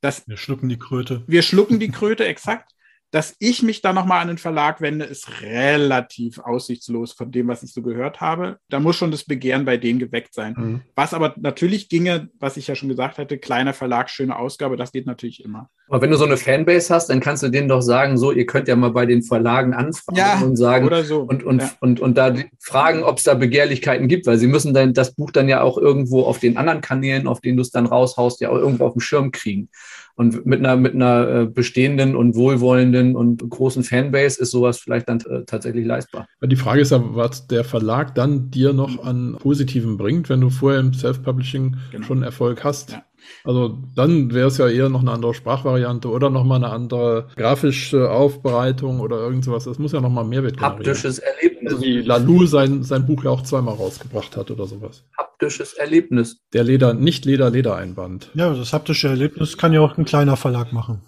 dass. 0.00 0.26
Wir 0.26 0.36
schlucken 0.36 0.68
die 0.68 0.78
Kröte. 0.78 1.22
Wir 1.28 1.42
schlucken 1.42 1.78
die 1.78 1.90
Kröte, 1.90 2.24
exakt 2.26 2.73
dass 3.14 3.36
ich 3.38 3.62
mich 3.62 3.80
da 3.80 3.92
nochmal 3.92 4.22
an 4.22 4.26
den 4.26 4.38
Verlag 4.38 4.80
wende, 4.80 5.04
ist 5.04 5.40
relativ 5.40 6.40
aussichtslos 6.40 7.12
von 7.12 7.30
dem, 7.30 7.46
was 7.46 7.62
ich 7.62 7.72
so 7.72 7.80
gehört 7.80 8.20
habe. 8.20 8.58
Da 8.68 8.80
muss 8.80 8.96
schon 8.96 9.12
das 9.12 9.22
Begehren 9.22 9.64
bei 9.64 9.76
denen 9.76 10.00
geweckt 10.00 10.34
sein. 10.34 10.54
Mhm. 10.58 10.80
Was 10.96 11.14
aber 11.14 11.32
natürlich 11.36 11.88
ginge, 11.88 12.28
was 12.40 12.56
ich 12.56 12.66
ja 12.66 12.74
schon 12.74 12.88
gesagt 12.88 13.18
hatte, 13.18 13.38
kleiner 13.38 13.72
Verlag, 13.72 14.10
schöne 14.10 14.36
Ausgabe, 14.36 14.76
das 14.76 14.90
geht 14.90 15.06
natürlich 15.06 15.44
immer. 15.44 15.70
Aber 15.86 16.02
wenn 16.02 16.10
du 16.10 16.16
so 16.16 16.24
eine 16.24 16.36
Fanbase 16.36 16.92
hast, 16.92 17.08
dann 17.08 17.20
kannst 17.20 17.44
du 17.44 17.50
denen 17.50 17.68
doch 17.68 17.82
sagen, 17.82 18.18
so, 18.18 18.32
ihr 18.32 18.46
könnt 18.46 18.66
ja 18.66 18.74
mal 18.74 18.90
bei 18.90 19.06
den 19.06 19.22
Verlagen 19.22 19.74
anfragen 19.74 20.18
ja, 20.18 20.40
und 20.40 20.56
sagen 20.56 20.84
oder 20.84 21.04
so. 21.04 21.20
und, 21.20 21.44
und, 21.44 21.60
ja. 21.60 21.70
und, 21.80 22.00
und, 22.00 22.00
und 22.00 22.18
da 22.18 22.34
fragen, 22.58 23.04
ob 23.04 23.18
es 23.18 23.24
da 23.24 23.34
Begehrlichkeiten 23.34 24.08
gibt, 24.08 24.26
weil 24.26 24.38
sie 24.38 24.48
müssen 24.48 24.74
dann 24.74 24.92
das 24.92 25.14
Buch 25.14 25.30
dann 25.30 25.48
ja 25.48 25.60
auch 25.60 25.78
irgendwo 25.78 26.22
auf 26.22 26.40
den 26.40 26.56
anderen 26.56 26.80
Kanälen, 26.80 27.28
auf 27.28 27.40
denen 27.40 27.58
du 27.58 27.62
es 27.62 27.70
dann 27.70 27.86
raushaust, 27.86 28.40
ja 28.40 28.48
auch 28.48 28.56
irgendwo 28.56 28.86
auf 28.86 28.94
dem 28.94 29.00
Schirm 29.00 29.30
kriegen. 29.30 29.68
Und 30.16 30.46
mit 30.46 30.60
einer, 30.60 30.76
mit 30.76 30.94
einer 30.94 31.28
äh, 31.28 31.46
bestehenden 31.46 32.14
und 32.14 32.36
wohlwollenden 32.36 33.16
und 33.16 33.48
großen 33.50 33.82
Fanbase 33.82 34.40
ist 34.40 34.52
sowas 34.52 34.78
vielleicht 34.78 35.08
dann 35.08 35.20
äh, 35.20 35.44
tatsächlich 35.44 35.84
leistbar. 35.84 36.28
Die 36.40 36.56
Frage 36.56 36.82
ist 36.82 36.92
ja, 36.92 37.02
was 37.02 37.48
der 37.48 37.64
Verlag 37.64 38.14
dann 38.14 38.50
dir 38.50 38.72
noch 38.72 39.04
an 39.04 39.36
Positiven 39.40 39.96
bringt, 39.96 40.28
wenn 40.28 40.40
du 40.40 40.50
vorher 40.50 40.80
im 40.80 40.94
Self-Publishing 40.94 41.76
genau. 41.90 42.06
schon 42.06 42.22
Erfolg 42.22 42.62
hast. 42.62 42.92
Ja. 42.92 43.02
Also 43.44 43.78
dann 43.94 44.32
wäre 44.32 44.48
es 44.48 44.58
ja 44.58 44.68
eher 44.68 44.88
noch 44.88 45.00
eine 45.00 45.12
andere 45.12 45.34
Sprachvariante 45.34 46.08
oder 46.08 46.30
nochmal 46.30 46.62
eine 46.62 46.72
andere 46.72 47.28
grafische 47.36 48.10
Aufbereitung 48.10 49.00
oder 49.00 49.18
irgend 49.18 49.44
sowas. 49.44 49.64
Das 49.64 49.78
muss 49.78 49.92
ja 49.92 50.00
nochmal 50.00 50.24
Mehrwert 50.24 50.56
generieren. 50.56 50.78
Haptisches 50.78 51.18
Erlebnis 51.18 51.54
Erlebnis. 51.64 51.72
So 51.72 51.82
wie 51.82 52.06
Lalou 52.06 52.46
sein, 52.46 52.82
sein 52.82 53.06
Buch 53.06 53.24
ja 53.24 53.30
auch 53.30 53.42
zweimal 53.42 53.74
rausgebracht 53.74 54.36
hat 54.36 54.50
oder 54.50 54.66
sowas. 54.66 55.04
Haptisches 55.18 55.74
Erlebnis. 55.74 56.40
Der 56.52 56.64
Leder, 56.64 56.94
nicht 56.94 57.24
Leder-Leder-Einband. 57.24 58.30
Ja, 58.34 58.54
das 58.54 58.72
haptische 58.72 59.08
Erlebnis 59.08 59.56
kann 59.56 59.72
ja 59.72 59.80
auch 59.80 59.96
ein 59.96 60.04
kleiner 60.04 60.36
Verlag 60.36 60.72
machen. 60.72 61.00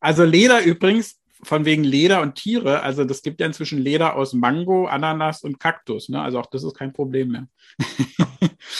Also 0.00 0.24
Leder 0.24 0.64
übrigens, 0.64 1.19
von 1.42 1.64
wegen 1.64 1.84
Leder 1.84 2.20
und 2.20 2.34
Tiere, 2.34 2.82
also 2.82 3.04
das 3.04 3.22
gibt 3.22 3.40
ja 3.40 3.46
inzwischen 3.46 3.78
Leder 3.78 4.16
aus 4.16 4.32
Mango, 4.32 4.86
Ananas 4.86 5.42
und 5.42 5.58
Kaktus. 5.58 6.08
Ne? 6.08 6.20
Also 6.20 6.38
auch 6.38 6.46
das 6.46 6.64
ist 6.64 6.76
kein 6.76 6.92
Problem 6.92 7.28
mehr. 7.28 7.48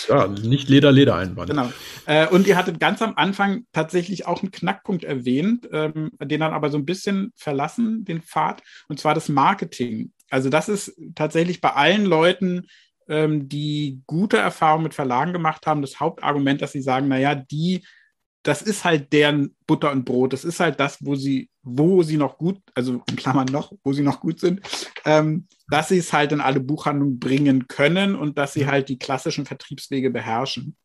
Ja, 0.09 0.27
nicht 0.27 0.69
Leder-Leder-Einband. 0.69 1.51
Genau. 1.51 1.71
Äh, 2.07 2.29
und 2.29 2.47
ihr 2.47 2.57
hattet 2.57 2.81
ganz 2.81 3.03
am 3.03 3.15
Anfang 3.17 3.65
tatsächlich 3.73 4.27
auch 4.27 4.43
einen 4.43 4.51
Knackpunkt 4.51 5.05
erwähnt, 5.05 5.69
ähm, 5.73 6.11
den 6.21 6.41
dann 6.41 6.53
aber 6.53 6.71
so 6.71 6.79
ein 6.79 6.85
bisschen 6.85 7.33
verlassen, 7.37 8.05
den 8.05 8.23
Pfad, 8.23 8.63
und 8.89 8.99
zwar 9.01 9.15
das 9.15 9.29
Marketing. 9.29 10.13
Also 10.29 10.49
das 10.49 10.69
ist 10.69 10.97
tatsächlich 11.15 11.61
bei 11.61 11.73
allen 11.73 12.05
Leuten, 12.05 12.67
ähm, 13.09 13.49
die 13.49 14.03
gute 14.07 14.37
Erfahrungen 14.37 14.85
mit 14.85 14.95
Verlagen 14.95 15.33
gemacht 15.33 15.67
haben, 15.67 15.83
das 15.83 16.01
Hauptargument, 16.01 16.63
dass 16.63 16.73
sie 16.73 16.83
sagen, 16.83 17.09
naja, 17.09 17.35
die 17.35 17.85
das 18.43 18.63
ist 18.63 18.85
halt 18.85 19.13
deren 19.13 19.55
Butter 19.67 19.93
und 19.93 20.05
Brot. 20.05 20.33
Das 20.33 20.45
ist 20.45 20.61
halt 20.61 20.81
das, 20.81 21.05
wo 21.05 21.15
sie, 21.15 21.51
wo 21.63 22.03
sie 22.03 22.17
noch 22.17 22.39
gut, 22.39 22.59
also 22.75 23.03
in 23.09 23.17
Klammern 23.17 23.47
noch, 23.47 23.73
wo 23.85 23.93
sie 23.93 24.03
noch 24.03 24.21
gut 24.21 24.41
sind, 24.41 24.61
ähm, 25.05 25.47
dass 25.69 25.89
sie 25.89 25.99
es 25.99 26.13
halt 26.13 26.33
in 26.33 26.41
alle 26.41 26.61
Buchhandlungen 26.61 27.19
bringen 27.19 27.69
können 27.69 28.15
und 28.15 28.39
dass 28.39 28.55
sie 28.55 28.67
halt 28.67 28.89
die 28.89 28.99
klassischen 28.99 29.45
Vertriebswege 29.45 30.11
beherrschen. 30.11 30.77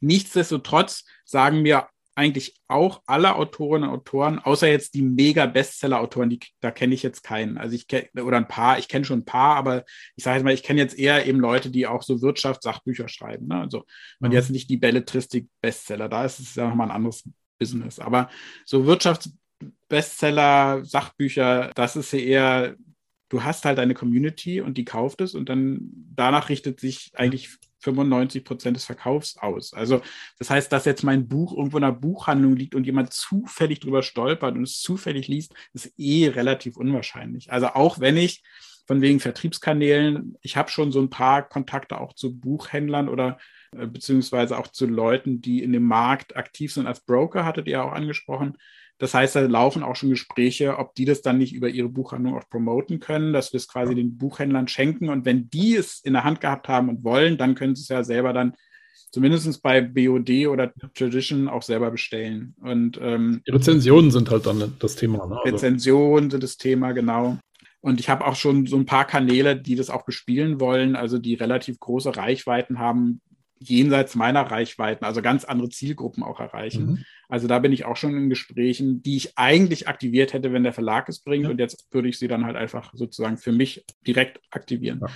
Nichtsdestotrotz 0.00 1.04
sagen 1.24 1.62
mir 1.62 1.86
eigentlich 2.14 2.54
auch 2.68 3.02
alle 3.06 3.36
Autorinnen 3.36 3.88
und 3.88 3.96
Autoren, 3.96 4.38
außer 4.38 4.68
jetzt 4.68 4.94
die 4.94 5.02
mega 5.02 5.46
Bestseller-Autoren, 5.46 6.30
die, 6.30 6.40
da 6.60 6.70
kenne 6.70 6.94
ich 6.94 7.02
jetzt 7.02 7.22
keinen. 7.22 7.56
Also 7.58 7.74
ich 7.74 7.86
kenne, 7.86 8.08
oder 8.22 8.36
ein 8.36 8.48
paar, 8.48 8.78
ich 8.78 8.88
kenne 8.88 9.04
schon 9.04 9.20
ein 9.20 9.24
paar, 9.24 9.56
aber 9.56 9.84
ich 10.16 10.24
sage 10.24 10.36
jetzt 10.36 10.44
mal, 10.44 10.52
ich 10.52 10.62
kenne 10.62 10.80
jetzt 10.80 10.98
eher 10.98 11.26
eben 11.26 11.40
Leute, 11.40 11.70
die 11.70 11.86
auch 11.86 12.02
so 12.02 12.20
Wirtschaftssachbücher 12.20 13.08
schreiben. 13.08 13.48
Ne? 13.48 13.60
Also 13.60 13.84
und 14.20 14.28
Mhm. 14.28 14.32
jetzt 14.32 14.50
nicht 14.50 14.68
die 14.68 14.76
Belletristik-Bestseller, 14.76 16.08
da 16.08 16.24
ist 16.24 16.38
es 16.40 16.54
ja 16.54 16.68
nochmal 16.68 16.88
ein 16.88 16.96
anderes 16.96 17.28
Business. 17.58 17.98
Aber 17.98 18.28
so 18.64 18.84
Wirtschaftsbestseller, 18.86 20.84
Sachbücher, 20.84 21.70
das 21.74 21.96
ist 21.96 22.12
ja 22.12 22.18
eher, 22.18 22.76
du 23.28 23.42
hast 23.42 23.64
halt 23.64 23.78
eine 23.78 23.94
Community 23.94 24.60
und 24.60 24.76
die 24.76 24.84
kauft 24.84 25.20
es 25.22 25.34
und 25.34 25.48
dann 25.48 25.80
danach 26.14 26.48
richtet 26.50 26.80
sich 26.80 27.10
eigentlich 27.14 27.56
95 27.82 28.44
Prozent 28.44 28.76
des 28.76 28.84
Verkaufs 28.84 29.36
aus. 29.36 29.74
Also 29.74 30.00
das 30.38 30.50
heißt, 30.50 30.72
dass 30.72 30.84
jetzt 30.84 31.02
mein 31.02 31.28
Buch 31.28 31.56
irgendwo 31.56 31.78
in 31.78 31.84
einer 31.84 31.92
Buchhandlung 31.92 32.56
liegt 32.56 32.74
und 32.74 32.84
jemand 32.84 33.12
zufällig 33.12 33.80
drüber 33.80 34.02
stolpert 34.02 34.54
und 34.56 34.62
es 34.62 34.80
zufällig 34.80 35.28
liest, 35.28 35.54
ist 35.72 35.92
eh 35.98 36.28
relativ 36.28 36.76
unwahrscheinlich. 36.76 37.52
Also 37.52 37.68
auch 37.68 38.00
wenn 38.00 38.16
ich 38.16 38.42
von 38.86 39.00
wegen 39.00 39.20
Vertriebskanälen, 39.20 40.36
ich 40.42 40.56
habe 40.56 40.70
schon 40.70 40.92
so 40.92 41.00
ein 41.00 41.10
paar 41.10 41.48
Kontakte 41.48 42.00
auch 42.00 42.14
zu 42.14 42.38
Buchhändlern 42.38 43.08
oder 43.08 43.38
beziehungsweise 43.72 44.58
auch 44.58 44.68
zu 44.68 44.86
Leuten, 44.86 45.40
die 45.40 45.62
in 45.62 45.72
dem 45.72 45.84
Markt 45.84 46.36
aktiv 46.36 46.72
sind 46.72 46.86
als 46.86 47.00
Broker, 47.00 47.44
hattet 47.44 47.66
ihr 47.66 47.84
auch 47.84 47.92
angesprochen. 47.92 48.56
Das 48.98 49.14
heißt, 49.14 49.34
da 49.34 49.40
laufen 49.40 49.82
auch 49.82 49.96
schon 49.96 50.10
Gespräche, 50.10 50.78
ob 50.78 50.94
die 50.94 51.04
das 51.04 51.22
dann 51.22 51.38
nicht 51.38 51.54
über 51.54 51.68
ihre 51.68 51.88
Buchhandlung 51.88 52.36
auch 52.36 52.48
promoten 52.48 53.00
können, 53.00 53.32
dass 53.32 53.52
wir 53.52 53.58
es 53.58 53.66
quasi 53.66 53.94
den 53.94 54.16
Buchhändlern 54.16 54.68
schenken. 54.68 55.08
Und 55.08 55.24
wenn 55.24 55.50
die 55.50 55.74
es 55.74 56.00
in 56.00 56.12
der 56.12 56.22
Hand 56.22 56.40
gehabt 56.40 56.68
haben 56.68 56.88
und 56.88 57.02
wollen, 57.02 57.36
dann 57.36 57.54
können 57.54 57.74
sie 57.74 57.82
es 57.82 57.88
ja 57.88 58.04
selber 58.04 58.32
dann 58.32 58.54
zumindest 59.10 59.62
bei 59.62 59.80
BOD 59.80 60.46
oder 60.46 60.72
Tradition 60.94 61.48
auch 61.48 61.62
selber 61.62 61.90
bestellen. 61.90 62.54
Und 62.60 62.98
ähm, 63.02 63.42
Rezensionen 63.48 64.10
sind 64.10 64.30
halt 64.30 64.46
dann 64.46 64.74
das 64.78 64.94
Thema. 64.94 65.26
Ne? 65.26 65.36
Also, 65.36 65.56
Rezensionen 65.56 66.30
sind 66.30 66.42
das 66.42 66.56
Thema, 66.56 66.92
genau. 66.92 67.38
Und 67.80 67.98
ich 67.98 68.08
habe 68.08 68.24
auch 68.24 68.36
schon 68.36 68.66
so 68.66 68.76
ein 68.76 68.86
paar 68.86 69.06
Kanäle, 69.06 69.56
die 69.56 69.74
das 69.74 69.90
auch 69.90 70.04
bespielen 70.04 70.60
wollen, 70.60 70.94
also 70.94 71.18
die 71.18 71.34
relativ 71.34 71.80
große 71.80 72.16
Reichweiten 72.16 72.78
haben, 72.78 73.20
jenseits 73.68 74.14
meiner 74.14 74.42
Reichweiten, 74.42 75.04
also 75.04 75.22
ganz 75.22 75.44
andere 75.44 75.68
Zielgruppen 75.68 76.22
auch 76.22 76.40
erreichen. 76.40 76.86
Mhm. 76.86 77.04
Also 77.32 77.48
da 77.48 77.60
bin 77.60 77.72
ich 77.72 77.86
auch 77.86 77.96
schon 77.96 78.14
in 78.14 78.28
Gesprächen, 78.28 79.02
die 79.02 79.16
ich 79.16 79.38
eigentlich 79.38 79.88
aktiviert 79.88 80.34
hätte, 80.34 80.52
wenn 80.52 80.64
der 80.64 80.74
Verlag 80.74 81.08
es 81.08 81.20
bringt. 81.20 81.44
Ja. 81.44 81.50
Und 81.50 81.58
jetzt 81.60 81.88
würde 81.90 82.10
ich 82.10 82.18
sie 82.18 82.28
dann 82.28 82.44
halt 82.44 82.56
einfach 82.56 82.92
sozusagen 82.92 83.38
für 83.38 83.52
mich 83.52 83.86
direkt 84.06 84.38
aktivieren. 84.50 85.00
Ja. 85.00 85.08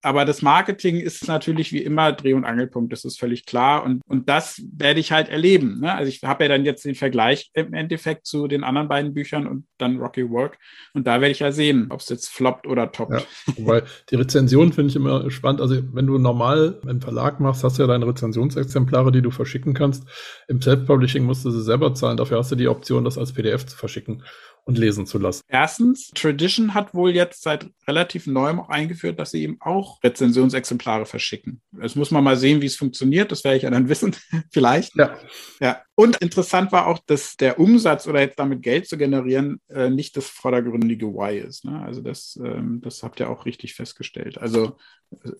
Aber 0.00 0.24
das 0.24 0.42
Marketing 0.42 1.00
ist 1.00 1.26
natürlich 1.26 1.72
wie 1.72 1.82
immer 1.82 2.12
Dreh- 2.12 2.34
und 2.34 2.44
Angelpunkt, 2.44 2.92
das 2.92 3.04
ist 3.04 3.18
völlig 3.18 3.46
klar. 3.46 3.82
Und, 3.82 4.00
und 4.06 4.28
das 4.28 4.62
werde 4.72 5.00
ich 5.00 5.10
halt 5.10 5.28
erleben. 5.28 5.80
Ne? 5.80 5.92
Also 5.92 6.08
ich 6.08 6.22
habe 6.22 6.44
ja 6.44 6.48
dann 6.48 6.64
jetzt 6.64 6.84
den 6.84 6.94
Vergleich 6.94 7.50
im 7.54 7.74
Endeffekt 7.74 8.24
zu 8.24 8.46
den 8.46 8.62
anderen 8.62 8.86
beiden 8.86 9.12
Büchern 9.12 9.48
und 9.48 9.66
dann 9.76 9.98
Rocky 9.98 10.30
Work. 10.30 10.58
Und 10.94 11.08
da 11.08 11.20
werde 11.20 11.32
ich 11.32 11.40
ja 11.40 11.50
sehen, 11.50 11.88
ob 11.90 11.98
es 11.98 12.08
jetzt 12.10 12.28
floppt 12.28 12.68
oder 12.68 12.92
toppt. 12.92 13.12
Ja. 13.12 13.22
Wobei 13.56 13.82
die 14.10 14.14
Rezension 14.14 14.72
finde 14.72 14.90
ich 14.90 14.96
immer 14.96 15.28
spannend. 15.32 15.60
Also 15.60 15.82
wenn 15.92 16.06
du 16.06 16.16
normal 16.18 16.80
einen 16.86 17.00
Verlag 17.00 17.40
machst, 17.40 17.64
hast 17.64 17.78
du 17.78 17.82
ja 17.82 17.88
deine 17.88 18.06
Rezensionsexemplare, 18.06 19.10
die 19.10 19.22
du 19.22 19.32
verschicken 19.32 19.74
kannst. 19.74 20.04
Im 20.46 20.62
Self-Publishing 20.62 21.24
musst 21.24 21.44
du 21.44 21.47
sie 21.50 21.62
selber 21.62 21.94
zahlen. 21.94 22.16
Dafür 22.16 22.38
hast 22.38 22.50
du 22.50 22.56
die 22.56 22.68
Option, 22.68 23.04
das 23.04 23.18
als 23.18 23.32
PDF 23.32 23.66
zu 23.66 23.76
verschicken 23.76 24.22
und 24.68 24.76
lesen 24.76 25.06
zu 25.06 25.16
lassen. 25.18 25.40
Erstens, 25.48 26.10
Tradition 26.14 26.74
hat 26.74 26.92
wohl 26.92 27.14
jetzt 27.14 27.42
seit 27.42 27.70
relativ 27.86 28.26
neuem 28.26 28.60
auch 28.60 28.68
eingeführt, 28.68 29.18
dass 29.18 29.30
sie 29.30 29.42
eben 29.42 29.56
auch 29.60 30.02
Rezensionsexemplare 30.04 31.06
verschicken. 31.06 31.62
Das 31.72 31.94
muss 31.94 32.10
man 32.10 32.22
mal 32.22 32.36
sehen, 32.36 32.60
wie 32.60 32.66
es 32.66 32.76
funktioniert. 32.76 33.32
Das 33.32 33.44
werde 33.44 33.56
ich 33.56 33.62
ja 33.62 33.70
dann 33.70 33.88
wissen, 33.88 34.14
vielleicht. 34.50 34.94
Ja. 34.94 35.16
Ja. 35.58 35.80
Und 35.94 36.18
interessant 36.18 36.70
war 36.70 36.86
auch, 36.86 36.98
dass 37.06 37.38
der 37.38 37.58
Umsatz 37.58 38.06
oder 38.06 38.20
jetzt 38.20 38.38
damit 38.38 38.62
Geld 38.62 38.86
zu 38.86 38.98
generieren 38.98 39.58
äh, 39.70 39.88
nicht 39.88 40.18
das 40.18 40.26
vordergründige 40.28 41.06
Why 41.06 41.38
ist. 41.38 41.64
Ne? 41.64 41.80
Also 41.80 42.02
das, 42.02 42.38
ähm, 42.44 42.82
das 42.82 43.02
habt 43.02 43.20
ihr 43.20 43.30
auch 43.30 43.46
richtig 43.46 43.74
festgestellt. 43.74 44.36
Also 44.36 44.76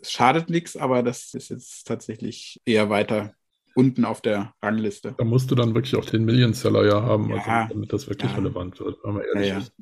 es 0.02 0.10
schadet 0.10 0.48
nichts, 0.48 0.74
aber 0.74 1.02
das 1.02 1.34
ist 1.34 1.50
jetzt 1.50 1.86
tatsächlich 1.86 2.62
eher 2.64 2.88
weiter 2.88 3.34
unten 3.78 4.04
auf 4.04 4.20
der 4.20 4.52
Rangliste. 4.60 5.14
Da 5.16 5.24
musst 5.24 5.50
du 5.52 5.54
dann 5.54 5.72
wirklich 5.74 5.94
auch 5.94 6.04
den 6.04 6.24
Million-Seller 6.24 6.84
ja 6.84 7.00
haben, 7.02 7.30
Ja. 7.30 7.36
also, 7.36 7.74
damit 7.74 7.92
das 7.92 8.08
wirklich 8.08 8.30
Ja. 8.32 8.36
relevant 8.38 8.80
wird, 8.80 8.96
wenn 9.04 9.14
man 9.14 9.22
ehrlich 9.22 9.48
Ja, 9.48 9.54
ja. 9.54 9.58
ist. 9.60 9.72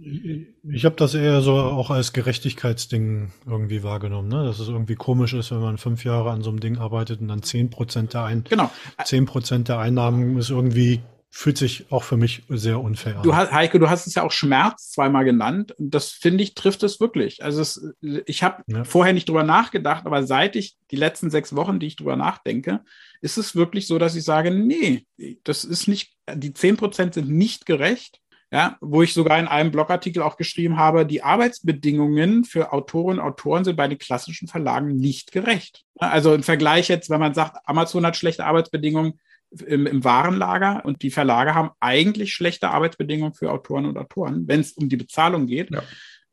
Ich 0.70 0.84
habe 0.84 0.96
das 0.96 1.14
eher 1.14 1.40
so 1.40 1.54
auch 1.54 1.90
als 1.90 2.12
Gerechtigkeitsding 2.12 3.32
irgendwie 3.46 3.82
wahrgenommen, 3.82 4.28
ne? 4.28 4.44
Dass 4.44 4.58
es 4.60 4.68
irgendwie 4.68 4.96
komisch 4.96 5.32
ist, 5.32 5.50
wenn 5.50 5.60
man 5.60 5.78
fünf 5.78 6.04
Jahre 6.04 6.30
an 6.30 6.42
so 6.42 6.50
einem 6.50 6.60
Ding 6.60 6.76
arbeitet 6.76 7.20
und 7.22 7.28
dann 7.28 7.42
zehn 7.42 7.70
Prozent 7.70 8.12
der, 8.12 8.24
Ein 8.24 8.44
Genau. 8.44 8.70
10 9.02 9.64
der 9.68 9.78
Einnahmen 9.78 10.36
ist 10.36 10.50
irgendwie, 10.50 11.00
fühlt 11.36 11.58
sich 11.58 11.92
auch 11.92 12.02
für 12.02 12.16
mich 12.16 12.44
sehr 12.48 12.80
unfair 12.80 13.20
Du 13.22 13.30
an. 13.30 13.36
hast, 13.36 13.52
Heike, 13.52 13.78
du 13.78 13.90
hast 13.90 14.06
es 14.06 14.14
ja 14.14 14.22
auch 14.22 14.32
Schmerz 14.32 14.90
zweimal 14.92 15.24
genannt. 15.26 15.72
Und 15.72 15.90
das 15.94 16.10
finde 16.10 16.42
ich, 16.42 16.54
trifft 16.54 16.82
es 16.82 16.98
wirklich. 16.98 17.44
Also 17.44 17.60
es, 17.60 17.92
ich 18.00 18.42
habe 18.42 18.62
Ja. 18.68 18.84
vorher 18.84 19.12
nicht 19.12 19.28
drüber 19.28 19.42
nachgedacht, 19.42 20.06
aber 20.06 20.22
seit 20.22 20.56
ich 20.56 20.76
die 20.90 20.96
letzten 20.96 21.28
sechs 21.30 21.54
Wochen, 21.54 21.78
die 21.78 21.88
ich 21.88 21.96
drüber 21.96 22.16
nachdenke, 22.16 22.80
ist 23.20 23.36
es 23.36 23.54
wirklich 23.54 23.86
so, 23.86 23.98
dass 23.98 24.16
ich 24.16 24.24
sage, 24.24 24.50
nee, 24.50 25.04
das 25.44 25.64
ist 25.64 25.88
nicht, 25.88 26.14
die 26.34 26.52
10% 26.54 27.12
sind 27.12 27.28
nicht 27.28 27.66
gerecht. 27.66 28.18
Ja, 28.52 28.76
wo 28.80 29.02
ich 29.02 29.12
sogar 29.12 29.38
in 29.40 29.48
einem 29.48 29.72
Blogartikel 29.72 30.22
auch 30.22 30.36
geschrieben 30.36 30.76
habe, 30.78 31.04
die 31.04 31.20
Arbeitsbedingungen 31.22 32.44
für 32.44 32.72
Autorinnen 32.72 33.18
und 33.20 33.26
Autoren 33.26 33.64
sind 33.64 33.76
bei 33.76 33.88
den 33.88 33.98
klassischen 33.98 34.46
Verlagen 34.46 34.96
nicht 34.96 35.32
gerecht. 35.32 35.82
Also 35.98 36.32
im 36.32 36.44
Vergleich 36.44 36.88
jetzt, 36.88 37.10
wenn 37.10 37.18
man 37.20 37.34
sagt, 37.34 37.56
Amazon 37.64 38.06
hat 38.06 38.16
schlechte 38.16 38.46
Arbeitsbedingungen, 38.46 39.18
im, 39.62 39.86
im 39.86 40.04
Warenlager 40.04 40.84
und 40.84 41.02
die 41.02 41.10
Verlage 41.10 41.54
haben 41.54 41.70
eigentlich 41.80 42.32
schlechte 42.32 42.68
Arbeitsbedingungen 42.70 43.34
für 43.34 43.50
Autoren 43.50 43.86
und 43.86 43.98
Autoren, 43.98 44.46
wenn 44.48 44.60
es 44.60 44.72
um 44.72 44.88
die 44.88 44.96
Bezahlung 44.96 45.46
geht. 45.46 45.70
Ja. 45.70 45.82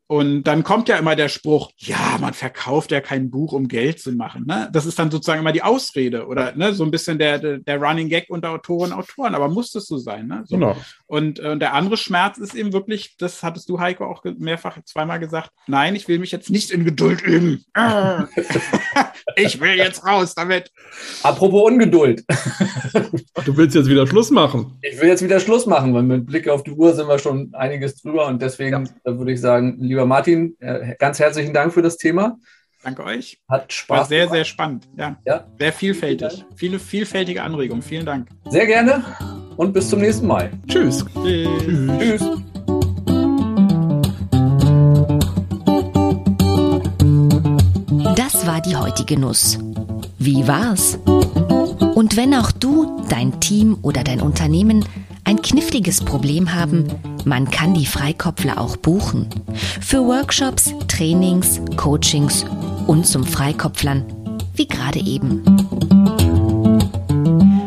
Und 0.06 0.44
dann 0.44 0.64
kommt 0.64 0.88
ja 0.90 0.96
immer 0.96 1.16
der 1.16 1.28
Spruch, 1.28 1.70
ja, 1.78 2.18
man 2.20 2.34
verkauft 2.34 2.90
ja 2.90 3.00
kein 3.00 3.30
Buch, 3.30 3.52
um 3.52 3.68
Geld 3.68 4.00
zu 4.00 4.12
machen. 4.12 4.44
Ne? 4.46 4.68
Das 4.72 4.84
ist 4.84 4.98
dann 4.98 5.10
sozusagen 5.10 5.40
immer 5.40 5.52
die 5.52 5.62
Ausrede 5.62 6.26
oder 6.26 6.54
ne, 6.54 6.74
so 6.74 6.84
ein 6.84 6.90
bisschen 6.90 7.18
der, 7.18 7.38
der, 7.38 7.80
Running 7.80 8.10
Gag 8.10 8.26
unter 8.28 8.50
Autoren 8.50 8.92
und 8.92 8.98
Autoren. 8.98 9.34
Aber 9.34 9.48
muss 9.48 9.70
das 9.70 9.86
so 9.86 9.96
sein? 9.96 10.26
Ne? 10.26 10.42
So. 10.44 10.56
Genau. 10.56 10.76
Und 11.06 11.38
äh, 11.38 11.56
der 11.56 11.72
andere 11.72 11.96
Schmerz 11.96 12.36
ist 12.36 12.54
eben 12.54 12.74
wirklich, 12.74 13.16
das 13.16 13.42
hattest 13.42 13.68
du, 13.70 13.80
Heiko, 13.80 14.04
auch 14.04 14.22
mehrfach 14.36 14.78
zweimal 14.84 15.20
gesagt, 15.20 15.50
nein, 15.66 15.96
ich 15.96 16.06
will 16.06 16.18
mich 16.18 16.32
jetzt 16.32 16.50
nicht 16.50 16.70
in 16.70 16.84
Geduld 16.84 17.22
üben. 17.22 17.64
Ich 19.36 19.60
will 19.60 19.74
jetzt 19.76 20.06
raus 20.06 20.34
damit. 20.34 20.70
Apropos 21.22 21.70
Ungeduld. 21.70 22.24
Du 23.44 23.56
willst 23.56 23.74
jetzt 23.74 23.88
wieder 23.88 24.06
Schluss 24.06 24.30
machen. 24.30 24.78
Ich 24.82 25.00
will 25.00 25.08
jetzt 25.08 25.22
wieder 25.22 25.40
Schluss 25.40 25.66
machen, 25.66 25.94
weil 25.94 26.02
mit 26.02 26.26
Blick 26.26 26.48
auf 26.48 26.62
die 26.62 26.70
Uhr 26.70 26.94
sind 26.94 27.08
wir 27.08 27.18
schon 27.18 27.52
einiges 27.54 28.00
drüber 28.00 28.26
und 28.26 28.40
deswegen 28.42 28.88
äh, 29.04 29.12
würde 29.16 29.32
ich 29.32 29.40
sagen, 29.40 29.76
lieber 29.94 30.06
Martin, 30.06 30.56
äh, 30.60 30.94
ganz 30.98 31.18
herzlichen 31.20 31.54
Dank 31.54 31.72
für 31.72 31.82
das 31.82 31.96
Thema. 31.96 32.36
Danke 32.82 33.04
euch. 33.04 33.40
Hat 33.48 33.62
War 33.62 33.70
Spaß 33.70 34.08
sehr, 34.08 34.18
gemacht. 34.24 34.34
sehr 34.34 34.44
spannend. 34.44 34.88
Ja, 34.96 35.16
Ja, 35.24 35.44
sehr 35.58 35.72
vielfältig. 35.72 36.44
Viele 36.56 36.78
vielfältige 36.78 37.42
Anregungen. 37.42 37.82
Vielen 37.82 38.04
Dank. 38.04 38.28
sehr 38.50 38.66
gerne 38.66 39.02
und 39.56 39.72
bis 39.72 39.88
zum 39.88 40.00
nächsten 40.00 40.26
Mal. 40.26 40.50
Tschüss. 40.68 41.04
Tschüss. 41.14 42.22
Das 48.16 48.46
war 48.46 48.60
die 48.60 48.76
heutige 48.76 49.18
Nuss. 49.18 49.58
Wie 50.18 50.46
war's? 50.46 50.98
Und 51.94 52.16
wenn 52.16 52.34
auch 52.34 52.50
du, 52.52 53.02
dein 53.08 53.40
Team 53.40 53.78
oder 53.82 54.02
dein 54.04 54.20
Unternehmen 54.20 54.84
ein 55.24 55.40
kniffliges 55.42 56.02
Problem 56.02 56.54
haben, 56.54 56.86
man 57.24 57.50
kann 57.50 57.74
die 57.74 57.86
Freikopfler 57.86 58.58
auch 58.60 58.76
buchen. 58.76 59.26
Für 59.80 60.04
Workshops, 60.06 60.72
Trainings, 60.88 61.60
Coachings 61.76 62.44
und 62.86 63.06
zum 63.06 63.24
Freikopflern, 63.24 64.04
wie 64.54 64.68
gerade 64.68 65.00
eben. 65.00 65.42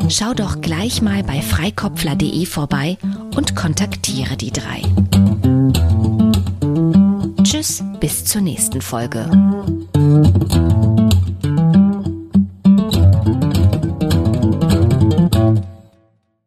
Schau 0.09 0.33
doch 0.33 0.61
gleich 0.61 1.01
mal 1.01 1.23
bei 1.23 1.41
freikopfler.de 1.41 2.45
vorbei 2.45 2.97
und 3.35 3.55
kontaktiere 3.55 4.37
die 4.37 4.51
drei. 4.51 4.81
Tschüss, 7.43 7.83
bis 7.99 8.25
zur 8.25 8.41
nächsten 8.41 8.81
Folge. 8.81 9.29